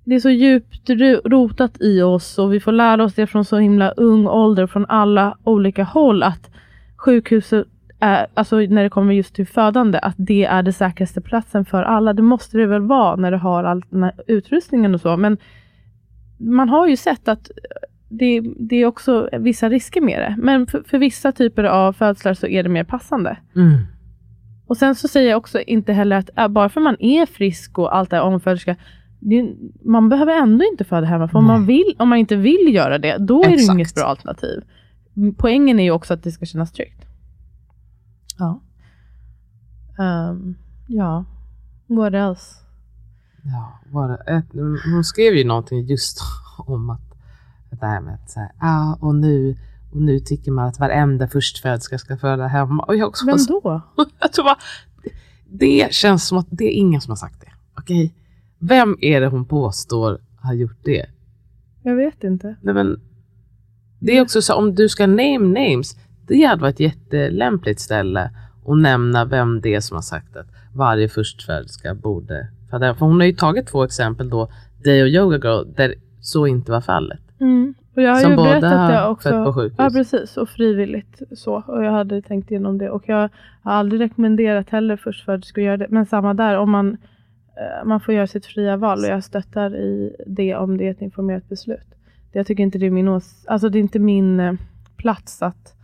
det 0.05 0.15
är 0.15 0.21
så 0.21 0.31
djupt 0.31 0.91
ro- 0.91 1.21
rotat 1.25 1.81
i 1.81 2.03
oss 2.03 2.39
och 2.39 2.53
vi 2.53 2.61
får 2.61 2.73
lära 2.73 3.05
oss 3.05 3.15
det 3.15 3.27
från 3.27 3.45
så 3.45 3.59
himla 3.59 3.91
ung 3.91 4.27
ålder 4.27 4.67
från 4.67 4.87
alla 4.89 5.37
olika 5.45 5.85
håll 5.85 6.23
att 6.23 6.51
sjukhuset 6.97 7.67
är, 8.01 8.27
alltså 8.35 8.57
när 8.57 8.83
det 8.83 8.91
kommer 8.91 9.15
just 9.15 9.35
till 9.35 9.47
födande, 9.47 9.99
att 9.99 10.15
det 10.19 10.45
är 10.45 10.63
det 10.63 10.73
säkraste 10.73 11.21
platsen 11.21 11.65
för 11.65 11.83
alla. 11.83 12.13
Det 12.13 12.23
måste 12.23 12.59
det 12.59 12.67
väl 12.67 12.83
vara 12.83 13.17
när 13.17 13.31
du 13.31 13.37
har 13.39 13.65
all 13.65 13.83
den 13.91 14.03
här 14.03 14.13
utrustningen 14.27 14.95
och 14.95 15.01
så. 15.01 15.17
Men 15.17 15.39
man 16.39 16.69
har 16.69 16.87
ju 16.89 16.97
sett 16.97 17.29
att 17.29 17.51
det, 18.09 18.41
det 18.59 18.77
är 18.77 18.87
också 18.87 19.29
vissa 19.39 19.69
risker 19.69 20.01
med 20.01 20.21
det. 20.21 20.35
Men 20.39 20.67
för, 20.67 20.83
för 20.87 20.99
vissa 20.99 21.33
typer 21.33 21.65
av 21.65 21.93
födslar 21.93 22.35
så 22.35 22.47
är 22.47 22.63
det 22.63 22.69
mer 22.69 22.85
passande. 22.85 23.37
Mm. 23.57 23.73
Och 24.67 24.77
sen 24.77 24.95
så 24.95 25.09
säger 25.09 25.31
jag 25.31 25.39
också 25.39 25.61
inte 25.61 25.93
heller 25.93 26.17
att 26.17 26.31
äh, 26.39 26.49
bara 26.49 26.69
för 26.69 26.81
man 26.81 26.97
är 27.01 27.27
frisk 27.27 27.79
och 27.79 27.97
allt 27.97 28.13
är 28.13 28.21
omföderska, 28.23 28.73
det, 28.73 28.77
är- 28.77 28.83
man 29.85 30.09
behöver 30.09 30.33
ändå 30.33 30.65
inte 30.65 30.85
föda 30.85 31.07
hemma. 31.07 31.29
För 31.29 31.39
om 31.39 31.47
man, 31.47 31.67
vill, 31.67 31.97
om 31.99 32.09
man 32.09 32.19
inte 32.19 32.37
vill 32.37 32.75
göra 32.75 32.99
det, 32.99 33.17
då 33.19 33.43
är 33.43 33.57
det 33.57 33.63
inget 33.63 33.95
bra 33.95 34.05
alternativ. 34.05 34.65
Poängen 35.37 35.81
är 35.81 35.85
ju 35.85 35.91
också 35.91 36.15
att 36.15 36.23
det 36.23 36.33
ska 36.33 36.47
kännas 36.47 36.73
tryggt. 36.73 37.07
Ja. 38.39 38.61
Ehm, 39.99 40.55
ja. 40.87 41.25
What 41.87 42.15
else? 42.15 42.57
Ja, 43.93 44.07
det, 44.09 44.33
ett, 44.33 44.47
hon 44.93 45.05
skrev 45.05 45.35
ju 45.35 45.45
någonting 45.45 45.87
just 45.87 46.21
om 46.59 46.91
att 46.91 47.01
det 47.71 47.87
här 47.87 48.01
med 48.01 48.15
att 48.15 48.35
här, 48.37 48.53
ah, 48.59 48.95
och 49.01 49.15
nu 49.15 49.57
och 49.93 50.03
nu 50.03 50.21
tycker 50.21 50.51
man 50.51 50.69
att 50.69 50.79
varenda 50.79 51.29
förstföderska 51.29 51.99
ska 51.99 52.17
föda 52.17 52.47
hemma. 52.47 52.83
Och 52.83 52.97
jag 52.97 53.09
också 53.09 53.27
Vem 53.27 53.37
då? 53.49 53.81
jag 54.21 54.33
tror 54.33 54.45
bara, 54.45 54.59
det 55.47 55.95
känns 55.95 56.27
som 56.27 56.39
att 56.39 56.47
det 56.51 56.65
är 56.65 56.73
ingen 56.73 57.01
som 57.01 57.11
har 57.11 57.17
sagt 57.17 57.41
det. 57.41 57.53
Okej, 57.79 58.15
vem 58.63 58.97
är 59.01 59.21
det 59.21 59.27
hon 59.27 59.45
påstår 59.45 60.19
har 60.41 60.55
gjort 60.55 60.85
det? 60.85 61.07
Jag 61.83 61.97
vet 61.97 62.25
inte. 62.25 62.57
Nej, 62.61 62.75
men 62.75 63.01
det 63.99 64.17
är 64.17 64.23
också 64.23 64.43
så 64.43 64.55
om 64.55 64.75
du 64.75 64.89
ska 64.89 65.07
name 65.07 65.39
names. 65.39 65.97
Det 66.27 66.45
hade 66.45 66.63
varit 66.63 66.75
ett 66.75 66.81
jättelämpligt 66.81 67.81
ställe 67.81 68.31
att 68.67 68.79
nämna 68.79 69.25
vem 69.25 69.61
det 69.61 69.75
är 69.75 69.81
som 69.81 69.95
har 69.95 70.03
sagt 70.03 70.37
att 70.37 70.47
varje 70.75 71.09
förstföderska 71.09 71.95
borde. 71.95 72.49
För 72.71 73.01
hon 73.01 73.21
har 73.21 73.27
ju 73.27 73.33
tagit 73.33 73.67
två 73.67 73.85
exempel 73.85 74.31
då, 74.31 74.51
dig 74.85 75.03
och 75.03 75.09
Yoga 75.09 75.37
Girl, 75.37 75.65
där 75.77 75.95
så 76.21 76.47
inte 76.47 76.73
var 76.73 76.81
fallet. 76.81 77.21
Mm. 77.41 77.75
Och 77.97 78.03
jag 78.03 78.11
har 78.11 78.21
Som 78.21 78.31
ju 78.31 78.37
båda 78.37 78.61
berättat 78.61 78.91
det 78.91 79.07
också. 79.07 79.45
på 79.45 79.53
sjukhus. 79.53 79.77
Ja 79.79 79.91
precis 79.91 80.37
och 80.37 80.49
frivilligt 80.49 81.23
så. 81.37 81.63
Och 81.67 81.85
jag 81.85 81.93
hade 81.93 82.23
tänkt 82.23 82.51
igenom 82.51 82.79
det. 82.79 82.91
Och 82.91 83.03
jag 83.07 83.29
har 83.63 83.73
aldrig 83.73 84.01
rekommenderat 84.01 84.71
heller 84.71 84.97
förstföderskor 84.97 85.63
att 85.63 85.67
göra 85.67 85.77
det. 85.77 85.87
Men 85.89 86.07
samma 86.07 86.35
där 86.35 86.57
om 86.57 86.71
man, 86.71 86.97
man 87.85 88.01
får 88.01 88.15
göra 88.15 88.27
sitt 88.27 88.47
fria 88.47 88.77
val 88.77 88.99
och 88.99 89.05
jag 89.11 89.25
stöttar 89.25 89.77
i 89.77 90.17
det 90.27 90.55
om 90.57 90.77
det 90.77 90.87
är 90.87 90.91
ett 90.91 91.01
informerat 91.03 91.49
beslut. 91.49 91.95
Jag 92.33 92.47
tycker 92.47 92.63
inte 92.63 92.79
det 92.79 92.87
är 92.87 92.91
min 92.91 93.09
ås- 93.09 93.45
alltså 93.49 93.69
det 93.69 93.79
är 93.79 93.81
inte 93.81 93.99
min 93.99 94.41
eh, 94.41 94.55
plats 94.97 95.43
att 95.43 95.75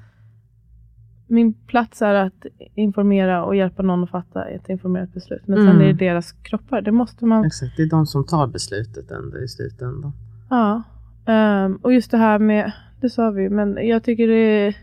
min 1.27 1.53
plats 1.55 2.03
är 2.03 2.15
att 2.15 2.47
informera 2.75 3.45
och 3.45 3.57
hjälpa 3.57 3.83
någon 3.83 4.05
att 4.05 4.11
fatta 4.11 4.45
ett 4.45 4.69
informerat 4.69 5.13
beslut. 5.15 5.43
Men 5.47 5.57
sen 5.59 5.69
Mm. 5.69 5.81
är 5.83 5.87
det 5.87 5.93
deras 5.93 6.33
kroppar. 6.33 6.81
Det 6.83 6.93
måste 6.93 7.25
man 7.25 7.45
Exakt, 7.45 7.77
det 7.77 7.83
är 7.83 7.91
de 7.91 8.07
som 8.07 8.27
tar 8.27 8.47
beslutet 8.47 9.11
ändå 9.11 9.39
i 9.39 9.49
slutändan. 9.49 10.13
Ja, 10.51 10.83
ehm, 11.27 11.77
och 11.83 11.93
just 11.93 12.11
det 12.11 12.17
här 12.19 12.39
med, 12.39 12.73
det 13.01 13.11
sa 13.11 13.31
vi 13.31 13.49
men 13.51 13.87
jag 13.89 14.03
tycker 14.05 14.29
det 14.29 14.35
är, 14.67 14.77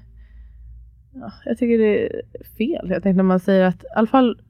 ja, 1.14 1.32
jag 1.46 1.58
tycker 1.58 1.78
det 1.78 2.06
är 2.08 2.22
fel. 2.58 2.90
Jag 2.90 3.04
tänkte 3.04 3.18
när 3.18 3.24
man 3.24 3.40
säger 3.40 3.66
att, 3.66 3.84
i 3.84 3.88
alla 3.96 4.08
fall 4.08 4.42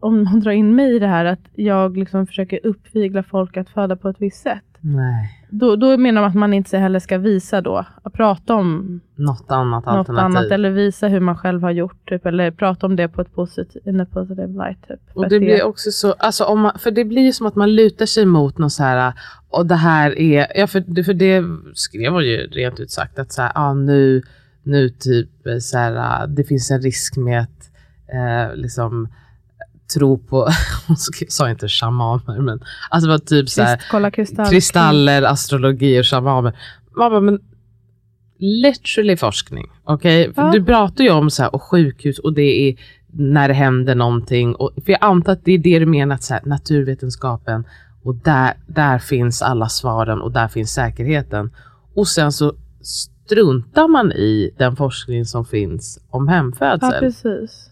om 0.00 0.24
man 0.24 0.40
drar 0.40 0.52
in 0.52 0.74
mig 0.74 0.96
i 0.96 0.98
det 0.98 1.06
här, 1.06 1.24
att 1.24 1.40
jag 1.54 1.96
liksom 1.96 2.26
försöker 2.26 2.60
uppvigla 2.66 3.22
folk 3.22 3.56
att 3.56 3.68
föda 3.68 3.96
på 3.96 4.08
ett 4.08 4.16
visst 4.18 4.42
sätt. 4.42 4.62
Nej. 4.80 5.34
Då, 5.50 5.76
då 5.76 5.96
menar 5.96 6.20
man 6.20 6.30
att 6.30 6.36
man 6.36 6.54
inte 6.54 6.78
heller 6.78 6.98
ska 6.98 7.18
visa 7.18 7.60
då, 7.60 7.84
att 8.02 8.12
prata 8.12 8.54
om 8.54 9.00
Något 9.14 9.50
annat 9.50 9.84
något 9.84 9.94
alternativ. 9.94 10.24
annat 10.38 10.50
eller 10.52 10.70
visa 10.70 11.08
hur 11.08 11.20
man 11.20 11.36
själv 11.38 11.62
har 11.62 11.70
gjort, 11.70 12.08
typ, 12.08 12.26
eller 12.26 12.50
prata 12.50 12.86
om 12.86 12.96
det 12.96 13.08
på 13.08 13.20
ett 13.20 13.34
positivt, 13.34 13.86
in 13.86 14.00
a 14.00 14.06
positive 14.12 14.46
light. 14.64 14.88
Typ. 14.88 15.00
Och 15.14 15.24
att 15.24 15.30
det 15.30 15.38
blir 15.40 15.62
också 15.62 15.90
så, 15.90 16.12
alltså 16.12 16.44
om 16.44 16.60
man, 16.60 16.72
för 16.78 16.90
det 16.90 17.04
blir 17.04 17.22
ju 17.22 17.32
som 17.32 17.46
att 17.46 17.54
man 17.56 17.74
lutar 17.74 18.06
sig 18.06 18.26
mot 18.26 18.58
något 18.58 18.72
så 18.72 18.82
här, 18.82 19.12
och 19.48 19.66
det 19.66 19.74
här 19.74 20.18
är, 20.18 20.46
ja 20.54 20.66
för, 20.66 20.84
det- 20.86 21.04
för 21.04 21.14
det 21.14 21.44
skrev 21.74 22.12
hon 22.12 22.24
ju 22.24 22.36
rent 22.36 22.80
ut 22.80 22.90
sagt 22.90 23.18
att 23.18 23.32
så 23.32 23.42
här, 23.42 23.52
ah, 23.54 23.74
nu, 23.74 24.22
nu 24.62 24.88
typ 24.88 25.28
så 25.60 25.78
här, 25.78 26.26
det 26.26 26.44
finns 26.44 26.70
en 26.70 26.80
risk 26.80 27.16
med 27.16 27.40
att 27.40 27.70
eh, 28.12 28.56
liksom 28.56 29.08
tro 29.94 30.18
på, 30.18 30.48
hon 30.86 30.96
sa 31.28 31.50
inte 31.50 31.68
shamaner 31.68 32.40
men 32.40 32.60
alltså 32.90 33.06
det 33.06 33.12
var 33.12 33.18
typ 33.18 33.48
så 33.48 33.62
här, 33.62 33.82
kolla 33.90 34.10
kristall. 34.10 34.46
kristaller, 34.50 35.22
astrologi 35.22 36.00
och 36.00 36.06
shamaner. 36.06 36.58
Man 36.96 37.10
bara, 37.10 37.20
men 37.20 37.40
literally 38.38 39.16
forskning? 39.16 39.66
För 40.34 40.42
Ja. 40.42 40.50
Du 40.52 40.64
pratar 40.64 41.04
ju 41.04 41.10
om 41.10 41.30
så 41.30 41.42
här, 41.42 41.54
och 41.54 41.62
sjukhus 41.62 42.18
och 42.18 42.32
det 42.32 42.68
är 42.68 42.76
när 43.12 43.48
det 43.48 43.54
händer 43.54 43.94
någonting. 43.94 44.54
Och, 44.54 44.72
för 44.84 44.92
jag 44.92 45.04
antar 45.04 45.32
att 45.32 45.44
det 45.44 45.52
är 45.52 45.58
det 45.58 45.78
du 45.78 45.86
menar, 45.86 46.14
att 46.14 46.22
så 46.22 46.34
här, 46.34 46.42
naturvetenskapen 46.44 47.64
och 48.02 48.14
där, 48.14 48.54
där 48.66 48.98
finns 48.98 49.42
alla 49.42 49.68
svaren 49.68 50.20
och 50.20 50.32
där 50.32 50.48
finns 50.48 50.72
säkerheten. 50.72 51.50
Och 51.94 52.08
sen 52.08 52.32
så 52.32 52.54
struntar 52.80 53.88
man 53.88 54.12
i 54.12 54.54
den 54.58 54.76
forskning 54.76 55.24
som 55.24 55.44
finns 55.44 55.98
om 56.10 56.26
Ja, 56.28 56.34
hemfödsel. 56.34 57.00
precis. 57.00 57.67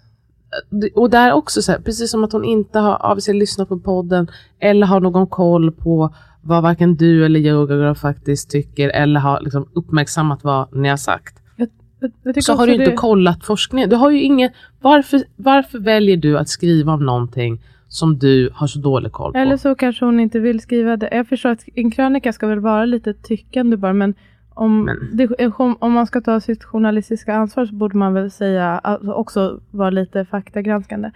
Och 0.95 1.11
där 1.11 1.33
också, 1.33 1.63
så 1.63 1.73
här, 1.73 1.79
precis 1.79 2.11
som 2.11 2.25
att 2.25 2.33
hon 2.33 2.45
inte 2.45 2.79
har 2.79 2.95
avser 2.95 3.35
lyssnat 3.35 3.69
på 3.69 3.79
podden 3.79 4.29
eller 4.61 4.87
har 4.87 5.01
någon 5.01 5.27
koll 5.27 5.73
på 5.73 6.15
vad 6.43 6.63
varken 6.63 6.97
du 6.97 7.25
eller 7.25 7.41
Yoga 7.41 7.95
faktiskt 7.95 8.51
tycker 8.51 8.89
eller 8.89 9.21
har 9.21 9.41
liksom 9.41 9.69
uppmärksammat 9.75 10.45
vad 10.45 10.77
ni 10.77 10.89
har 10.89 10.97
sagt. 10.97 11.43
Jag, 11.57 11.69
jag 12.23 12.45
Så 12.45 12.53
har 12.55 12.67
du 12.67 12.73
inte 12.73 12.91
det- 12.91 12.97
kollat 12.97 13.45
forskningen. 13.45 13.89
Du 13.91 13.97
har 13.97 14.11
ju 14.11 14.23
ingen, 14.23 14.51
varför, 14.81 15.23
varför 15.37 15.79
väljer 15.79 16.17
du 16.17 16.39
att 16.39 16.49
skriva 16.49 16.93
om 16.93 17.07
någonting 17.07 17.61
som 17.89 18.19
du 18.19 18.51
har 18.55 18.67
så 18.67 18.79
dålig 18.79 19.13
koll 19.13 19.33
på? 19.33 19.39
Eller 19.39 19.57
så 19.57 19.75
kanske 19.75 20.05
hon 20.05 20.21
inte 20.21 20.39
vill 20.41 20.61
skriva 20.61 20.97
det. 20.97 21.09
Jag 21.13 21.29
förstår 21.29 21.51
att 21.51 21.65
en 21.75 21.91
krönika 21.91 22.33
ska 22.33 22.47
väl 22.47 22.61
vara 22.61 22.85
lite 22.85 23.15
tyckande 23.15 23.77
bara, 23.77 23.93
men 23.93 24.15
om, 24.57 24.91
Det, 25.13 25.51
om 25.59 25.77
om 25.81 25.93
man 25.93 26.07
ska 26.07 26.21
ta 26.21 26.41
sitt 26.41 26.65
journalistiska 26.65 27.35
ansvar 27.35 27.67
så 27.67 27.75
borde 27.75 27.97
man 27.97 28.15
väl 28.15 28.31
säga, 28.31 28.79
alltså 28.79 29.13
också 29.13 29.61
vara 29.71 29.91
lite 29.91 30.25
faktagranskande. 30.25 31.11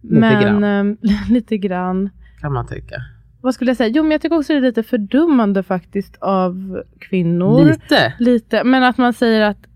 Lite 0.00 0.20
men, 0.20 0.42
grann. 0.42 0.64
ehm, 0.64 0.96
lite 1.30 1.58
grann. 1.58 2.10
Kan 2.40 2.52
man 2.52 2.66
tycka. 2.66 2.96
Vad 3.40 3.54
skulle 3.54 3.70
jag 3.70 3.76
säga? 3.76 3.90
Jo, 3.94 4.02
men 4.02 4.10
jag 4.12 4.20
tycker 4.20 4.36
också 4.36 4.52
det 4.52 4.58
är 4.58 4.62
lite 4.62 4.82
fördummande 4.82 5.62
faktiskt 5.62 6.16
av 6.20 6.82
kvinnor. 6.98 7.64
Lite. 7.64 8.14
Lite, 8.18 8.64
men 8.64 8.82
att 8.82 8.98
man 8.98 9.12
säger 9.12 9.40
att, 9.40 9.66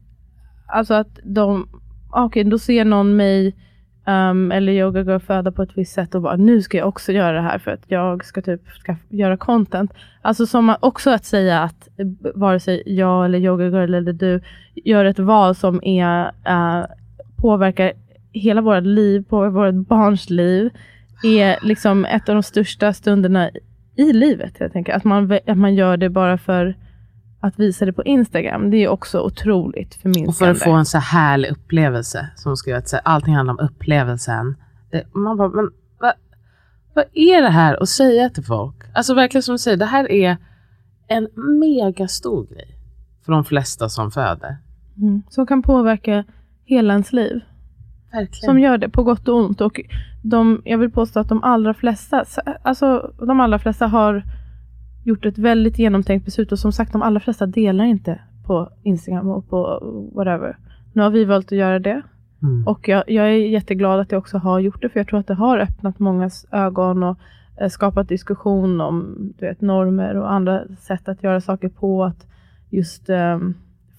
alltså 0.66 0.94
att 0.94 1.18
de, 1.25 1.68
okej 2.11 2.44
då 2.44 2.59
ser 2.59 2.85
någon 2.85 3.16
mig 3.16 3.55
um, 4.06 4.52
eller 4.52 4.72
yoga 4.72 5.00
girl 5.02 5.18
föda 5.18 5.52
på 5.52 5.62
ett 5.62 5.78
visst 5.78 5.92
sätt 5.92 6.14
och 6.14 6.22
bara 6.22 6.36
nu 6.36 6.62
ska 6.62 6.78
jag 6.78 6.88
också 6.88 7.12
göra 7.12 7.32
det 7.32 7.40
här 7.40 7.58
för 7.58 7.70
att 7.70 7.84
jag 7.86 8.24
ska 8.24 8.42
typ 8.42 8.68
ska 8.68 8.96
göra 9.08 9.36
content. 9.36 9.92
Alltså 10.22 10.46
som 10.46 10.76
också 10.80 11.10
att 11.10 11.24
säga 11.24 11.62
att 11.62 11.88
eh, 11.96 12.06
vare 12.34 12.60
sig 12.60 12.82
jag 12.86 13.24
eller 13.24 13.38
yoga 13.38 13.64
girl 13.64 13.94
eller 13.94 14.12
du 14.12 14.40
gör 14.74 15.04
ett 15.04 15.18
val 15.18 15.54
som 15.54 15.84
är, 15.84 16.24
uh, 16.24 16.86
påverkar 17.36 17.92
hela 18.32 18.60
vårt 18.60 18.84
liv, 18.84 19.24
påverkar 19.28 19.72
vårt 19.72 19.88
barns 19.88 20.30
liv, 20.30 20.70
är 21.24 21.58
liksom 21.62 22.04
ett 22.04 22.28
av 22.28 22.34
de 22.34 22.42
största 22.42 22.92
stunderna 22.92 23.50
i 23.96 24.12
livet. 24.12 24.54
Jag 24.58 24.72
tänker. 24.72 24.92
Att, 24.92 25.04
man, 25.04 25.38
att 25.46 25.58
man 25.58 25.74
gör 25.74 25.96
det 25.96 26.08
bara 26.08 26.38
för 26.38 26.74
att 27.42 27.59
visa 27.59 27.85
det 27.85 27.92
på 27.92 28.05
Instagram, 28.05 28.70
det 28.70 28.76
är 28.76 28.88
också 28.88 29.20
otroligt 29.20 29.94
förminskande. 29.94 30.28
Och 30.28 30.37
för 30.37 30.50
att 30.50 30.59
få 30.59 30.72
en 30.72 30.87
så 30.87 30.98
här 30.98 31.20
härlig 31.20 31.50
upplevelse. 31.50 32.28
Som 32.37 32.57
ska 32.57 32.76
att 32.76 32.94
allting 33.05 33.35
handlar 33.35 33.52
om 33.55 33.61
upplevelsen. 33.61 34.57
Man 35.12 35.37
bara, 35.37 35.48
men 35.48 35.70
vad, 35.98 36.12
vad 36.94 37.05
är 37.12 37.42
det 37.42 37.48
här 37.48 37.83
att 37.83 37.88
säga 37.88 38.31
till 38.31 38.44
folk? 38.44 38.76
Alltså 38.94 39.14
verkligen 39.14 39.42
som 39.42 39.55
du 39.55 39.59
säger, 39.59 39.76
det 39.76 39.87
här 39.87 40.11
är 40.11 40.37
en 41.09 41.28
megastor 41.61 42.46
grej. 42.46 42.78
För 43.24 43.33
de 43.33 43.44
flesta 43.44 43.88
som 43.88 44.11
föder. 44.11 44.57
Mm. 44.96 45.22
Som 45.28 45.46
kan 45.46 45.62
påverka 45.62 46.24
hela 46.64 46.92
ens 46.92 47.12
liv. 47.12 47.40
Verkligen. 48.12 48.50
Som 48.50 48.61
gör 48.61 48.78
det 48.78 48.88
på 48.88 49.02
gott 49.02 49.28
och 49.28 49.37
ont. 49.37 49.61
Och 49.61 49.81
de, 50.22 50.62
jag 50.64 50.78
vill 50.78 50.90
påstå 50.90 51.20
att 51.20 51.28
de 51.28 51.44
allra 51.44 51.74
flesta, 51.74 52.24
alltså 52.62 53.14
de 53.18 53.40
allra 53.40 53.59
flesta 53.59 53.87
har 53.87 54.24
gjort 55.02 55.26
ett 55.26 55.38
väldigt 55.38 55.78
genomtänkt 55.78 56.24
beslut. 56.24 56.52
Och 56.52 56.58
som 56.58 56.72
sagt, 56.72 56.92
de 56.92 57.02
allra 57.02 57.20
flesta 57.20 57.46
delar 57.46 57.84
inte 57.84 58.20
på 58.46 58.68
Instagram 58.82 59.28
och 59.28 59.48
på 59.48 59.58
whatever. 60.14 60.56
Nu 60.92 61.02
har 61.02 61.10
vi 61.10 61.24
valt 61.24 61.46
att 61.46 61.58
göra 61.58 61.78
det. 61.78 62.02
Mm. 62.42 62.66
Och 62.66 62.88
jag, 62.88 63.10
jag 63.10 63.26
är 63.26 63.32
jätteglad 63.32 64.00
att 64.00 64.12
jag 64.12 64.18
också 64.18 64.38
har 64.38 64.60
gjort 64.60 64.82
det, 64.82 64.88
för 64.88 65.00
jag 65.00 65.06
tror 65.08 65.20
att 65.20 65.26
det 65.26 65.34
har 65.34 65.58
öppnat 65.58 65.98
mångas 65.98 66.46
ögon 66.52 67.02
och 67.02 67.18
eh, 67.60 67.68
skapat 67.68 68.08
diskussion 68.08 68.80
om 68.80 69.16
du 69.38 69.46
vet, 69.46 69.60
normer 69.60 70.16
och 70.16 70.32
andra 70.32 70.62
sätt 70.80 71.08
att 71.08 71.22
göra 71.22 71.40
saker 71.40 71.68
på. 71.68 72.04
Att 72.04 72.26
just 72.70 73.08
eh, 73.08 73.38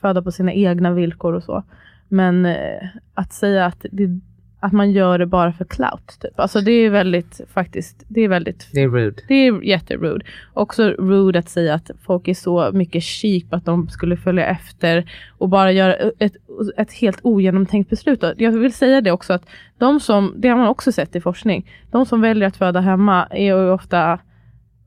föda 0.01 0.21
på 0.21 0.31
sina 0.31 0.53
egna 0.53 0.91
villkor 0.91 1.33
och 1.33 1.43
så. 1.43 1.63
Men 2.07 2.45
eh, 2.45 2.87
att 3.13 3.33
säga 3.33 3.65
att, 3.65 3.85
det, 3.91 4.19
att 4.63 4.73
man 4.73 4.91
gör 4.91 5.17
det 5.19 5.25
bara 5.25 5.53
för 5.53 5.65
clout, 5.65 6.17
typ. 6.21 6.39
Alltså 6.39 6.61
det 6.61 6.71
är 6.71 6.89
väldigt, 6.89 7.41
faktiskt, 7.53 8.03
det 8.07 8.21
är 8.21 8.27
väldigt 8.27 8.67
Det 8.73 8.81
är 8.81 8.89
rude. 8.89 9.21
det 9.27 9.33
är 9.47 9.61
jätterude. 9.63 10.25
Också 10.53 10.83
rude 10.89 11.39
att 11.39 11.49
säga 11.49 11.73
att 11.73 11.91
folk 12.05 12.27
är 12.27 12.33
så 12.33 12.69
mycket 12.73 13.03
cheap 13.03 13.53
att 13.53 13.65
de 13.65 13.87
skulle 13.89 14.17
följa 14.17 14.45
efter 14.45 15.11
och 15.37 15.49
bara 15.49 15.71
göra 15.71 15.93
ett, 16.19 16.35
ett 16.77 16.93
helt 16.93 17.19
ogenomtänkt 17.21 17.89
beslut. 17.89 18.23
Jag 18.37 18.51
vill 18.51 18.73
säga 18.73 19.01
det 19.01 19.11
också 19.11 19.33
att 19.33 19.45
de 19.77 19.99
som, 19.99 20.33
det 20.37 20.47
har 20.49 20.57
man 20.57 20.67
också 20.67 20.91
sett 20.91 21.15
i 21.15 21.21
forskning, 21.21 21.69
de 21.91 22.05
som 22.05 22.21
väljer 22.21 22.47
att 22.47 22.57
föda 22.57 22.79
hemma 22.79 23.25
är 23.31 23.45
ju 23.45 23.69
ofta 23.69 24.19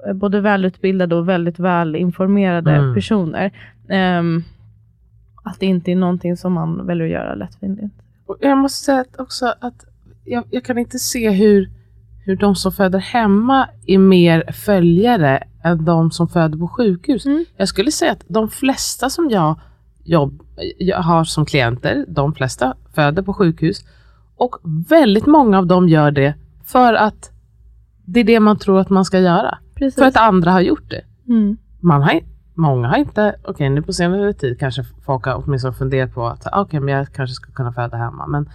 eh, 0.07 0.12
både 0.15 0.41
välutbildade 0.41 1.15
och 1.15 1.29
väldigt 1.29 1.59
välinformerade 1.59 2.71
Mm. 2.71 2.95
personer. 2.95 3.51
Ehm, 3.89 4.43
att 5.45 5.61
det 5.61 5.67
inte 5.67 5.93
är 5.93 5.97
någonting 5.97 6.37
som 6.37 6.53
man 6.53 6.87
väljer 6.87 7.07
att 7.07 7.12
göra 7.12 7.35
lättvindigt. 7.35 7.95
Och 8.27 8.37
jag 8.41 8.59
måste 8.59 8.85
säga 8.85 9.01
att 9.01 9.20
också 9.20 9.55
att 9.61 9.85
jag, 10.24 10.45
jag 10.51 10.64
kan 10.64 10.79
inte 10.79 10.99
se 10.99 11.31
hur, 11.31 11.70
hur 12.24 12.37
de 12.37 12.57
som 12.57 12.72
föder 12.72 12.99
hemma 12.99 13.68
är 13.87 13.99
mer 13.99 14.53
följare 14.53 15.43
än 15.64 15.85
de 15.85 16.11
som 16.11 16.29
föder 16.29 16.59
på 16.59 16.68
sjukhus. 16.68 17.27
Mm. 17.27 17.45
Jag 17.57 17.68
skulle 17.68 17.91
säga 17.91 18.12
att 18.12 18.24
de 18.29 18.49
flesta 18.49 19.11
som 19.11 19.31
jag, 19.31 19.61
jobb, 20.05 20.43
jag 20.79 21.03
har 21.03 21.24
som 21.24 21.47
klienter, 21.47 22.05
de 22.09 22.35
flesta 22.35 22.74
föder 22.95 23.22
på 23.22 23.35
sjukhus. 23.35 23.85
Och 24.37 24.57
väldigt 24.89 25.27
många 25.27 25.59
av 25.59 25.66
dem 25.66 25.89
gör 25.89 26.11
det 26.11 26.35
för 26.64 26.95
att 26.95 27.31
det 28.05 28.20
är 28.20 28.24
det 28.24 28.41
man 28.41 28.59
tror 28.59 28.81
att 28.81 28.91
man 28.91 29.05
ska 29.05 29.18
göra. 29.18 29.59
Precis. 29.74 29.95
För 29.95 30.05
att 30.05 30.16
andra 30.16 30.51
har 30.51 30.61
gjort 30.61 30.91
det. 30.91 31.03
mm. 31.29 31.57
Man 31.81 32.03
har, 32.03 32.20
många 32.57 32.88
har 32.88 32.96
inte, 32.96 33.36
okej 33.44 33.70
nu 33.70 33.82
på 33.82 33.92
senare 33.92 34.32
tid 34.32 34.59
kanske 34.61 34.84
folk 35.04 35.24
har 35.24 35.42
åtminstone 35.44 35.74
funderat 35.74 36.14
på 36.14 36.26
att 36.26 36.46
okej 36.52 36.80
men 36.80 36.94
jag 36.94 37.12
kanske 37.12 37.34
ska 37.34 37.52
kunna 37.52 37.72
föda 37.72 37.96
hemma. 37.96 38.26
Men 38.26 38.48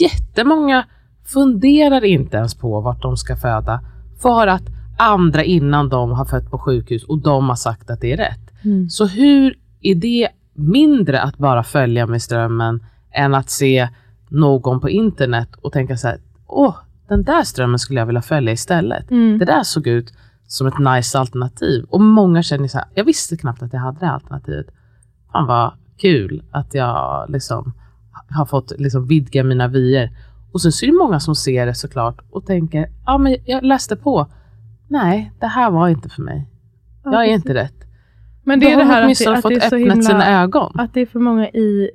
jättemånga 0.00 0.84
funderar 1.24 2.04
inte 2.04 2.36
ens 2.36 2.54
på 2.54 2.80
vart 2.80 3.02
de 3.02 3.16
ska 3.16 3.36
föda 3.36 3.80
för 4.22 4.46
att 4.46 4.62
andra 4.98 5.44
innan 5.44 5.88
dem 5.88 6.10
har 6.10 6.24
fött 6.24 6.50
på 6.50 6.58
sjukhus 6.58 7.04
och 7.04 7.18
de 7.18 7.48
har 7.48 7.56
sagt 7.56 7.90
att 7.90 8.00
det 8.00 8.12
är 8.12 8.16
rätt. 8.16 8.64
Mm. 8.64 8.90
Så 8.90 9.06
hur 9.06 9.58
är 9.80 9.94
det 9.94 10.28
mindre 10.54 11.22
att 11.22 11.38
bara 11.38 11.62
följa 11.62 12.06
med 12.06 12.22
strömmen 12.22 12.84
än 13.10 13.34
att 13.34 13.50
se 13.50 13.88
någon 14.28 14.80
på 14.80 14.90
internet 14.90 15.48
och 15.54 15.72
tänka 15.72 15.96
så 15.96 16.08
här, 16.08 16.18
åh, 16.46 16.76
den 17.08 17.22
där 17.22 17.42
strömmen 17.42 17.78
skulle 17.78 18.00
jag 18.00 18.06
vilja 18.06 18.22
följa 18.22 18.52
istället. 18.52 19.10
Mm. 19.10 19.38
Det 19.38 19.44
där 19.44 19.62
såg 19.62 19.86
ut 19.86 20.12
som 20.50 20.66
ett 20.66 20.78
nice 20.78 21.18
alternativ. 21.18 21.84
Och 21.88 22.00
många 22.00 22.42
känner 22.42 22.68
så 22.68 22.78
här, 22.78 22.86
jag 22.94 23.04
visste 23.04 23.36
knappt 23.36 23.62
att 23.62 23.72
jag 23.72 23.80
hade 23.80 23.98
det 24.00 24.10
alternativet. 24.10 24.66
Fan 25.32 25.46
vad 25.46 25.72
kul 25.98 26.42
att 26.50 26.74
jag 26.74 27.26
liksom 27.30 27.72
har 28.30 28.46
fått 28.46 28.72
liksom 28.78 29.06
vidga 29.06 29.44
mina 29.44 29.68
vyer. 29.68 30.10
Och 30.52 30.60
sen 30.62 30.72
så 30.72 30.86
är 30.86 30.90
det 30.90 30.96
många 30.98 31.20
som 31.20 31.34
ser 31.34 31.66
det 31.66 31.74
såklart 31.74 32.18
och 32.30 32.46
tänker, 32.46 32.88
ja 33.06 33.18
men 33.18 33.36
jag 33.44 33.64
läste 33.64 33.96
på. 33.96 34.26
Nej, 34.88 35.32
det 35.40 35.46
här 35.46 35.70
var 35.70 35.88
inte 35.88 36.08
för 36.08 36.22
mig. 36.22 36.48
Ja, 37.04 37.12
Jag 37.12 37.22
är 37.24 37.26
precis. 37.28 37.44
inte 37.44 37.54
rätt. 37.54 37.74
Men 38.44 38.60
Då 38.60 38.66
det 38.66 38.72
är 38.72 38.76
det 38.76 38.84
här 38.84 39.02
att 39.10 39.18
det, 39.18 39.26
att 39.32 39.42
fått 39.42 39.50
det 39.50 39.64
är 39.64 39.68
så 39.68 39.76
himla, 39.76 40.02
sina 40.02 40.40
ögon. 40.42 40.72
att 40.74 40.94
det 40.94 41.00
är 41.00 41.06
för 41.06 41.18
många 41.20 41.48
i 41.48 41.90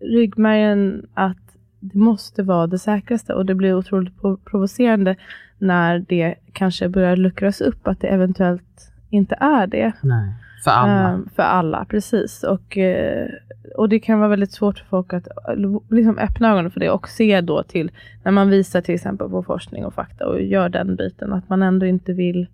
ryggmärgen 0.00 1.06
att 1.14 1.36
det 1.80 1.98
måste 1.98 2.42
vara 2.42 2.66
det 2.66 2.78
säkraste 2.78 3.34
och 3.34 3.46
det 3.46 3.54
blir 3.54 3.74
otroligt 3.74 4.20
pro- 4.20 4.36
provocerande 4.36 5.16
när 5.64 5.98
det 6.08 6.34
kanske 6.52 6.88
börjar 6.88 7.16
luckras 7.16 7.60
upp 7.60 7.88
att 7.88 8.00
det 8.00 8.06
eventuellt 8.08 8.92
inte 9.10 9.36
är 9.40 9.66
det. 9.66 9.92
Nej, 10.02 10.32
för 10.64 10.70
alla. 10.70 11.08
Ehm, 11.08 11.28
för 11.36 11.42
alla, 11.42 11.84
precis. 11.84 12.42
Och, 12.42 12.78
eh, 12.78 13.28
och 13.76 13.88
det 13.88 13.98
kan 14.00 14.18
vara 14.18 14.28
väldigt 14.28 14.52
svårt 14.52 14.78
för 14.78 14.86
folk 14.86 15.12
att 15.12 15.26
eh, 15.28 15.54
liksom 15.90 16.18
öppna 16.18 16.50
ögonen 16.52 16.70
för 16.70 16.80
det 16.80 16.90
och 16.90 17.08
se 17.08 17.40
då 17.40 17.62
till, 17.62 17.90
när 18.24 18.32
man 18.32 18.48
visar 18.50 18.80
till 18.80 18.94
exempel 18.94 19.28
på 19.30 19.42
forskning 19.42 19.84
och 19.86 19.94
fakta 19.94 20.26
och 20.26 20.42
gör 20.42 20.68
den 20.68 20.96
biten, 20.96 21.32
att 21.32 21.48
man 21.48 21.62
ändå 21.62 21.86
inte 21.86 22.12
vill 22.12 22.46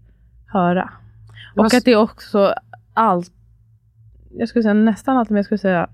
höra. 0.47 0.91
Och 1.57 1.67
s- 1.67 1.75
att 1.75 1.85
det 1.85 1.93
är 1.93 1.97
också 1.97 2.55
allt, 2.95 3.33
jag 4.39 4.49
skulle 4.49 4.63
säga 4.63 4.75
nästan 4.75 5.17
alltid, 5.17 5.31
men 5.33 5.37
jag 5.39 5.45
skulle 5.45 5.59
säga 5.59 5.89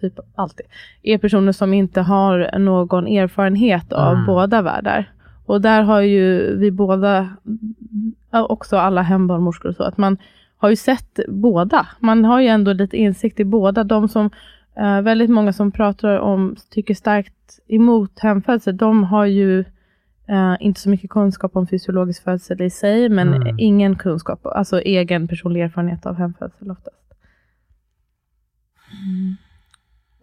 typ 0.00 0.18
alltid, 0.34 0.66
är 1.02 1.18
personer 1.18 1.52
som 1.52 1.74
inte 1.74 2.00
har 2.00 2.58
någon 2.58 3.06
erfarenhet 3.06 3.92
av 3.92 4.12
Mm. 4.12 4.26
båda 4.26 4.62
världar. 4.62 5.10
Och 5.52 5.60
där 5.60 5.82
har 5.82 6.00
ju 6.00 6.56
vi 6.56 6.70
båda, 6.70 7.36
också 8.30 8.76
alla 8.76 9.02
hembarnmorskor 9.02 9.68
och 9.68 9.76
så, 9.76 9.82
att 9.82 9.98
man 9.98 10.16
har 10.56 10.70
ju 10.70 10.76
sett 10.76 11.20
båda. 11.28 11.86
Man 12.00 12.24
har 12.24 12.40
ju 12.40 12.46
ändå 12.46 12.72
lite 12.72 12.96
insikt 12.96 13.40
i 13.40 13.44
båda. 13.44 13.84
De 13.84 14.08
som, 14.08 14.30
eh, 14.76 15.00
väldigt 15.00 15.30
många 15.30 15.52
som 15.52 15.72
pratar 15.72 16.18
om, 16.18 16.56
tycker 16.70 16.94
starkt 16.94 17.60
emot 17.68 18.18
hemfödsel, 18.18 18.76
de 18.76 19.04
har 19.04 19.26
ju 19.26 19.64
eh, 20.28 20.56
inte 20.60 20.80
så 20.80 20.90
mycket 20.90 21.10
kunskap 21.10 21.56
om 21.56 21.66
fysiologisk 21.66 22.24
födsel 22.24 22.62
i 22.62 22.70
sig, 22.70 23.08
men 23.08 23.34
Mm. 23.34 23.58
ingen 23.58 23.96
kunskap, 23.96 24.46
alltså 24.46 24.80
egen 24.80 25.28
personlig 25.28 25.60
erfarenhet 25.60 26.06
av 26.06 26.14
hemfödsel 26.14 26.70
oftast. 26.70 26.96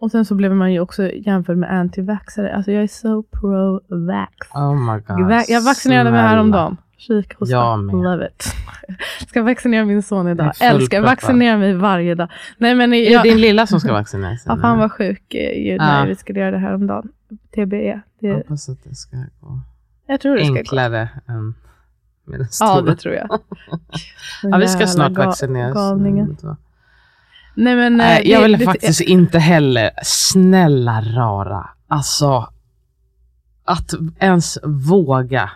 Och 0.00 0.10
sen 0.10 0.24
så 0.24 0.34
blev 0.34 0.52
man 0.54 0.72
ju 0.72 0.80
också 0.80 1.12
jämförd 1.12 1.56
med 1.56 1.70
anti-vaxxare. 1.70 2.54
Alltså 2.54 2.72
jag 2.72 2.82
är 2.82 2.86
så 2.86 3.22
pro-vax. 3.22 4.32
Oh 4.54 4.74
my 4.94 5.00
god. 5.00 5.42
Jag 5.48 5.60
vaccinerade 5.62 6.10
mig 6.10 6.20
häromdagen. 6.20 6.76
Kikhosta. 6.96 7.52
Jag 7.52 7.78
med. 7.78 7.94
Love 7.94 8.26
it. 8.26 8.44
Ska 9.28 9.42
vaccinera 9.42 9.84
min 9.84 10.02
son 10.02 10.28
idag. 10.28 10.52
är. 10.60 10.70
Älskar 10.74 11.00
vaccinera 11.02 11.56
mig 11.58 11.74
varje 11.74 12.14
dag. 12.14 12.28
Nej 12.58 12.74
men 12.74 12.92
Är 12.92 13.10
jag, 13.12 13.22
det 13.24 13.28
din 13.30 13.40
lilla 13.40 13.66
som 13.66 13.80
ska 13.80 13.92
vaccinera 13.92 14.36
sig? 14.36 14.42
ja, 14.52 14.56
fan 14.56 14.78
var 14.78 14.88
sjuk 14.88 15.34
eh, 15.34 15.76
när 15.78 16.00
Ja. 16.00 16.04
vi 16.06 16.14
skulle 16.14 16.40
göra 16.40 16.50
det 16.50 16.58
här 16.58 16.74
om 16.74 16.86
dagen. 16.86 17.08
TBE. 17.54 18.00
Det, 18.20 18.26
Jag 18.28 18.34
hoppas 18.36 18.68
att 18.68 18.84
det 18.84 18.94
ska 18.94 19.16
gå 19.40 19.60
jag 20.06 20.20
tror 20.20 20.34
det 20.36 20.44
ska 20.44 20.52
gå. 20.52 20.58
enklare 20.58 21.08
än 21.28 21.54
med 22.24 22.40
den 22.40 22.48
Ja 22.60 22.66
stora. 22.76 22.82
det 22.82 22.96
tror 22.96 23.14
jag. 23.14 23.28
Ja, 24.42 24.56
vi 24.58 24.68
ska 24.68 24.86
snart 24.86 25.12
vaccineras. 25.12 25.74
Galningen. 25.74 26.36
Nej 27.54 27.76
men. 27.76 27.92
eh, 27.92 28.06
Nej, 28.06 28.22
det- 28.24 28.30
jag 28.30 28.42
vill 28.42 28.58
det- 28.58 28.64
faktiskt 28.64 29.00
inte 29.00 29.38
heller, 29.38 29.90
snälla 30.02 31.00
rara, 31.00 31.68
alltså 31.88 32.48
att 33.64 33.94
ens 34.20 34.58
våga 34.64 35.50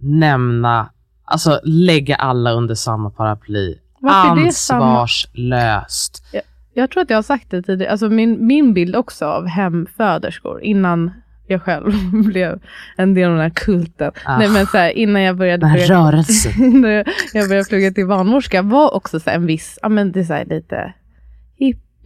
nämna, 0.00 0.90
alltså 1.24 1.60
lägga 1.64 2.16
alla 2.16 2.52
under 2.52 2.74
samma 2.74 3.10
paraply. 3.10 3.78
Varför 4.00 4.36
det? 4.36 4.46
Ansvarslöst. 4.46 6.22
Jag 6.74 6.90
tror 6.90 7.02
att 7.02 7.10
jag 7.10 7.16
har 7.16 7.22
sagt 7.22 7.50
det 7.50 7.62
tidigare, 7.62 7.92
alltså 7.92 8.08
min, 8.08 8.46
min 8.46 8.74
bild 8.74 8.96
också 8.96 9.26
av 9.26 9.46
hemföderskor 9.46 10.62
innan 10.62 11.10
jag 11.46 11.62
själv 11.62 11.92
blev 12.24 12.60
en 12.96 13.14
del 13.14 13.24
av 13.30 13.32
den 13.36 13.42
här 13.42 13.50
kulten. 13.54 14.12
Ah, 14.24 14.38
Nej 14.38 14.48
men 14.48 14.66
så 14.66 14.78
här, 14.78 14.90
innan 14.90 15.22
jag 15.22 15.36
började 15.36 15.60
den 15.60 15.70
här 15.70 15.78
rörelsen. 15.86 16.82
jag 17.32 17.48
började 17.48 17.68
plugga 17.68 17.90
till 17.90 18.06
barnmorska 18.06 18.62
var 18.62 18.94
också 18.94 19.20
så 19.20 19.30
en 19.30 19.46
viss, 19.46 19.78
ja 19.82 19.88
men 19.88 20.12
det 20.12 20.30
är 20.30 20.44
lite 20.44 20.92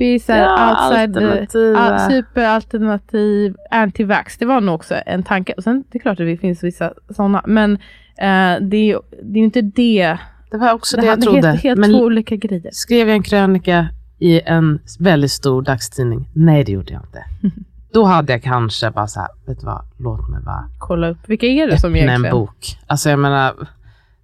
hippie, 0.02 0.20
så 0.20 0.32
här 0.32 0.40
Ja, 0.42 0.70
outside, 0.70 1.16
alternativa. 1.16 1.78
ja, 2.02 2.08
superalternativ, 2.10 3.54
anti-vax. 3.70 4.36
Det 4.38 4.44
var 4.46 4.60
nog 4.60 4.74
också 4.74 4.94
en 5.06 5.22
tanke. 5.22 5.52
Och 5.56 5.62
sen 5.62 5.84
det 5.92 5.98
är 5.98 6.00
klart 6.02 6.20
att 6.20 6.26
det 6.26 6.36
finns 6.36 6.64
vissa 6.64 6.92
sådana, 7.10 7.42
men 7.46 7.72
eh, 8.18 8.60
det 8.60 8.98
det 9.22 9.38
är 9.38 9.42
inte 9.44 9.60
det. 9.62 10.18
Det 10.50 10.56
var 10.58 10.72
också 10.72 10.96
det, 10.96 11.02
det 11.02 11.06
jag 11.06 11.18
är 11.18 11.22
trodde. 11.22 11.48
helt, 11.48 11.62
helt 11.62 11.80
Men 11.80 11.90
två 11.90 11.98
olika 11.98 12.36
grejer. 12.36 12.70
skrev 12.72 13.08
jag 13.08 13.16
en 13.16 13.22
krönika 13.22 13.88
i 14.18 14.40
en 14.40 14.78
väldigt 15.00 15.30
stor 15.30 15.62
dagstidning? 15.62 16.28
Nej, 16.34 16.64
det 16.64 16.72
gjorde 16.72 16.92
jag 16.92 17.02
inte. 17.02 17.24
Då 17.92 18.04
hade 18.04 18.32
jag 18.32 18.42
kanske 18.42 18.90
bara 18.90 19.06
så 19.06 19.20
här, 19.20 19.28
vet 19.46 19.60
du 19.60 19.66
vad, 19.66 19.82
låt 19.98 20.28
mig 20.28 20.40
bara 20.42 20.68
Kolla 20.78 21.08
upp, 21.08 21.18
vilka 21.26 21.46
är 21.46 21.66
det 21.66 21.78
som 21.80 21.90
öppna 21.90 21.98
en 22.02 22.08
egentligen? 22.08 22.36
bok. 22.36 22.78
Alltså 22.86 23.10
jag 23.10 23.18
menar, 23.18 23.68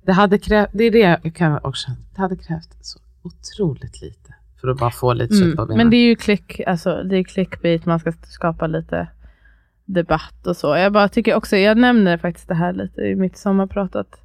det 0.06 0.12
hade 0.12 0.38
krävt, 0.38 0.70
det 0.72 0.84
är 0.84 0.90
det 0.90 0.98
jag 1.22 1.34
kan 1.34 1.58
också, 1.62 1.90
det 2.14 2.20
hade 2.20 2.36
krävt 2.36 2.68
så 2.80 2.98
otroligt 3.22 4.02
lite 4.02 4.27
för 4.60 4.68
att 4.68 4.78
bara 4.78 4.90
få 4.90 5.12
lite 5.12 5.34
kött 5.34 5.56
på 5.56 5.62
Mm. 5.62 5.68
benen. 5.68 5.76
Men 5.76 5.90
det 5.90 5.96
är 5.96 6.06
ju 6.08 6.16
klick, 6.16 6.60
alltså 6.66 7.02
det 7.02 7.16
är 7.16 7.24
clickbait, 7.24 7.86
man 7.86 7.98
ska 7.98 8.12
skapa 8.22 8.66
lite 8.66 9.08
debatt 9.84 10.46
och 10.46 10.56
så. 10.56 10.76
Jag 10.76 10.92
bara 10.92 11.08
tycker 11.08 11.34
också, 11.34 11.56
jag 11.56 11.78
nämner 11.78 12.16
faktiskt 12.18 12.48
det 12.48 12.54
här 12.54 12.72
lite 12.72 13.00
i 13.00 13.14
mitt 13.16 13.36
sommarprat, 13.36 13.96
att 13.96 14.20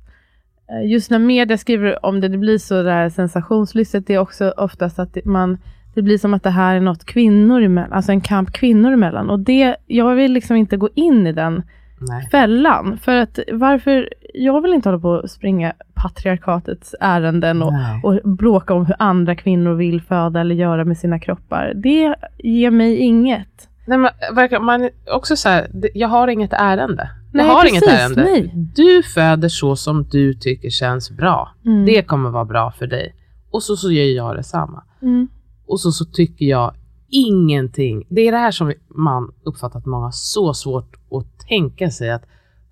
eh, 0.70 0.92
just 0.92 1.12
när 1.12 1.20
media 1.20 1.58
skriver 1.58 2.06
om 2.06 2.22
det, 2.22 2.28
det 2.28 2.38
blir 2.38 2.58
så 2.58 2.84
där 2.84 3.10
sensationslystet, 3.10 4.08
det 4.08 4.14
är 4.14 4.20
också 4.20 4.54
oftast 4.58 5.00
att 5.00 5.14
det, 5.14 5.26
man, 5.26 5.58
det 5.94 6.02
blir 6.02 6.18
som 6.18 6.34
att 6.34 6.44
det 6.44 6.50
här 6.50 6.76
är 6.76 6.80
något 6.80 7.06
kvinnor 7.06 7.62
emellan, 7.62 7.94
alltså 7.94 8.12
en 8.12 8.22
kamp 8.22 8.52
kvinnor 8.52 8.92
emellan. 8.94 9.30
Och 9.30 9.40
det, 9.40 9.76
jag 9.88 10.16
vill 10.16 10.32
liksom 10.34 10.56
inte 10.56 10.78
gå 10.78 10.90
in 10.96 11.28
i 11.28 11.32
den 11.32 11.64
Nej. 12.00 12.30
fällan. 12.30 12.98
För 12.98 13.16
att 13.16 13.40
varför, 13.52 14.10
jag 14.34 14.62
vill 14.62 14.74
inte 14.74 14.90
hålla 14.90 15.00
på 15.00 15.10
och 15.10 15.30
springa 15.30 15.74
patriarkatets 15.94 16.96
ärenden 17.00 17.64
och, 17.64 17.74
Nej. 17.74 18.02
och 18.04 18.30
bråka 18.30 18.74
om 18.74 18.86
hur 18.86 18.96
andra 19.00 19.36
kvinnor 19.36 19.74
vill 19.74 20.02
föda 20.02 20.42
eller 20.42 20.56
göra 20.56 20.86
med 20.86 20.98
sina 20.98 21.20
kroppar. 21.20 21.74
Det 21.76 22.16
ger 22.38 22.72
mig 22.72 22.98
inget. 22.98 23.70
Nej, 23.88 23.98
men, 23.98 24.66
man 24.66 24.90
också 25.12 25.36
så 25.36 25.50
här, 25.50 25.68
jag 25.94 26.08
har 26.08 26.28
inget 26.28 26.54
ärende. 26.54 27.10
Nej, 27.34 27.46
jag 27.46 27.54
har 27.54 27.62
precis, 27.62 27.84
inget 27.84 28.00
ärende. 28.00 28.24
nej. 28.24 28.52
Du 28.76 29.04
föder 29.04 29.50
så 29.50 29.76
som 29.76 30.04
du 30.12 30.34
tycker 30.34 30.70
känns 30.70 31.12
bra. 31.12 31.52
Mm. 31.66 31.86
Det 31.86 32.02
kommer 32.02 32.30
vara 32.30 32.46
bra 32.46 32.72
för 32.72 32.88
dig. 32.88 33.16
Och 33.52 33.64
så, 33.64 33.76
så 33.76 33.92
gör 33.92 34.16
jag 34.16 34.36
detsamma. 34.36 34.84
Mm. 35.02 35.28
Och 35.68 35.80
så, 35.80 35.92
så 35.92 36.06
tycker 36.06 36.46
jag 36.46 36.74
ingenting. 37.10 38.06
Det 38.10 38.22
är 38.28 38.32
det 38.32 38.38
här 38.38 38.52
som 38.52 38.74
man 38.96 39.32
uppfattar 39.44 39.80
att 39.80 39.86
många 39.86 40.04
har 40.04 40.12
så 40.12 40.54
svårt 40.54 40.96
att 41.12 41.48
tänka 41.48 41.92
sig 41.92 42.12
att 42.12 42.24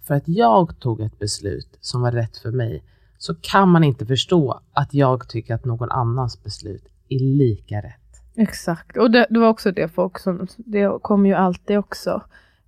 för 0.03 0.13
att 0.15 0.27
jag 0.27 0.79
tog 0.79 1.01
ett 1.01 1.19
beslut 1.19 1.77
som 1.81 2.01
var 2.01 2.11
rätt 2.11 2.37
för 2.37 2.51
mig 2.51 2.83
så 3.17 3.35
kan 3.35 3.69
man 3.69 3.83
inte 3.83 4.05
förstå 4.05 4.61
att 4.73 4.93
jag 4.93 5.29
tycker 5.29 5.55
att 5.55 5.65
någon 5.65 5.91
annans 5.91 6.43
beslut 6.43 6.83
är 7.09 7.19
lika 7.19 7.77
rätt. 7.77 7.95
Exakt, 8.35 8.97
och 8.97 9.11
det, 9.11 9.27
det 9.29 9.39
var 9.39 9.47
också 9.47 9.71
det 9.71 9.87
folk 9.87 10.19
som, 10.19 10.47
det 10.57 11.01
kommer 11.01 11.29
ju 11.29 11.35
alltid 11.35 11.77
också, 11.77 12.23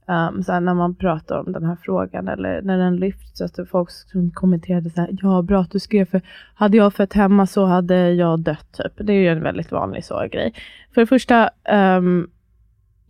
um, 0.07 0.43
så 0.43 0.59
när 0.59 0.73
man 0.73 0.95
pratar 0.95 1.39
om 1.39 1.51
den 1.51 1.65
här 1.65 1.77
frågan 1.81 2.27
eller 2.27 2.61
när 2.61 2.77
den 2.77 2.95
lyfts, 2.95 3.41
att 3.41 3.55
det 3.55 3.65
folk 3.65 3.91
som 3.91 4.31
kommenterade 4.31 4.89
så 4.89 5.01
här, 5.01 5.17
ja 5.21 5.41
bra 5.41 5.61
att 5.61 5.71
du 5.71 5.79
skrev 5.79 6.05
för 6.05 6.21
hade 6.55 6.77
jag 6.77 6.93
fött 6.93 7.13
hemma 7.13 7.47
så 7.47 7.65
hade 7.65 8.11
jag 8.11 8.39
dött 8.39 8.71
typ. 8.71 9.07
Det 9.07 9.13
är 9.13 9.17
ju 9.17 9.29
en 9.29 9.43
väldigt 9.43 9.71
vanlig 9.71 10.05
så 10.05 10.27
grej. 10.31 10.53
För 10.93 11.01
det 11.01 11.07
första, 11.07 11.49
um, 11.71 12.29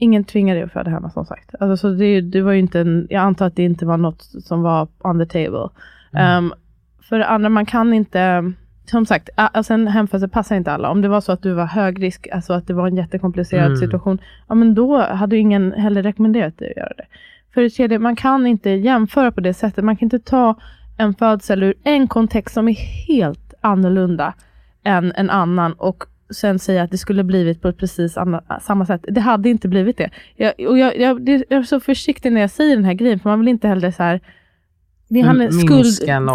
ingen 0.03 0.23
tvingar 0.23 0.55
dig 0.55 0.63
att 0.63 0.71
föda 0.71 0.91
hemma 0.91 1.09
som 1.09 1.25
sagt. 1.25 1.55
Alltså, 1.59 1.77
så 1.77 1.95
det, 1.95 2.21
det 2.21 2.41
var 2.41 2.53
inte 2.53 2.79
en, 2.79 3.07
jag 3.09 3.21
antar 3.21 3.47
att 3.47 3.55
det 3.55 3.63
inte 3.63 3.85
var 3.85 3.97
något 3.97 4.21
som 4.21 4.61
var 4.61 4.87
on 4.99 5.19
the 5.19 5.25
table. 5.25 5.69
Mm. 6.13 6.45
Um, 6.45 6.53
för 7.09 7.19
det 7.19 7.27
andra, 7.27 7.49
man 7.49 7.65
kan 7.65 7.93
inte, 7.93 8.51
som 8.85 9.05
sagt, 9.05 9.29
alltså 9.35 9.73
en 9.73 9.87
hemfödsel 9.87 10.29
passar 10.29 10.55
inte 10.55 10.71
alla. 10.71 10.89
Om 10.89 11.01
det 11.01 11.07
var 11.07 11.21
så 11.21 11.31
att 11.31 11.41
du 11.41 11.53
var 11.53 11.65
hög 11.65 12.03
risk, 12.03 12.27
alltså 12.33 12.53
att 12.53 12.67
det 12.67 12.73
var 12.73 12.87
en 12.87 12.97
jättekomplicerad 12.97 13.65
Mm. 13.65 13.77
situation, 13.77 14.19
ja 14.47 14.55
men 14.55 14.75
då 14.75 15.01
hade 15.01 15.37
ingen 15.37 15.71
heller 15.71 16.03
rekommenderat 16.03 16.57
dig 16.57 16.69
att 16.71 16.77
göra 16.77 16.93
det. 16.97 17.05
För 17.53 17.61
det 17.61 17.69
tredje, 17.69 17.99
man 17.99 18.15
kan 18.15 18.47
inte 18.47 18.69
jämföra 18.69 19.31
på 19.31 19.41
det 19.41 19.53
sättet. 19.53 19.83
Man 19.83 19.97
kan 19.97 20.05
inte 20.05 20.19
ta 20.19 20.55
en 20.97 21.13
födsel 21.13 21.63
ur 21.63 21.73
en 21.83 22.07
kontext 22.07 22.53
som 22.53 22.67
är 22.67 22.73
helt 23.07 23.53
annorlunda 23.61 24.33
än 24.83 25.11
en 25.15 25.29
annan 25.29 25.73
och 25.73 26.03
sen 26.29 26.59
säga 26.59 26.83
att 26.83 26.91
det 26.91 26.97
skulle 26.97 27.23
blivit 27.23 27.61
på 27.61 27.67
ett 27.67 27.77
precis 27.77 28.17
samma 28.61 28.85
sätt. 28.85 29.05
Det 29.07 29.21
hade 29.21 29.49
inte 29.49 29.67
blivit 29.67 29.97
det. 29.97 30.09
Jag, 30.35 30.53
och 30.69 30.77
jag, 30.79 30.99
jag, 30.99 31.29
jag 31.29 31.51
är 31.59 31.63
så 31.63 31.79
försiktig 31.79 32.31
när 32.31 32.41
jag 32.41 32.49
säger 32.49 32.75
den 32.75 32.85
här 32.85 32.93
grejen, 32.93 33.19
för 33.19 33.29
man 33.29 33.39
vill 33.39 33.47
inte 33.47 33.67
heller 33.67 33.91
så 33.91 34.03
här 34.03 34.21
det 35.09 35.21
handlar 35.21 35.49
skuld, 35.49 35.85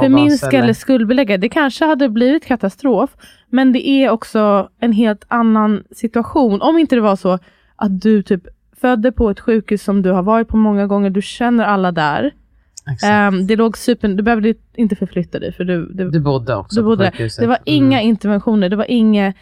Förminska 0.02 0.58
eller- 0.58 0.72
skuldbelägga. 0.72 1.36
Det 1.38 1.48
kanske 1.48 1.84
hade 1.84 2.08
blivit 2.08 2.44
katastrof, 2.46 3.10
men 3.50 3.72
det 3.72 3.88
är 3.88 4.10
också 4.10 4.68
en 4.80 4.92
helt 4.92 5.24
annan 5.28 5.84
situation. 5.90 6.62
Om 6.62 6.78
inte 6.78 6.94
det 6.94 7.00
var 7.00 7.16
så 7.16 7.38
att 7.76 8.00
du 8.00 8.22
typ 8.22 8.42
födde 8.80 9.12
på 9.12 9.30
ett 9.30 9.40
sjukhus 9.40 9.82
som 9.82 10.02
du 10.02 10.10
har 10.10 10.22
varit 10.22 10.48
på 10.48 10.56
många 10.56 10.86
gånger, 10.86 11.10
du 11.10 11.22
känner 11.22 11.64
alla 11.64 11.92
där. 11.92 12.30
Ehm, 13.04 13.46
det 13.46 13.56
låg 13.56 13.78
super, 13.78 14.08
du 14.08 14.22
behövde 14.22 14.54
inte 14.76 14.96
förflytta 14.96 15.38
dig, 15.38 15.52
för 15.52 15.64
du, 15.64 15.86
du, 15.92 16.10
du 16.10 16.20
bodde 16.20 16.54
också 16.56 16.80
du 16.80 16.84
bodde 16.84 16.96
på 16.96 17.02
där. 17.02 17.10
sjukhuset. 17.10 17.40
det 17.42 17.46
var 17.46 17.56
Mm. 17.56 17.62
inga 17.84 18.00
interventioner, 18.00 18.68
det 18.68 18.76
var 18.76 18.90
inga 18.90 19.32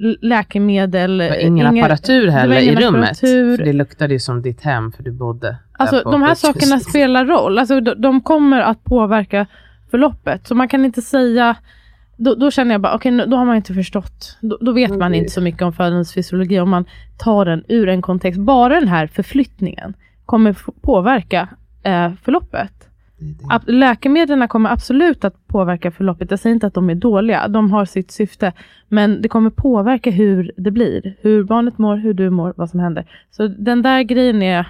l- 0.00 0.18
läkemedel. 0.20 1.18
Det 1.18 1.28
var 1.28 1.36
ingen 1.36 1.66
inga- 1.66 1.84
apparatur 1.84 2.28
heller 2.28 2.60
ingen 2.62 2.78
i 2.78 2.84
rummet. 2.86 3.20
det 3.64 3.72
luktade 3.72 4.12
ju 4.14 4.18
som 4.20 4.42
ditt 4.42 4.60
hem, 4.60 4.92
för 4.92 5.02
du 5.02 5.12
bodde 5.12 5.56
Alltså 5.78 6.10
de 6.10 6.22
här 6.22 6.34
sakerna 6.34 6.80
spelar 6.80 7.24
roll. 7.26 7.58
Alltså, 7.58 7.80
de, 7.80 7.94
de 8.02 8.20
kommer 8.20 8.60
att 8.60 8.84
påverka 8.84 9.46
förloppet. 9.90 10.46
Så 10.46 10.54
man 10.54 10.68
kan 10.68 10.84
inte 10.84 11.02
säga... 11.02 11.56
Då, 12.16 12.34
då 12.34 12.50
känner 12.50 12.74
jag 12.74 12.80
bara, 12.80 12.94
okej, 12.94 13.12
nu- 13.12 13.26
då 13.26 13.36
har 13.36 13.44
man 13.44 13.56
inte 13.56 13.74
förstått. 13.74 14.38
Då, 14.40 14.58
då 14.60 14.72
vet 14.72 14.90
man 14.90 15.02
Okej. 15.12 15.18
inte 15.18 15.30
så 15.30 15.40
mycket 15.40 15.62
om 15.62 15.72
födelsens 15.72 16.14
fysiologi 16.14 16.60
om 16.60 16.70
man 16.70 16.84
tar 17.18 17.44
den 17.44 17.64
ur 17.68 17.88
en 17.88 18.02
kontext. 18.02 18.40
Bara 18.40 18.80
den 18.80 18.88
här 18.88 19.06
förflyttningen 19.06 19.94
kommer 20.26 20.56
påverka 20.82 21.48
eh, 21.82 22.12
förloppet. 22.24 22.72
Det 23.24 23.60
det. 23.66 23.72
Läkemedlen 23.72 24.48
kommer 24.48 24.70
absolut 24.70 25.24
att 25.24 25.46
påverka 25.46 25.90
förloppet. 25.90 26.30
Jag 26.30 26.40
säger 26.40 26.54
inte 26.54 26.66
att 26.66 26.74
de 26.74 26.90
är 26.90 26.94
dåliga, 26.94 27.48
de 27.48 27.70
har 27.70 27.84
sitt 27.84 28.10
syfte. 28.10 28.52
Men 28.88 29.22
det 29.22 29.28
kommer 29.28 29.50
påverka 29.50 30.10
hur 30.10 30.52
det 30.56 30.70
blir. 30.70 31.16
Hur 31.20 31.44
barnet 31.44 31.78
mår, 31.78 31.96
hur 31.96 32.14
du 32.14 32.30
mår, 32.30 32.54
vad 32.56 32.70
som 32.70 32.80
händer. 32.80 33.10
Så 33.30 33.48
den 33.48 33.82
där 33.82 34.02
grejen 34.02 34.42
är... 34.42 34.68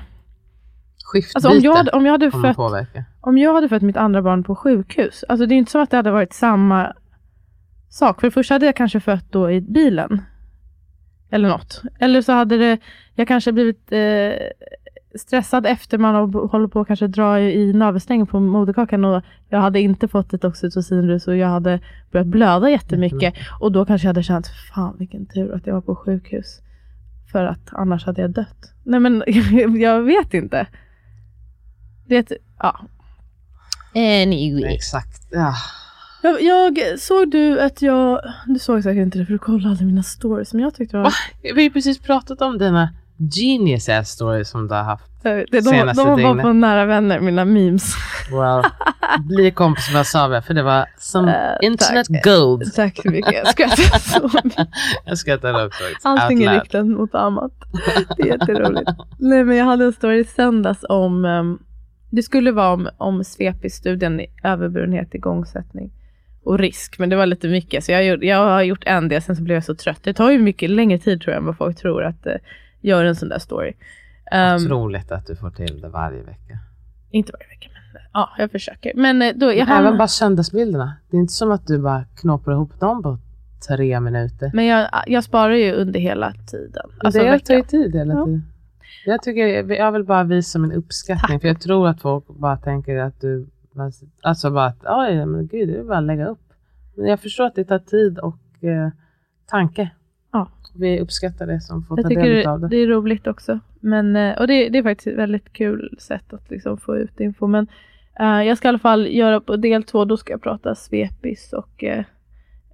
Skiftbyte 1.05 1.49
Alltså 1.49 1.71
om 1.71 1.77
jag, 1.77 1.95
om 1.95 2.07
jag 2.07 2.13
hade 2.13 2.31
fött 2.31 2.57
påverka. 2.57 3.05
om 3.21 3.39
jag 3.39 3.55
hade 3.55 3.69
fött 3.69 3.83
mitt 3.83 3.97
andra 3.97 4.23
barn 4.23 4.45
på 4.45 4.57
sjukhus, 4.57 5.25
alltså 5.29 5.47
det 5.47 5.55
är 5.55 5.57
inte 5.57 5.71
som 5.71 5.81
att 5.83 5.91
det 5.91 5.97
hade 5.97 6.11
varit 6.11 6.33
samma 6.33 6.93
sak. 7.91 8.21
För 8.21 8.31
först 8.31 8.51
hade 8.51 8.67
jag 8.67 8.77
kanske 8.77 9.01
fött 9.01 9.33
då 9.33 9.51
i 9.51 9.61
bilen. 9.61 10.23
Eller 11.31 11.49
något. 11.49 11.83
Eller 11.99 12.23
så 12.23 12.33
hade 12.33 12.59
det, 12.59 12.79
jag 13.15 13.29
kanske 13.29 13.53
blivit 13.53 13.93
eh, 13.93 13.99
stressad 15.19 15.67
efter 15.67 15.99
man 15.99 16.15
har- 16.15 16.49
håller 16.49 16.69
på 16.69 16.81
att 16.81 16.87
kanske 16.87 17.07
dra 17.07 17.41
i, 17.41 17.73
navelsträngen 17.73 18.27
på 18.27 18.41
moderkakan 18.41 19.05
och 19.05 19.23
jag 19.49 19.61
hade 19.61 19.81
inte 19.81 20.09
fått 20.09 20.35
ett 20.35 20.45
oxytocinrus 20.45 21.29
och 21.29 21.37
jag 21.37 21.49
hade 21.49 21.81
börjat 22.13 22.27
blöda 22.27 22.71
jättemycket. 22.71 23.35
Och 23.61 23.73
då 23.73 23.85
kanske 23.85 24.07
jag 24.07 24.09
hade 24.09 24.23
känt, 24.23 24.47
fan 24.75 24.97
vilken 24.99 25.27
tur 25.27 25.55
att 25.55 25.67
jag 25.67 25.75
var 25.75 25.81
på 25.81 25.97
sjukhus. 25.97 26.61
För 27.33 27.45
att 27.45 27.69
annars 27.73 28.07
hade 28.07 28.21
jag 28.23 28.31
dött. 28.31 28.73
Nej 28.85 29.01
men 29.01 29.23
jag 29.81 30.03
vet 30.03 30.35
inte. 30.35 30.67
Det, 32.07 32.33
ja. 32.59 32.81
Anyway. 33.95 34.75
Exakt. 34.75 35.29
Ja. 35.31 35.55
Jag, 36.23 36.43
jag 36.43 36.99
såg 36.99 37.31
du 37.31 37.61
att 37.61 37.83
jag, 37.83 38.21
du 38.47 38.59
såg 38.59 38.83
säkert 38.83 39.03
inte 39.03 39.19
det 39.19 39.27
för 39.27 39.33
du 39.33 39.39
kollade 39.39 39.85
mina 39.85 40.03
stories, 40.03 40.53
men 40.55 40.63
jag 40.63 40.75
tyckte 40.75 40.97
det 40.97 41.03
var... 41.03 41.11
Va? 41.11 41.15
Vi 41.43 41.51
har 41.51 41.61
ju 41.61 41.71
precis 41.71 41.99
pratat 41.99 42.41
om 42.43 42.59
dina 42.59 42.89
genius 43.19 43.89
ass 43.89 44.09
stories 44.11 44.49
som 44.51 44.69
du 44.69 44.75
har 44.75 44.83
haft. 44.83 45.05
Det, 45.23 45.47
de, 45.51 45.63
Senaste 45.63 46.03
de 46.03 46.11
var 46.11 46.17
dygnet. 46.17 46.43
på 46.43 46.53
nära 46.53 46.85
vänner, 46.85 47.21
mina 47.21 47.45
memes. 47.45 47.95
Well, 48.31 48.65
bli 49.29 49.51
kompis 49.51 49.93
med 49.93 50.07
Savia 50.07 50.43
för 50.43 50.55
det 50.55 50.63
var 50.63 50.87
som 50.99 51.29
Eh, 51.29 51.35
internet 51.63 52.07
tack. 52.13 52.25
gold. 52.25 52.75
Tack 52.75 52.97
så 53.03 53.11
mycket. 53.11 53.35
Jag 53.35 53.49
skrattar 53.49 53.99
så 53.99 54.31
mycket. 54.45 54.69
Jag 55.07 55.19
skrattar 55.19 55.67
också. 55.67 55.83
Allting 56.03 56.45
är 56.45 56.61
riktat 56.61 56.87
mot 56.87 57.15
annat. 57.15 57.53
Det 58.17 58.23
är 58.23 58.27
jätteroligt. 58.27 58.91
Nej, 59.19 59.45
men 59.45 59.57
jag 59.57 59.65
hade 59.65 59.85
en 59.85 59.93
story 59.93 60.19
i 60.21 60.25
söndags 60.25 60.85
om, 60.89 61.25
ehm, 61.25 61.59
det 62.11 62.23
skulle 62.23 62.53
vara 62.53 62.73
om, 62.73 62.89
om 62.99 63.25
SVEPI-studien, 63.25 64.21
i 64.21 64.27
överburenhet, 64.43 65.15
igångsättning 65.15 65.93
och 66.45 66.59
risk. 66.59 66.99
Men 66.99 67.09
det 67.11 67.17
var 67.17 67.27
lite 67.27 67.49
mycket, 67.49 67.85
så 67.85 67.93
jag, 67.93 68.25
jag 68.25 68.39
har 68.47 68.63
gjort 68.63 68.85
en 68.87 69.09
del, 69.09 69.23
sen 69.23 69.37
så 69.37 69.43
blev 69.43 69.55
jag 69.55 69.65
så 69.65 69.75
trött. 69.75 70.01
Det 70.03 70.15
tar 70.15 70.31
ju 70.31 70.39
mycket 70.39 70.71
längre 70.71 70.99
tid 70.99 71.21
tror 71.21 71.33
jag 71.33 71.41
än 71.41 71.47
vad 71.47 71.57
folk 71.57 71.77
tror 71.77 72.05
att 72.05 72.27
uh, 72.27 72.33
göra 72.89 73.09
en 73.09 73.17
sån 73.17 73.29
där 73.29 73.39
story. 73.39 73.73
Ehm, 74.33 74.57
Otroligt 74.57 75.13
att 75.13 75.27
du 75.27 75.37
får 75.37 75.51
till 75.51 75.81
det 75.81 75.89
varje 75.89 76.23
vecka. 76.23 76.59
inte 77.11 77.33
varje 77.33 77.49
vecka, 77.49 77.69
men 77.93 78.03
ja, 78.13 78.31
jag 78.39 78.51
försöker. 78.51 78.93
Men 78.95 79.23
eh, 79.23 79.33
då, 79.37 79.47
jag 79.47 79.57
Även 79.57 79.69
hann, 79.85 79.99
bara 79.99 80.09
söndagsbilderna. 80.09 80.95
Det 81.11 81.17
är 81.17 81.21
inte 81.21 81.33
som 81.33 81.51
att 81.53 81.67
du 81.67 81.79
bara 81.79 82.05
knoppar 82.17 82.53
ihop 82.53 82.81
dem 82.81 83.03
på 83.03 83.19
tre 83.69 84.01
minuter. 84.01 84.51
men 84.55 84.67
jag, 84.67 84.89
jag 85.07 85.25
sparar 85.25 85.55
ju 85.55 85.73
under 85.73 86.01
hela 86.01 86.33
tiden. 86.51 86.83
Alltså 86.99 87.21
det 87.23 87.39
tar 87.39 87.55
ju 87.55 87.63
tid 87.63 87.95
hela 87.97 88.15
Ja. 88.15 88.25
tiden. 88.25 88.43
Jag, 89.07 89.23
tycker, 89.23 89.73
jag 89.73 89.93
vill 89.93 90.05
bara 90.05 90.25
visa 90.25 90.59
min 90.59 90.73
uppskattning. 90.73 91.37
Tack. 91.39 91.41
För 91.41 91.49
jag 91.49 91.61
tror 91.61 91.89
att 91.89 92.01
folk 92.01 92.27
bara 92.29 92.57
tänker 92.57 92.97
att 92.99 93.21
du... 93.21 93.47
Alltså 94.23 94.51
bara 94.51 94.67
att, 94.67 94.85
oj, 94.87 95.27
men 95.27 95.47
gud, 95.47 95.69
det 95.69 95.79
är 95.79 95.83
bara 95.85 95.99
att 95.99 96.05
lägga 96.05 96.27
upp. 96.27 96.39
Men 96.97 97.07
jag 97.07 97.21
förstår 97.21 97.45
att 97.47 97.55
det 97.55 97.65
tar 97.65 97.79
tid 97.79 98.19
och 98.19 98.65
eh, 98.65 98.91
tanke. 99.47 99.91
Ja. 100.35 100.49
Vi 100.77 101.01
uppskattar 101.01 101.47
det 101.47 101.61
som 101.61 101.83
får 101.85 101.99
Jag 101.99 102.05
ta 102.15 102.21
del 102.21 102.47
av 102.47 102.61
det. 102.61 102.69
det 102.69 102.77
är 102.77 102.87
roligt 102.87 103.27
också. 103.27 103.61
Men, 103.81 104.17
eh, 104.17 104.39
och 104.39 104.47
det, 104.47 104.69
det 104.69 104.79
är 104.79 104.83
faktiskt 104.83 105.07
ett 105.07 105.19
väldigt 105.19 105.53
kul 105.53 105.97
sätt 105.99 106.33
att 106.33 106.51
liksom 106.51 106.79
få 106.79 106.97
ut 106.97 107.21
info. 107.21 107.47
Men 107.47 107.67
eh, 108.21 108.43
jag 108.43 108.59
ska 108.59 108.69
i 108.69 108.71
alla 108.71 108.79
fall 108.79 109.07
göra 109.07 109.41
på 109.41 109.57
del 109.57 109.83
två, 109.83 110.05
då 110.05 110.17
ska 110.17 110.33
jag 110.33 110.43
prata 110.43 110.75
svepis 110.75 111.53
och 111.53 111.85
eh, 111.85 112.05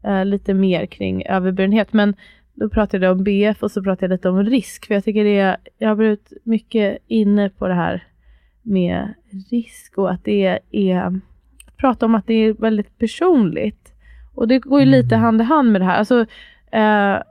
eh, 0.05 0.25
lite 0.25 0.55
mer 0.55 0.87
kring 0.87 1.27
överburenhet. 1.27 1.93
Men 1.93 2.15
då 2.55 2.69
pratade 2.69 3.07
jag 3.07 3.17
om 3.17 3.25
BF 3.25 3.63
och 3.63 3.71
så 3.71 3.83
pratade 3.83 4.05
jag 4.07 4.11
lite 4.19 4.29
om 4.29 4.45
risk. 4.45 4.87
För 4.87 4.95
jag 4.95 5.05
tycker 5.05 5.25
det 5.25 5.39
är, 5.39 5.57
jag 5.79 5.89
har 5.89 5.97
blivit 5.97 6.33
mycket 6.45 6.99
inne 7.07 7.49
på 7.51 7.69
det 7.69 7.75
här 7.75 8.05
med 8.63 9.15
risk 9.51 9.99
och 9.99 10.11
att 10.11 10.25
det 10.25 10.59
är, 10.71 10.97
att 11.03 11.13
prata 11.77 12.07
om 12.07 12.15
att 12.15 12.27
det 12.27 12.35
är 12.35 12.53
väldigt 12.53 12.99
personligt. 12.99 13.93
Och 14.35 14.49
det 14.49 14.59
går 14.59 14.81
ju 14.81 14.87
lite 14.87 15.15
Mm. 15.15 15.25
hand 15.25 15.41
i 15.41 15.45
hand 15.45 15.73
med 15.73 15.81
det 15.81 15.85
här. 15.85 15.99
Alltså, 15.99 16.21
eh, 16.73 17.23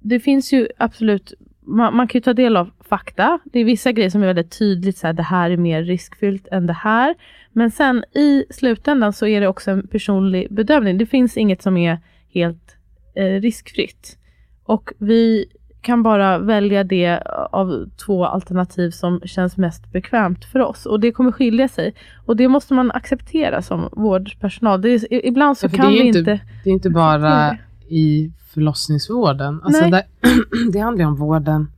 det 0.00 0.20
finns 0.20 0.52
ju 0.52 0.68
absolut, 0.78 1.32
man, 1.60 1.96
man 1.96 2.08
kan 2.08 2.18
ju 2.18 2.22
ta 2.22 2.32
del 2.32 2.56
av 2.56 2.70
fakta. 2.88 3.38
Det 3.44 3.58
är 3.60 3.64
vissa 3.64 3.92
grejer 3.92 4.10
som 4.10 4.22
är 4.22 4.26
väldigt 4.26 4.58
tydligt, 4.58 4.98
så 4.98 5.06
här, 5.06 5.14
det 5.14 5.22
här 5.22 5.50
är 5.50 5.56
mer 5.56 5.82
riskfyllt 5.82 6.48
än 6.52 6.66
det 6.66 6.72
här. 6.72 7.14
Men 7.52 7.70
sen 7.70 8.04
i 8.14 8.44
slutändan 8.50 9.12
så 9.12 9.26
är 9.26 9.40
det 9.40 9.48
också 9.48 9.70
en 9.70 9.86
personlig 9.86 10.46
bedömning. 10.50 10.98
Det 10.98 11.06
finns 11.06 11.36
inget 11.36 11.62
som 11.62 11.76
är 11.76 11.98
helt 12.34 12.76
eh, 13.14 13.40
riskfritt. 13.40 14.18
Och 14.64 14.90
vi 14.98 15.46
kan 15.80 16.02
bara 16.02 16.38
välja 16.38 16.84
det 16.84 17.18
av 17.52 17.90
två 18.06 18.24
alternativ 18.24 18.90
som 18.90 19.20
känns 19.24 19.56
mest 19.56 19.92
bekvämt 19.92 20.44
för 20.44 20.58
oss. 20.60 20.86
Och 20.86 21.00
det 21.00 21.12
kommer 21.12 21.32
skilja 21.32 21.68
sig. 21.68 21.94
Och 22.26 22.36
det 22.36 22.48
måste 22.48 22.74
man 22.74 22.90
acceptera 22.90 23.62
som 23.62 23.88
vårdpersonal. 23.92 24.80
Det 24.80 24.90
är, 24.90 25.26
ibland 25.26 25.58
så 25.58 25.66
Ja, 25.66 25.70
kan 25.70 25.86
det 25.86 25.92
vi 25.92 26.06
inte... 26.06 26.18
inte, 26.18 26.40
det 26.64 26.70
är 26.70 26.74
inte 26.74 26.90
bara 26.90 27.56
i 27.88 28.30
förlossningsvården. 28.48 29.60
Alltså 29.64 29.80
Nej. 29.80 29.90
där, 29.90 30.02
det 30.72 30.78
handlar 30.78 31.04
ju 31.04 31.08
om 31.08 31.16
vården 31.16 31.70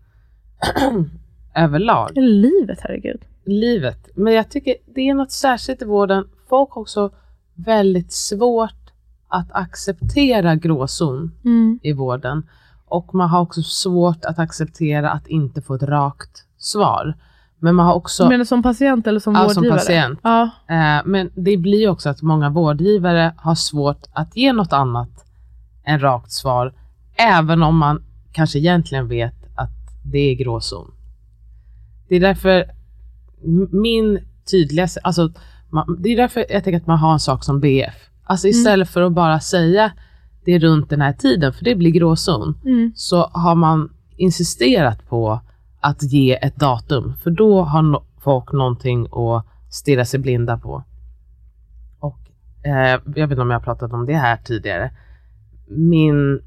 överlag. 1.55 2.11
Livet, 2.15 2.79
herregud. 2.83 3.21
livet. 3.45 4.09
Men 4.15 4.33
jag 4.33 4.51
tycker 4.51 4.75
det 4.95 5.01
är 5.09 5.15
något 5.15 5.31
särskilt 5.33 5.83
i 5.83 5.85
vården. 5.85 6.25
Folk 6.49 6.71
har 6.71 6.81
också 6.83 7.11
väldigt 7.55 8.13
svårt 8.13 8.75
att 9.29 9.49
acceptera 9.53 10.55
gråzon 10.57 11.33
Mm. 11.45 11.79
i 11.83 11.93
vården. 11.93 12.47
Och 12.87 13.15
man 13.15 13.29
har 13.29 13.41
också 13.41 13.63
svårt 13.63 14.25
att 14.25 14.39
acceptera 14.39 15.11
att 15.11 15.27
inte 15.27 15.63
få 15.63 15.75
ett 15.75 15.83
rakt 15.83 16.45
svar. 16.59 17.15
Men 17.59 17.75
man 17.75 17.87
har 17.87 17.95
också, 17.95 18.29
Men 18.29 18.47
som 18.47 18.63
patient 18.63 19.07
eller 19.07 19.21
som 19.21 19.35
Ja, 19.35 19.49
som 19.49 19.63
vårdgivare? 19.63 19.79
patient. 19.79 20.21
Ja, 20.23 20.43
eh, 20.69 21.03
men 21.05 21.31
det 21.35 21.57
blir 21.57 21.89
också 21.89 22.09
att 22.09 22.23
många 22.23 22.51
vårdgivare 22.51 23.35
har 23.37 23.55
svårt 23.55 24.03
att 24.13 24.37
ge 24.37 24.53
något 24.53 24.73
annat 24.73 25.25
än 25.85 26.01
rakt 26.01 26.33
svar. 26.33 26.75
Även 27.17 27.63
om 27.63 27.77
man 27.77 28.03
kanske 28.33 28.59
egentligen 28.59 29.09
vet 29.09 29.35
att 29.55 29.71
det 30.05 30.19
är 30.19 30.35
gråzon. 30.35 30.95
Det 32.09 32.17
är 32.17 32.21
därför 32.21 32.65
min 33.71 34.21
tydligaste, 34.51 35.01
alltså 35.01 35.33
man, 35.69 36.03
det 36.03 36.09
är 36.09 36.17
därför 36.17 36.47
jag 36.51 36.65
tänker 36.65 36.77
att 36.77 36.87
man 36.87 36.99
har 36.99 37.13
en 37.13 37.21
sak 37.21 37.45
som 37.45 37.61
BF. 37.61 37.95
Alltså 38.25 38.49
istället 38.49 38.89
för 38.89 39.03
att 39.03 39.13
bara 39.13 39.41
säga 39.41 39.93
det 40.45 40.53
är 40.53 40.61
runt 40.61 40.91
den 40.91 41.01
här 41.01 41.13
tiden, 41.13 41.53
för 41.53 41.65
det 41.65 41.75
blir 41.75 41.91
gråzon, 41.91 42.61
mm. 42.65 42.93
så 42.97 43.31
har 43.33 43.55
man 43.55 43.93
insisterat 44.17 45.09
på 45.09 45.41
att 45.81 46.03
ge 46.03 46.39
ett 46.43 46.57
datum, 46.57 47.15
för 47.23 47.31
då 47.31 47.63
har 47.63 47.83
no- 47.83 48.05
folk 48.19 48.53
någonting 48.53 49.07
att 49.13 49.47
stirra 49.71 50.05
sig 50.05 50.21
blinda 50.21 50.59
på. 50.59 50.85
Och 51.99 52.19
eh, 52.63 52.89
jag 52.89 53.01
vet 53.05 53.31
inte 53.31 53.43
om 53.43 53.51
jag 53.51 53.59
har 53.59 53.65
pratat 53.65 53.93
om 53.93 54.07
det 54.07 54.15
här 54.15 54.37
tidigare. 54.37 54.91
Min 55.71 56.41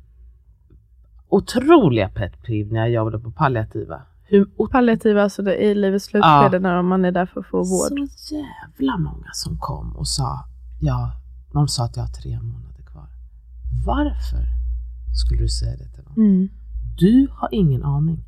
otroliga 1.30 2.10
pet 2.10 2.44
peeve 2.44 2.74
när 2.74 2.80
jag 2.80 2.90
jobbade 2.90 3.20
på 3.20 3.32
palliativa. 3.32 4.02
Hur 4.24 4.68
palliativa, 4.68 5.24
alltså 5.24 5.42
det, 5.42 5.56
i 5.56 5.76
livets 5.76 6.06
slutskede 6.06 6.60
när 6.60 6.82
man 6.82 7.06
är 7.06 7.12
där 7.12 7.26
för 7.26 7.40
att 7.40 7.48
få 7.48 7.58
vård. 7.58 8.10
så 8.10 8.36
jävla 8.36 8.98
många 8.98 9.30
som 9.34 9.58
kom 9.60 9.96
och 9.96 10.08
sa, 10.08 10.46
ja, 10.82 11.12
de 11.54 11.68
sa 11.68 11.86
att 11.86 11.96
jag 11.96 12.04
har 12.04 12.10
tre 12.10 12.40
månader 12.40 12.84
kvar. 12.92 13.08
Varför 13.86 14.46
skulle 15.16 15.42
du 15.42 15.50
säga 15.50 15.78
det 15.78 15.90
till 15.90 16.04
någon? 16.04 16.26
Mm. 16.26 16.50
Du 16.98 17.28
har 17.32 17.50
ingen 17.52 17.84
aning. 17.84 18.26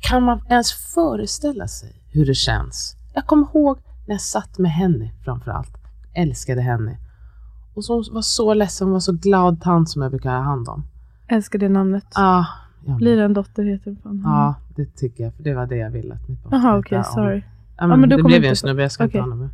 Kan 0.00 0.22
man 0.22 0.40
ens 0.48 0.72
föreställa 0.72 1.68
sig 1.68 2.02
hur 2.10 2.26
det 2.26 2.34
känns? 2.34 2.96
Jag 3.14 3.26
kommer 3.26 3.46
ihåg 3.54 3.78
när 4.06 4.14
jag 4.14 4.20
satt 4.20 4.58
med 4.58 4.70
Henny 4.70 5.10
framförallt. 5.24 5.76
Älskade 6.14 6.60
Henny. 6.60 6.96
Och 7.76 7.84
så 7.84 7.94
hon 7.94 8.04
var 8.12 8.22
så 8.22 8.54
ledsen, 8.54 8.86
hon 8.86 8.92
var 8.92 9.00
så 9.00 9.12
glad 9.12 9.60
tant 9.60 9.90
som 9.90 10.02
jag 10.02 10.10
brukar 10.10 10.36
ha 10.36 10.42
hand 10.42 10.68
om. 10.68 10.84
Älskar 11.28 11.58
det 11.58 11.68
namnet. 11.68 12.04
Ah, 12.14 12.44
ja, 12.86 12.94
Blir 12.96 13.16
det 13.16 13.24
en 13.24 13.34
dotter 13.34 13.64
heter 13.64 13.90
det. 13.90 13.96
fan. 14.02 14.22
Ja, 14.24 14.54
det 14.76 14.96
tycker 14.96 15.24
jag. 15.24 15.34
För 15.34 15.42
det 15.42 15.54
var 15.54 15.66
det 15.66 15.76
jag 15.76 15.90
ville 15.90 16.14
att 16.14 16.28
mitt 16.28 16.42
barn 16.42 16.52
Jaha 16.52 16.60
skulle 16.62 16.78
okej, 16.80 16.98
heta. 16.98 17.10
sorry. 17.10 17.42
Ja, 17.78 17.86
men 17.86 18.00
men 18.00 18.08
du 18.08 18.16
det 18.16 18.22
blev 18.22 18.40
ju 18.42 18.46
en 18.48 18.52
på- 18.52 18.56
snubbe, 18.56 18.82
jag 18.82 18.92
ska 18.92 19.04
okej. 19.04 19.18
inte 19.18 19.30
ha 19.30 19.36
honom. 19.36 19.50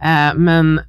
Eh, 0.00 0.38
men, 0.44 0.80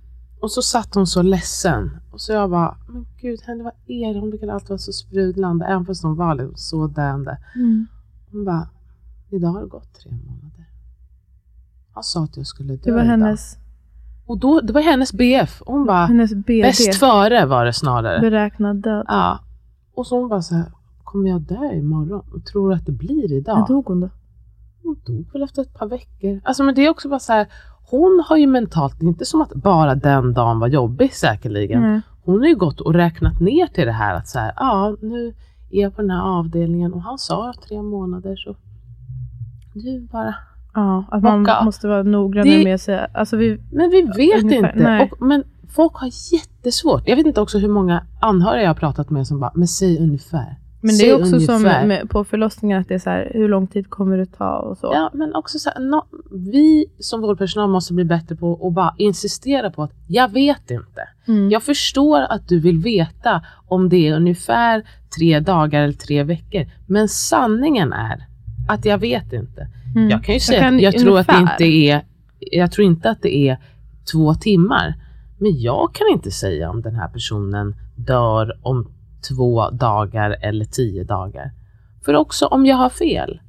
och 0.42 0.52
så 0.52 0.62
satt 0.62 0.96
hon 0.96 1.08
så 1.08 1.22
ledsen. 1.22 1.92
Och 2.12 2.22
så 2.22 2.32
jag 2.34 2.50
bara, 2.50 2.78
men 2.88 3.06
gud, 3.22 3.42
henne 3.42 3.64
vad 3.64 3.74
är 3.88 4.14
det? 4.14 4.20
Hon 4.20 4.30
brukade 4.30 4.54
alltid 4.54 4.70
vara 4.70 4.78
så 4.78 4.92
sprudlande, 4.92 5.66
även 5.66 5.86
fast 5.86 6.04
hon 6.04 6.16
var 6.16 6.36
liksom 6.36 6.58
så 6.58 6.88
döende. 6.88 7.38
Mm. 7.56 7.88
Hon 8.32 8.46
bara, 8.46 8.70
idag 9.30 9.50
har 9.50 9.62
det 9.62 9.68
gått 9.68 9.94
tre 9.94 10.12
månader. 10.12 10.66
Han 11.94 12.04
sa 12.04 12.24
att 12.24 12.38
jag 12.38 12.48
skulle 12.48 12.74
dö 12.76 12.80
Det 12.84 12.92
var 12.92 13.02
hennes, 13.04 13.58
Och 14.30 14.38
då, 14.38 14.60
det 14.62 14.74
var 14.74 14.82
hennes 14.82 15.14
BF. 15.14 15.62
Hon 15.66 15.86
bara, 15.86 16.06
hennes 16.06 16.34
BD. 16.34 16.62
bäst 16.62 16.96
före 16.96 17.46
var 17.46 17.66
det 17.66 17.74
snarare. 17.74 18.20
Beräknad 18.20 18.76
död. 18.76 19.06
Ja. 19.08 19.40
Och 19.96 20.08
så 20.08 20.20
hon 20.20 20.30
bara 20.30 20.42
så 20.42 20.56
här, 20.56 20.66
kommer 21.04 21.30
jag 21.30 21.42
dö 21.42 21.74
imorgon? 21.74 22.24
Och 22.34 22.46
tror 22.46 22.70
du 22.70 22.76
att 22.76 22.86
det 22.86 22.92
blir 22.92 23.34
idag? 23.34 23.60
När 23.60 23.68
dog 23.68 23.86
hon 23.86 24.00
då? 24.00 24.10
Hon 24.84 24.98
dog 25.06 25.34
väl 25.34 25.44
efter 25.44 25.62
ett 25.62 25.74
par 25.74 25.88
veckor. 25.88 26.42
Alltså 26.44 26.64
men 26.64 26.76
det 26.76 26.86
är 26.86 26.90
också 26.90 27.10
bara 27.10 27.20
så 27.20 27.34
här, 27.34 27.48
hon 27.90 28.24
har 28.28 28.38
ju 28.38 28.48
mentalt, 28.48 29.00
det 29.00 29.06
är 29.06 29.08
inte 29.08 29.26
som 29.26 29.42
att 29.42 29.54
bara 29.54 29.96
den 29.96 30.34
dagen 30.34 30.60
var 30.60 30.68
jobbig 30.68 31.14
säkerligen. 31.14 31.82
Nej. 31.82 32.02
Hon 32.24 32.40
har 32.40 32.48
ju 32.48 32.56
gått 32.56 32.82
och 32.82 32.94
räknat 32.94 33.40
ner 33.40 33.68
till 33.68 33.86
det 33.86 33.92
här 33.92 34.16
att 34.16 34.28
så 34.28 34.40
här, 34.40 34.54
ja 34.56 34.96
nu 35.02 35.34
är 35.72 35.82
jag 35.82 35.96
på 35.96 36.02
den 36.02 36.12
här 36.12 36.22
avdelningen 36.22 36.94
och 36.94 37.02
han 37.02 37.18
sa 37.18 37.54
tre 37.68 37.82
månader 37.82 38.36
så 38.36 38.56
du 39.74 40.08
bara. 40.12 40.36
Ja, 40.80 41.04
att 41.12 41.24
man 41.24 41.48
måste 41.66 41.88
vara 41.88 42.04
noggrannare 42.04 42.58
Det- 42.58 42.64
med 42.64 42.82
säga. 42.82 43.08
Alltså 43.14 43.38
vi, 43.38 43.58
Men 43.72 43.90
vi 43.90 44.02
vet 44.02 44.44
Ungefär, 44.44 44.74
inte. 44.78 45.10
Och, 45.12 45.22
men 45.28 45.44
folk 45.76 45.94
har 45.96 46.10
jättesvårt. 46.34 47.04
Jag 47.08 47.16
vet 47.16 47.26
inte 47.26 47.42
också 47.42 47.58
hur 47.58 47.70
många 47.70 48.04
anhöriga 48.22 48.64
jag 48.64 48.70
har 48.70 48.76
pratat 48.76 49.10
med 49.10 49.28
som 49.28 49.40
bara, 49.40 49.52
men 49.56 49.68
säg 49.68 49.98
ungefär. 50.00 50.56
men 50.82 50.98
det 50.98 51.10
är 51.10 51.16
också 51.16 51.40
som 51.40 51.56
ungefär. 51.56 51.86
med, 51.88 52.10
på 52.10 52.24
förlossningar 52.24 52.80
att 52.80 52.88
det 52.88 52.94
är 52.94 53.00
så 53.00 53.10
här, 53.10 53.32
hur 53.34 53.50
lång 53.50 53.68
tid 53.68 53.90
kommer 53.90 54.18
det 54.18 54.26
ta 54.26 54.58
och 54.60 54.78
så. 54.78 54.92
Ja, 54.94 55.10
men 55.14 55.36
också 55.36 55.60
så 55.60 55.70
här, 55.70 55.80
nå- 55.80 56.06
vi 56.32 56.86
som 57.00 57.22
vårdpersonal 57.22 57.70
måste 57.70 57.94
bli 57.94 58.04
bättre 58.06 58.36
på 58.36 58.68
att 58.68 58.74
bara 58.74 58.94
insistera 58.98 59.72
på 59.72 59.84
att 59.84 59.92
jag 60.08 60.32
vet 60.32 60.72
inte. 60.72 61.02
Mm. 61.28 61.50
Jag 61.50 61.64
förstår 61.64 62.22
att 62.22 62.48
du 62.48 62.60
vill 62.60 62.78
veta 62.80 63.42
om 63.68 63.90
det 63.90 64.08
är 64.08 64.16
ungefär 64.16 64.84
tre 65.18 65.40
dagar 65.40 65.82
eller 65.82 65.94
tre 65.94 66.24
veckor. 66.24 66.66
Men 66.88 67.08
sanningen 67.08 67.94
är 67.94 68.26
att 68.70 68.86
jag 68.86 68.98
vet 68.98 69.34
inte. 69.34 69.68
Mm. 69.96 70.10
Jag 70.10 70.24
kan 70.24 70.34
ju 70.36 70.40
säga 70.40 70.60
kan 70.60 70.76
att 70.76 70.82
jag 70.82 70.98
tror 70.98 71.20
att 71.20 71.28
det 71.28 71.38
inte 71.38 71.64
är, 71.64 72.02
jag 72.40 72.72
tror 72.72 72.88
inte 72.88 73.10
att 73.10 73.22
det 73.22 73.36
är 73.50 73.58
två 74.12 74.34
timmar. 74.34 74.94
Men 75.38 75.62
jag 75.62 75.96
kan 75.96 76.08
inte 76.14 76.32
säga 76.32 76.70
om 76.70 76.82
den 76.82 76.96
här 76.96 77.08
personen 77.08 77.76
dör 77.96 78.60
om 78.62 78.92
två 79.30 79.70
dagar 79.70 80.36
eller 80.42 80.66
tio 80.66 81.04
dagar. 81.04 81.52
För 82.06 82.14
också 82.14 82.46
om 82.46 82.66
jag 82.66 82.76
har 82.76 82.90
fel, 82.90 83.40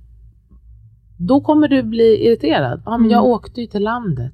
då 1.16 1.40
kommer 1.40 1.68
du 1.68 1.82
bli 1.82 2.26
irriterad. 2.26 2.82
Ja, 2.86 2.98
men 2.98 3.10
jag 3.10 3.18
Mm. 3.20 3.30
åkte 3.30 3.60
ju 3.60 3.66
till 3.66 3.82
landet. 3.82 4.32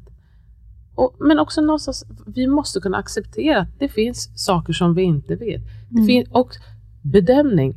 Och, 0.95 1.17
men 1.21 1.39
också 1.39 1.61
någonstans, 1.61 2.05
vi 2.27 2.47
måste 2.47 2.81
kunna 2.81 2.97
acceptera 2.97 3.61
att 3.61 3.79
det 3.79 3.89
finns 3.89 4.45
saker 4.45 4.73
som 4.73 4.95
vi 4.95 5.03
inte 5.03 5.37
vet. 5.37 5.63
Det 5.91 5.95
Mm. 5.97 6.07
fin- 6.07 6.27
och 6.31 6.51
bedömning. 7.03 7.75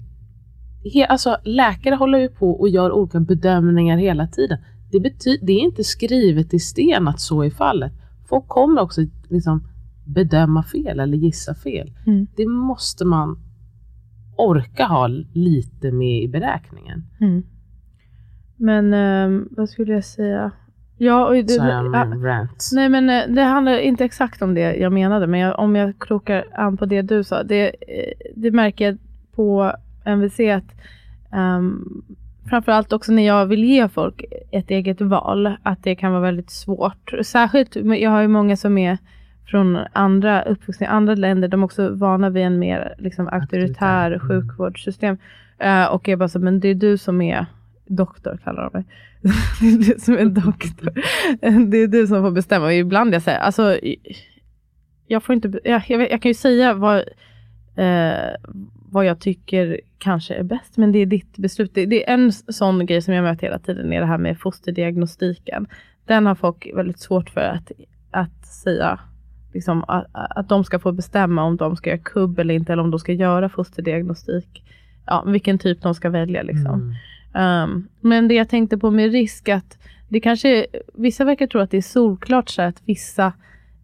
He, 0.83 1.05
alltså, 1.05 1.37
läkare 1.43 1.95
håller 1.95 2.19
ju 2.19 2.29
på 2.29 2.51
och 2.51 2.69
gör 2.69 2.91
olika 2.91 3.19
bedömningar 3.19 3.97
hela 3.97 4.27
tiden. 4.27 4.57
Det, 4.91 4.99
bety- 4.99 5.39
det 5.41 5.51
är 5.51 5.59
inte 5.59 5.83
skrivet 5.83 6.53
i 6.53 6.59
sten 6.59 7.07
att 7.07 7.19
så 7.19 7.43
är 7.43 7.49
fallet. 7.49 7.91
Folk 8.29 8.47
kommer 8.47 8.81
också 8.81 9.01
liksom 9.29 9.63
bedöma 10.05 10.63
fel 10.63 10.99
eller 10.99 11.17
gissa 11.17 11.55
fel. 11.55 11.91
Mm. 12.07 12.27
Det 12.35 12.45
måste 12.45 13.05
man 13.05 13.39
orka 14.37 14.85
ha 14.85 15.07
lite 15.33 15.91
med 15.91 16.23
i 16.23 16.27
beräkningen. 16.27 17.03
Mm. 17.21 17.43
Men 18.55 18.93
ehm, 18.93 19.47
vad 19.51 19.69
skulle 19.69 19.93
jag 19.93 20.05
säga? 20.05 20.51
Ja, 20.97 21.27
och 21.27 21.33
det, 21.33 21.53
ja, 21.53 21.83
rant. 22.23 22.69
Nej 22.73 22.89
men 22.89 23.09
eh, 23.09 23.35
det 23.35 23.41
handlar 23.41 23.79
inte 23.79 24.05
exakt 24.05 24.41
om 24.41 24.53
det 24.53 24.75
jag 24.75 24.93
menade, 24.93 25.27
men 25.27 25.39
jag, 25.39 25.59
om 25.59 25.75
jag 25.75 25.93
krokar 25.99 26.45
an 26.53 26.77
på 26.77 26.85
det 26.85 27.01
du 27.01 27.23
sa. 27.23 27.43
Det, 27.43 27.67
eh, 27.67 28.13
det 28.35 28.51
märker 28.51 28.85
jag 28.85 28.97
på 29.35 29.73
MVC 30.09 30.39
att 30.39 30.75
um, 31.33 32.03
framförallt 32.49 32.93
också 32.93 33.11
när 33.11 33.27
jag 33.27 33.45
vill 33.45 33.63
ge 33.63 33.87
folk 33.89 34.23
ett 34.51 34.71
eget 34.71 35.01
val, 35.01 35.55
att 35.63 35.83
det 35.83 35.95
kan 35.95 36.11
vara 36.11 36.21
väldigt 36.21 36.49
svårt. 36.49 37.13
Särskilt, 37.23 37.75
jag 37.75 38.11
har 38.11 38.21
ju 38.21 38.27
många 38.27 38.57
som 38.57 38.77
är 38.77 38.97
från 39.45 39.79
andra 39.93 40.41
uppvuxna 40.41 40.85
i 40.85 40.89
andra 40.89 41.15
länder, 41.15 41.47
de 41.47 41.61
är 41.61 41.65
också 41.65 41.89
vana 41.89 42.29
vid 42.29 42.43
en 42.43 42.59
mer 42.59 42.95
liksom, 42.97 43.27
auktoritär 43.27 44.11
Mm. 44.11 44.27
sjukvårdssystem. 44.27 45.17
Eh, 45.59 45.85
och 45.85 46.07
jag 46.07 46.19
bara 46.19 46.29
så, 46.29 46.39
men 46.39 46.59
det 46.59 46.67
är 46.67 46.75
du 46.75 46.97
som 46.97 47.21
är 47.21 47.45
doktor, 47.87 48.39
kallar 48.43 48.63
de 48.63 48.69
mig. 48.73 48.85
det 49.61 49.67
är 49.67 49.93
du 49.93 49.99
som 49.99 50.13
är 50.13 50.25
doktor. 50.45 50.91
det 51.69 51.77
är 51.77 51.87
du 51.87 52.07
som 52.07 52.21
får 52.23 52.31
bestämma. 52.31 52.65
Och 52.65 52.73
ibland 52.73 53.13
jag 53.13 53.21
säger, 53.21 53.39
alltså, 53.39 53.77
jag 55.07 55.23
får 55.23 55.35
inte, 55.35 55.59
jag, 55.63 55.83
jag, 55.87 56.11
jag 56.11 56.21
kan 56.21 56.29
ju 56.29 56.35
säga 56.35 56.73
vad, 56.73 56.97
eh, 57.75 58.29
vad 58.91 59.05
jag 59.05 59.19
tycker 59.19 59.81
kanske 59.97 60.33
är 60.33 60.43
bäst, 60.43 60.77
men 60.77 60.91
det 60.91 60.99
är 60.99 61.05
ditt 61.05 61.37
beslut. 61.37 61.71
Det, 61.73 61.85
det 61.85 62.09
är 62.09 62.13
en 62.13 62.31
sån 62.31 62.85
grej 62.85 63.01
som 63.01 63.13
jag 63.13 63.23
möter 63.23 63.47
hela 63.47 63.59
tiden, 63.59 63.93
är 63.93 63.99
det 63.99 64.05
här 64.05 64.17
med 64.17 64.39
fosterdiagnostiken. 64.39 65.67
Den 66.05 66.25
har 66.25 66.35
folk 66.35 66.69
väldigt 66.75 66.99
svårt 66.99 67.29
för 67.29 67.41
att, 67.41 67.71
att 68.11 68.45
säga, 68.45 68.99
liksom, 69.53 69.83
att, 69.87 70.05
att 70.11 70.49
de 70.49 70.63
ska 70.63 70.79
få 70.79 70.91
bestämma 70.91 71.43
om 71.43 71.57
de 71.57 71.75
ska 71.75 71.89
göra 71.89 71.99
kubb 71.99 72.39
eller 72.39 72.53
inte, 72.53 72.73
eller 72.73 72.83
om 72.83 72.91
de 72.91 72.99
ska 72.99 73.13
göra 73.13 73.49
fosterdiagnostik. 73.49 74.63
Ja, 75.05 75.23
vilken 75.27 75.57
typ 75.57 75.81
de 75.81 75.95
ska 75.95 76.09
välja 76.09 76.43
liksom. 76.43 76.95
Mm. 77.33 77.69
Um, 77.69 77.87
men 78.01 78.27
det 78.27 78.33
jag 78.33 78.49
tänkte 78.49 78.77
på 78.77 78.91
med 78.91 79.11
risk 79.11 79.49
att 79.49 79.77
det 80.09 80.19
kanske, 80.19 80.65
vissa 80.93 81.25
verkar 81.25 81.47
tro 81.47 81.61
att 81.61 81.71
det 81.71 81.77
är 81.77 81.81
solklart 81.81 82.49
så 82.49 82.61
att 82.61 82.81
vissa 82.85 83.33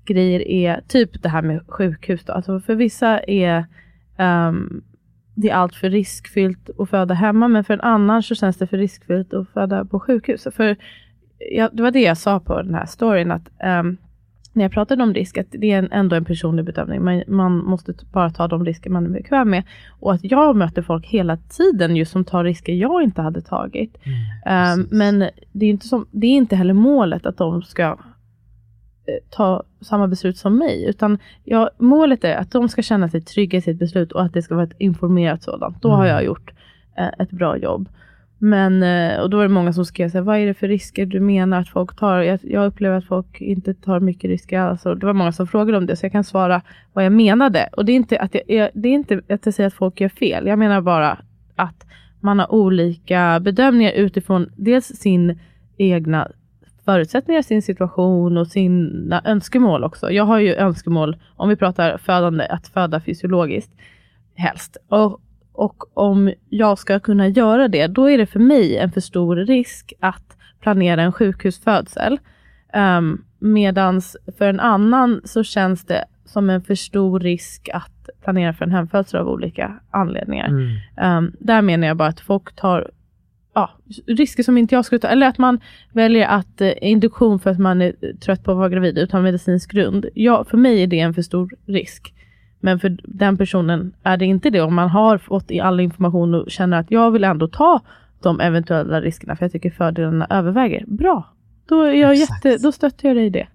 grejer 0.06 0.48
är, 0.48 0.82
typ 0.88 1.24
det 1.24 1.30
här 1.30 1.42
med 1.42 1.62
sjukhus 1.68 2.24
då, 2.26 2.34
alltså 2.34 2.60
för 2.60 2.76
vissa 2.76 3.20
är 3.20 3.66
um, 4.18 4.84
det 5.36 5.50
är 5.50 5.56
allt 5.56 5.76
för 5.76 5.90
riskfyllt 5.90 6.70
att 6.80 6.90
föda 6.90 7.14
hemma, 7.14 7.48
men 7.48 7.64
för 7.64 7.74
en 7.74 7.82
annan 7.82 8.24
så 8.24 8.36
känns 8.36 8.58
det 8.58 8.68
för 8.68 8.78
riskfyllt 8.78 9.34
att 9.34 9.50
föda 9.50 9.86
på 9.86 10.00
sjukhus. 10.00 10.48
För 10.56 10.76
ja, 11.52 11.70
det 11.74 11.84
var 11.84 11.92
det 11.92 12.02
jag 12.02 12.18
sa 12.18 12.40
på 12.40 12.62
den 12.62 12.76
här 12.76 12.86
storyn, 12.86 13.32
att 13.32 13.50
um, 13.80 13.98
när 14.54 14.64
jag 14.64 14.72
pratade 14.72 15.04
om 15.04 15.14
risk, 15.14 15.38
att 15.38 15.48
det 15.50 15.72
är 15.72 15.80
en, 15.80 15.92
ändå 15.92 16.16
en 16.16 16.26
personlig 16.26 16.66
bedömning. 16.66 17.04
Man, 17.04 17.24
man 17.28 17.58
måste 17.58 17.94
bara 18.12 18.30
ta 18.30 18.48
de 18.48 18.66
risker 18.66 18.90
man 18.90 19.06
är 19.06 19.10
bekväm 19.10 19.50
med. 19.50 19.64
Och 20.00 20.14
att 20.14 20.24
jag 20.24 20.56
möter 20.56 20.82
folk 20.82 21.06
hela 21.06 21.38
tiden 21.38 21.96
just 21.96 22.12
som 22.12 22.26
tar 22.26 22.44
risker 22.44 22.74
jag 22.74 23.04
inte 23.04 23.22
hade 23.22 23.42
tagit. 23.42 23.98
Mm, 24.04 24.16
Um, 24.46 24.88
men 24.92 25.30
det 25.52 25.66
är, 25.66 25.70
inte 25.70 25.88
som, 25.88 26.06
det 26.12 26.28
är 26.28 26.32
inte 26.32 26.56
heller 26.56 26.74
målet 26.74 27.26
att 27.26 27.38
de 27.38 27.62
ska 27.62 27.98
ta 29.30 29.64
samma 29.82 30.08
beslut 30.08 30.38
som 30.38 30.58
mig. 30.58 30.86
Utan 30.90 31.18
ja, 31.44 31.70
målet 31.78 32.24
är 32.24 32.36
att 32.36 32.52
de 32.52 32.70
ska 32.70 32.82
känna 32.82 33.10
sig 33.10 33.22
trygga 33.22 33.58
i 33.58 33.62
sitt 33.62 33.80
beslut 33.80 34.12
och 34.12 34.24
att 34.24 34.34
det 34.34 34.42
ska 34.42 34.56
vara 34.56 34.66
ett 34.66 34.76
informerat 34.78 35.44
sådant. 35.44 35.82
Då 35.82 35.90
har 35.90 36.04
Mm. 36.06 36.16
jag 36.16 36.26
gjort 36.26 36.52
eh, 36.98 37.10
ett 37.20 37.32
bra 37.32 37.58
jobb. 37.58 37.90
Men, 38.38 38.84
eh, 38.84 39.20
och 39.20 39.30
då 39.30 39.40
är 39.40 39.44
det 39.44 39.50
många 39.54 39.74
som 39.74 39.86
skrev 39.86 40.10
så 40.10 40.18
här, 40.18 40.24
vad 40.24 40.38
är 40.38 40.46
det 40.46 40.54
för 40.54 40.68
risker 40.68 41.06
du 41.06 41.20
menar 41.20 41.60
att 41.60 41.70
folk 41.70 41.96
tar? 41.96 42.20
Jag, 42.22 42.40
jag 42.44 42.66
upplever 42.66 42.98
att 42.98 43.06
folk 43.06 43.42
inte 43.42 43.74
tar 43.74 44.00
mycket 44.00 44.30
risker 44.30 44.60
alls. 44.60 44.86
Och 44.86 44.98
det 44.98 45.06
var 45.06 45.14
många 45.14 45.32
som 45.32 45.48
frågade 45.48 45.78
om 45.78 45.86
det, 45.86 45.96
så 45.96 46.06
jag 46.06 46.12
kan 46.12 46.24
svara 46.24 46.62
vad 46.94 47.06
jag 47.06 47.12
menade. 47.14 47.70
Och 47.78 47.86
det 47.86 47.92
är 47.92 47.96
inte 47.96 48.20
att 48.20 48.34
jag, 48.36 48.44
jag, 48.48 48.70
det 48.74 48.90
är 48.90 48.94
inte 48.94 49.22
att 49.30 49.46
jag 49.46 49.54
säger 49.54 49.68
att 49.68 49.74
folk 49.74 50.02
gör 50.02 50.10
fel. 50.10 50.48
Jag 50.48 50.60
menar 50.60 50.82
bara 50.82 51.18
att 51.56 51.86
man 52.20 52.40
har 52.40 52.54
olika 52.54 53.40
bedömningar 53.40 53.92
utifrån 53.92 54.50
dels 54.56 54.86
sin 54.86 55.40
egna 55.78 56.32
förutsättningar, 56.86 57.42
sin 57.42 57.62
situation 57.62 58.38
och 58.38 58.48
sina 58.48 59.22
önskemål 59.26 59.84
också. 59.84 60.12
Jag 60.12 60.24
har 60.24 60.40
ju 60.40 60.56
önskemål, 60.56 61.18
om 61.36 61.50
vi 61.50 61.56
pratar 61.56 61.98
födande, 61.98 62.48
att 62.48 62.68
föda 62.68 63.02
fysiologiskt 63.02 63.72
helst. 64.36 64.78
Och, 64.90 65.22
och 65.52 65.98
om 65.98 66.34
jag 66.50 66.80
ska 66.80 67.00
kunna 67.00 67.28
göra 67.28 67.68
det, 67.68 67.88
då 67.88 68.10
är 68.10 68.18
det 68.18 68.26
för 68.26 68.40
mig 68.40 68.78
en 68.78 68.92
för 68.92 69.02
stor 69.02 69.36
risk 69.36 69.94
att 70.00 70.38
planera 70.60 71.02
en 71.02 71.12
sjukhusfödsel. 71.12 72.20
Um, 72.98 73.26
medans 73.40 74.18
för 74.38 74.46
en 74.50 74.60
annan 74.60 75.22
så 75.24 75.44
känns 75.44 75.86
det 75.86 76.06
som 76.26 76.50
en 76.50 76.62
för 76.62 76.76
stor 76.76 77.20
risk 77.20 77.70
att 77.74 78.10
planera 78.24 78.54
för 78.54 78.66
en 78.66 78.72
hemfödsel 78.72 79.20
av 79.20 79.28
olika 79.28 79.80
anledningar. 79.92 80.48
Mm. 80.48 81.18
Um, 81.18 81.34
där 81.40 81.62
menar 81.62 81.88
jag 81.88 81.98
bara 81.98 82.10
att 82.10 82.20
folk 82.20 82.56
tar 82.56 82.92
ja, 83.56 83.70
risker 84.08 84.44
som 84.44 84.58
inte 84.58 84.76
jag 84.76 84.86
skulle 84.86 85.00
ta. 85.00 85.08
Eller 85.08 85.28
att 85.28 85.38
man 85.38 85.60
väljer 85.92 86.28
att 86.28 86.62
eh, 86.62 86.72
induktion 86.82 87.40
för 87.40 87.50
att 87.50 87.60
man 87.60 87.82
är 87.82 88.14
trött 88.20 88.44
på 88.44 88.52
att 88.52 88.58
vara 88.58 88.70
gravid 88.70 88.98
utan 88.98 89.24
medicinsk 89.24 89.72
grund. 89.72 90.06
Ja, 90.14 90.44
för 90.44 90.58
mig 90.58 90.84
är 90.84 90.88
det 90.88 91.00
en 91.00 91.14
för 91.14 91.22
stor 91.22 91.50
risk. 91.66 92.14
Men 92.60 92.80
för 92.80 92.98
den 93.04 93.38
personen 93.38 93.94
är 94.04 94.18
det 94.18 94.26
inte 94.26 94.50
det. 94.50 94.62
Om 94.62 94.76
man 94.76 94.90
har 94.90 95.18
fått 95.18 95.52
i 95.52 95.60
all 95.60 95.80
information 95.80 96.36
och 96.36 96.52
känner 96.52 96.80
att 96.80 96.92
jag 96.92 97.12
vill 97.12 97.24
ändå 97.24 97.48
ta 97.48 97.82
de 98.22 98.40
eventuella 98.40 99.02
riskerna 99.02 99.36
för 99.36 99.46
jag 99.46 99.52
tycker 99.52 99.70
fördelarna 99.70 100.28
överväger. 100.30 100.84
Bra, 100.88 101.34
då, 101.66 101.82
är 101.82 101.94
jag 101.94 102.14
Exakt. 102.14 102.46
jätte, 102.46 102.64
då 102.64 102.72
stöttar 102.72 103.08
jag 103.08 103.18
dig 103.18 103.26
i 103.26 103.30
det. 103.30 103.48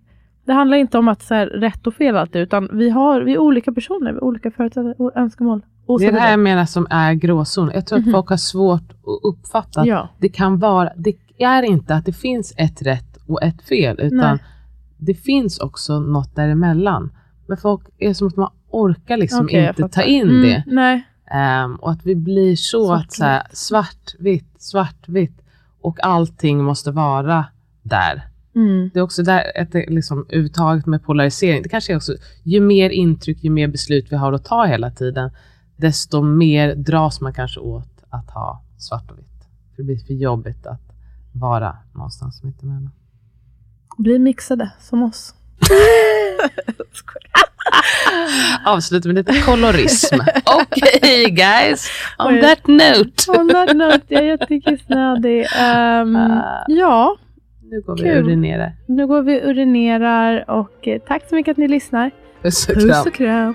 Det 0.44 0.52
handlar 0.52 0.76
inte 0.76 0.98
om 0.98 1.08
att 1.08 1.22
så 1.22 1.34
här, 1.34 1.46
rätt 1.46 1.86
och 1.86 1.94
fel 1.94 2.16
alltid, 2.16 2.42
utan 2.42 2.68
vi, 2.72 2.90
har, 2.90 3.20
vi 3.20 3.32
är 3.34 3.38
olika 3.38 3.72
personer, 3.72 4.12
vi 4.12 4.18
har 4.18 4.24
olika 4.24 4.50
förutsättningar 4.50 5.00
och 5.02 5.12
önskemål. 5.16 5.60
Och 5.86 6.00
Det 6.00 6.06
är 6.06 6.12
det 6.12 6.20
här 6.20 6.30
jag 6.30 6.40
menar 6.40 6.64
som 6.66 6.86
är 6.90 7.12
gråzon. 7.14 7.70
Jag 7.74 7.86
tror 7.86 7.98
Mhm. 7.98 8.08
att 8.08 8.12
folk 8.14 8.28
har 8.28 8.36
svårt 8.36 8.90
att 8.90 9.20
uppfatta 9.22 9.80
att 9.80 9.86
Ja. 9.86 10.08
det 10.18 10.28
kan 10.28 10.58
vara, 10.58 10.90
det 10.96 11.14
är 11.38 11.62
inte 11.62 11.94
att 11.94 12.04
det 12.04 12.12
finns 12.12 12.54
ett 12.56 12.82
rätt 12.82 13.16
och 13.26 13.42
ett 13.42 13.62
fel, 13.62 14.00
utan 14.00 14.18
Nej. 14.18 14.38
det 14.98 15.14
finns 15.14 15.58
också 15.58 16.00
något 16.00 16.36
däremellan. 16.36 17.12
Men 17.46 17.56
folk 17.56 17.82
är 17.98 18.14
som 18.14 18.28
att 18.28 18.36
man 18.36 18.50
orkar 18.70 19.16
liksom 19.16 19.48
jag 19.52 19.68
inte 19.68 19.88
ta 19.88 20.02
in 20.02 20.28
Mm, 20.28 20.42
det. 20.42 20.64
Nej, 20.66 21.06
Ehm, 21.32 21.74
och 21.76 21.90
att 21.90 22.06
vi 22.06 22.14
blir 22.16 22.56
så 22.56 22.86
Svartvitt. 22.86 23.06
att 23.06 23.12
så 23.12 23.24
här, 23.24 23.42
svartvitt, 23.52 24.54
svartvitt 24.58 25.42
och 25.80 26.04
allting 26.06 26.64
måste 26.64 26.90
vara 26.90 27.44
där. 27.82 28.22
Mm. 28.54 28.90
Det 28.94 29.00
är 29.00 29.02
också 29.02 29.22
där 29.22 29.52
ett 29.54 29.74
liksom, 29.74 30.26
uttaget 30.28 30.86
med 30.86 31.04
polarisering. 31.04 31.62
Det 31.62 31.68
kanske 31.68 31.92
är 31.92 31.96
också, 31.96 32.14
ju 32.42 32.60
mer 32.60 32.90
intryck, 32.90 33.44
ju 33.44 33.50
mer 33.50 33.68
beslut 33.68 34.06
vi 34.10 34.16
har 34.16 34.32
att 34.32 34.44
ta 34.44 34.64
hela 34.64 34.90
tiden, 34.90 35.30
desto 35.76 36.22
mer 36.22 36.74
dras 36.74 37.20
man 37.20 37.34
kanske 37.34 37.60
åt 37.60 38.04
att 38.10 38.30
ha 38.30 38.62
svart 38.78 39.10
och 39.10 39.18
vitt. 39.18 39.26
För 39.70 39.76
det 39.76 39.82
blir 39.82 39.98
för 39.98 40.14
jobbigt 40.14 40.66
att 40.66 40.80
vara 41.32 41.76
någonstans 41.94 42.42
mitt 42.42 42.62
emellan. 42.62 42.90
bli 43.98 44.18
mixade 44.18 44.72
som 44.80 45.02
oss. 45.02 45.34
Avsluta 48.66 49.08
med 49.08 49.16
lite 49.16 49.42
kolorism. 49.42 50.14
Okej 50.44 51.30
guys, 51.30 51.90
on 52.18 52.40
that 52.40 52.66
note. 52.66 53.30
On 53.40 53.48
that 53.48 53.76
note, 53.76 54.00
jag 54.08 54.22
är 54.22 54.26
jättekissnödig. 54.26 55.40
Um, 55.40 56.16
Ah. 56.20 56.64
ja, 56.68 57.16
Nu 57.70 57.80
går 57.80 57.96
vi 57.96 58.02
Kul. 58.02 58.18
och 58.18 58.24
urinerar. 58.24 58.72
nu 58.86 59.06
går 59.06 59.22
vi 59.22 59.40
och 59.40 59.44
urinerar 59.48 60.44
och 60.50 60.88
eh, 60.88 61.00
tack 61.06 61.28
så 61.28 61.34
mycket 61.34 61.50
att 61.52 61.56
ni 61.56 61.68
lyssnar. 61.68 62.10
Puss 62.42 62.68
och 62.68 62.74
Puss 62.74 62.84
kram. 62.84 63.06
och 63.06 63.14
kram. 63.14 63.54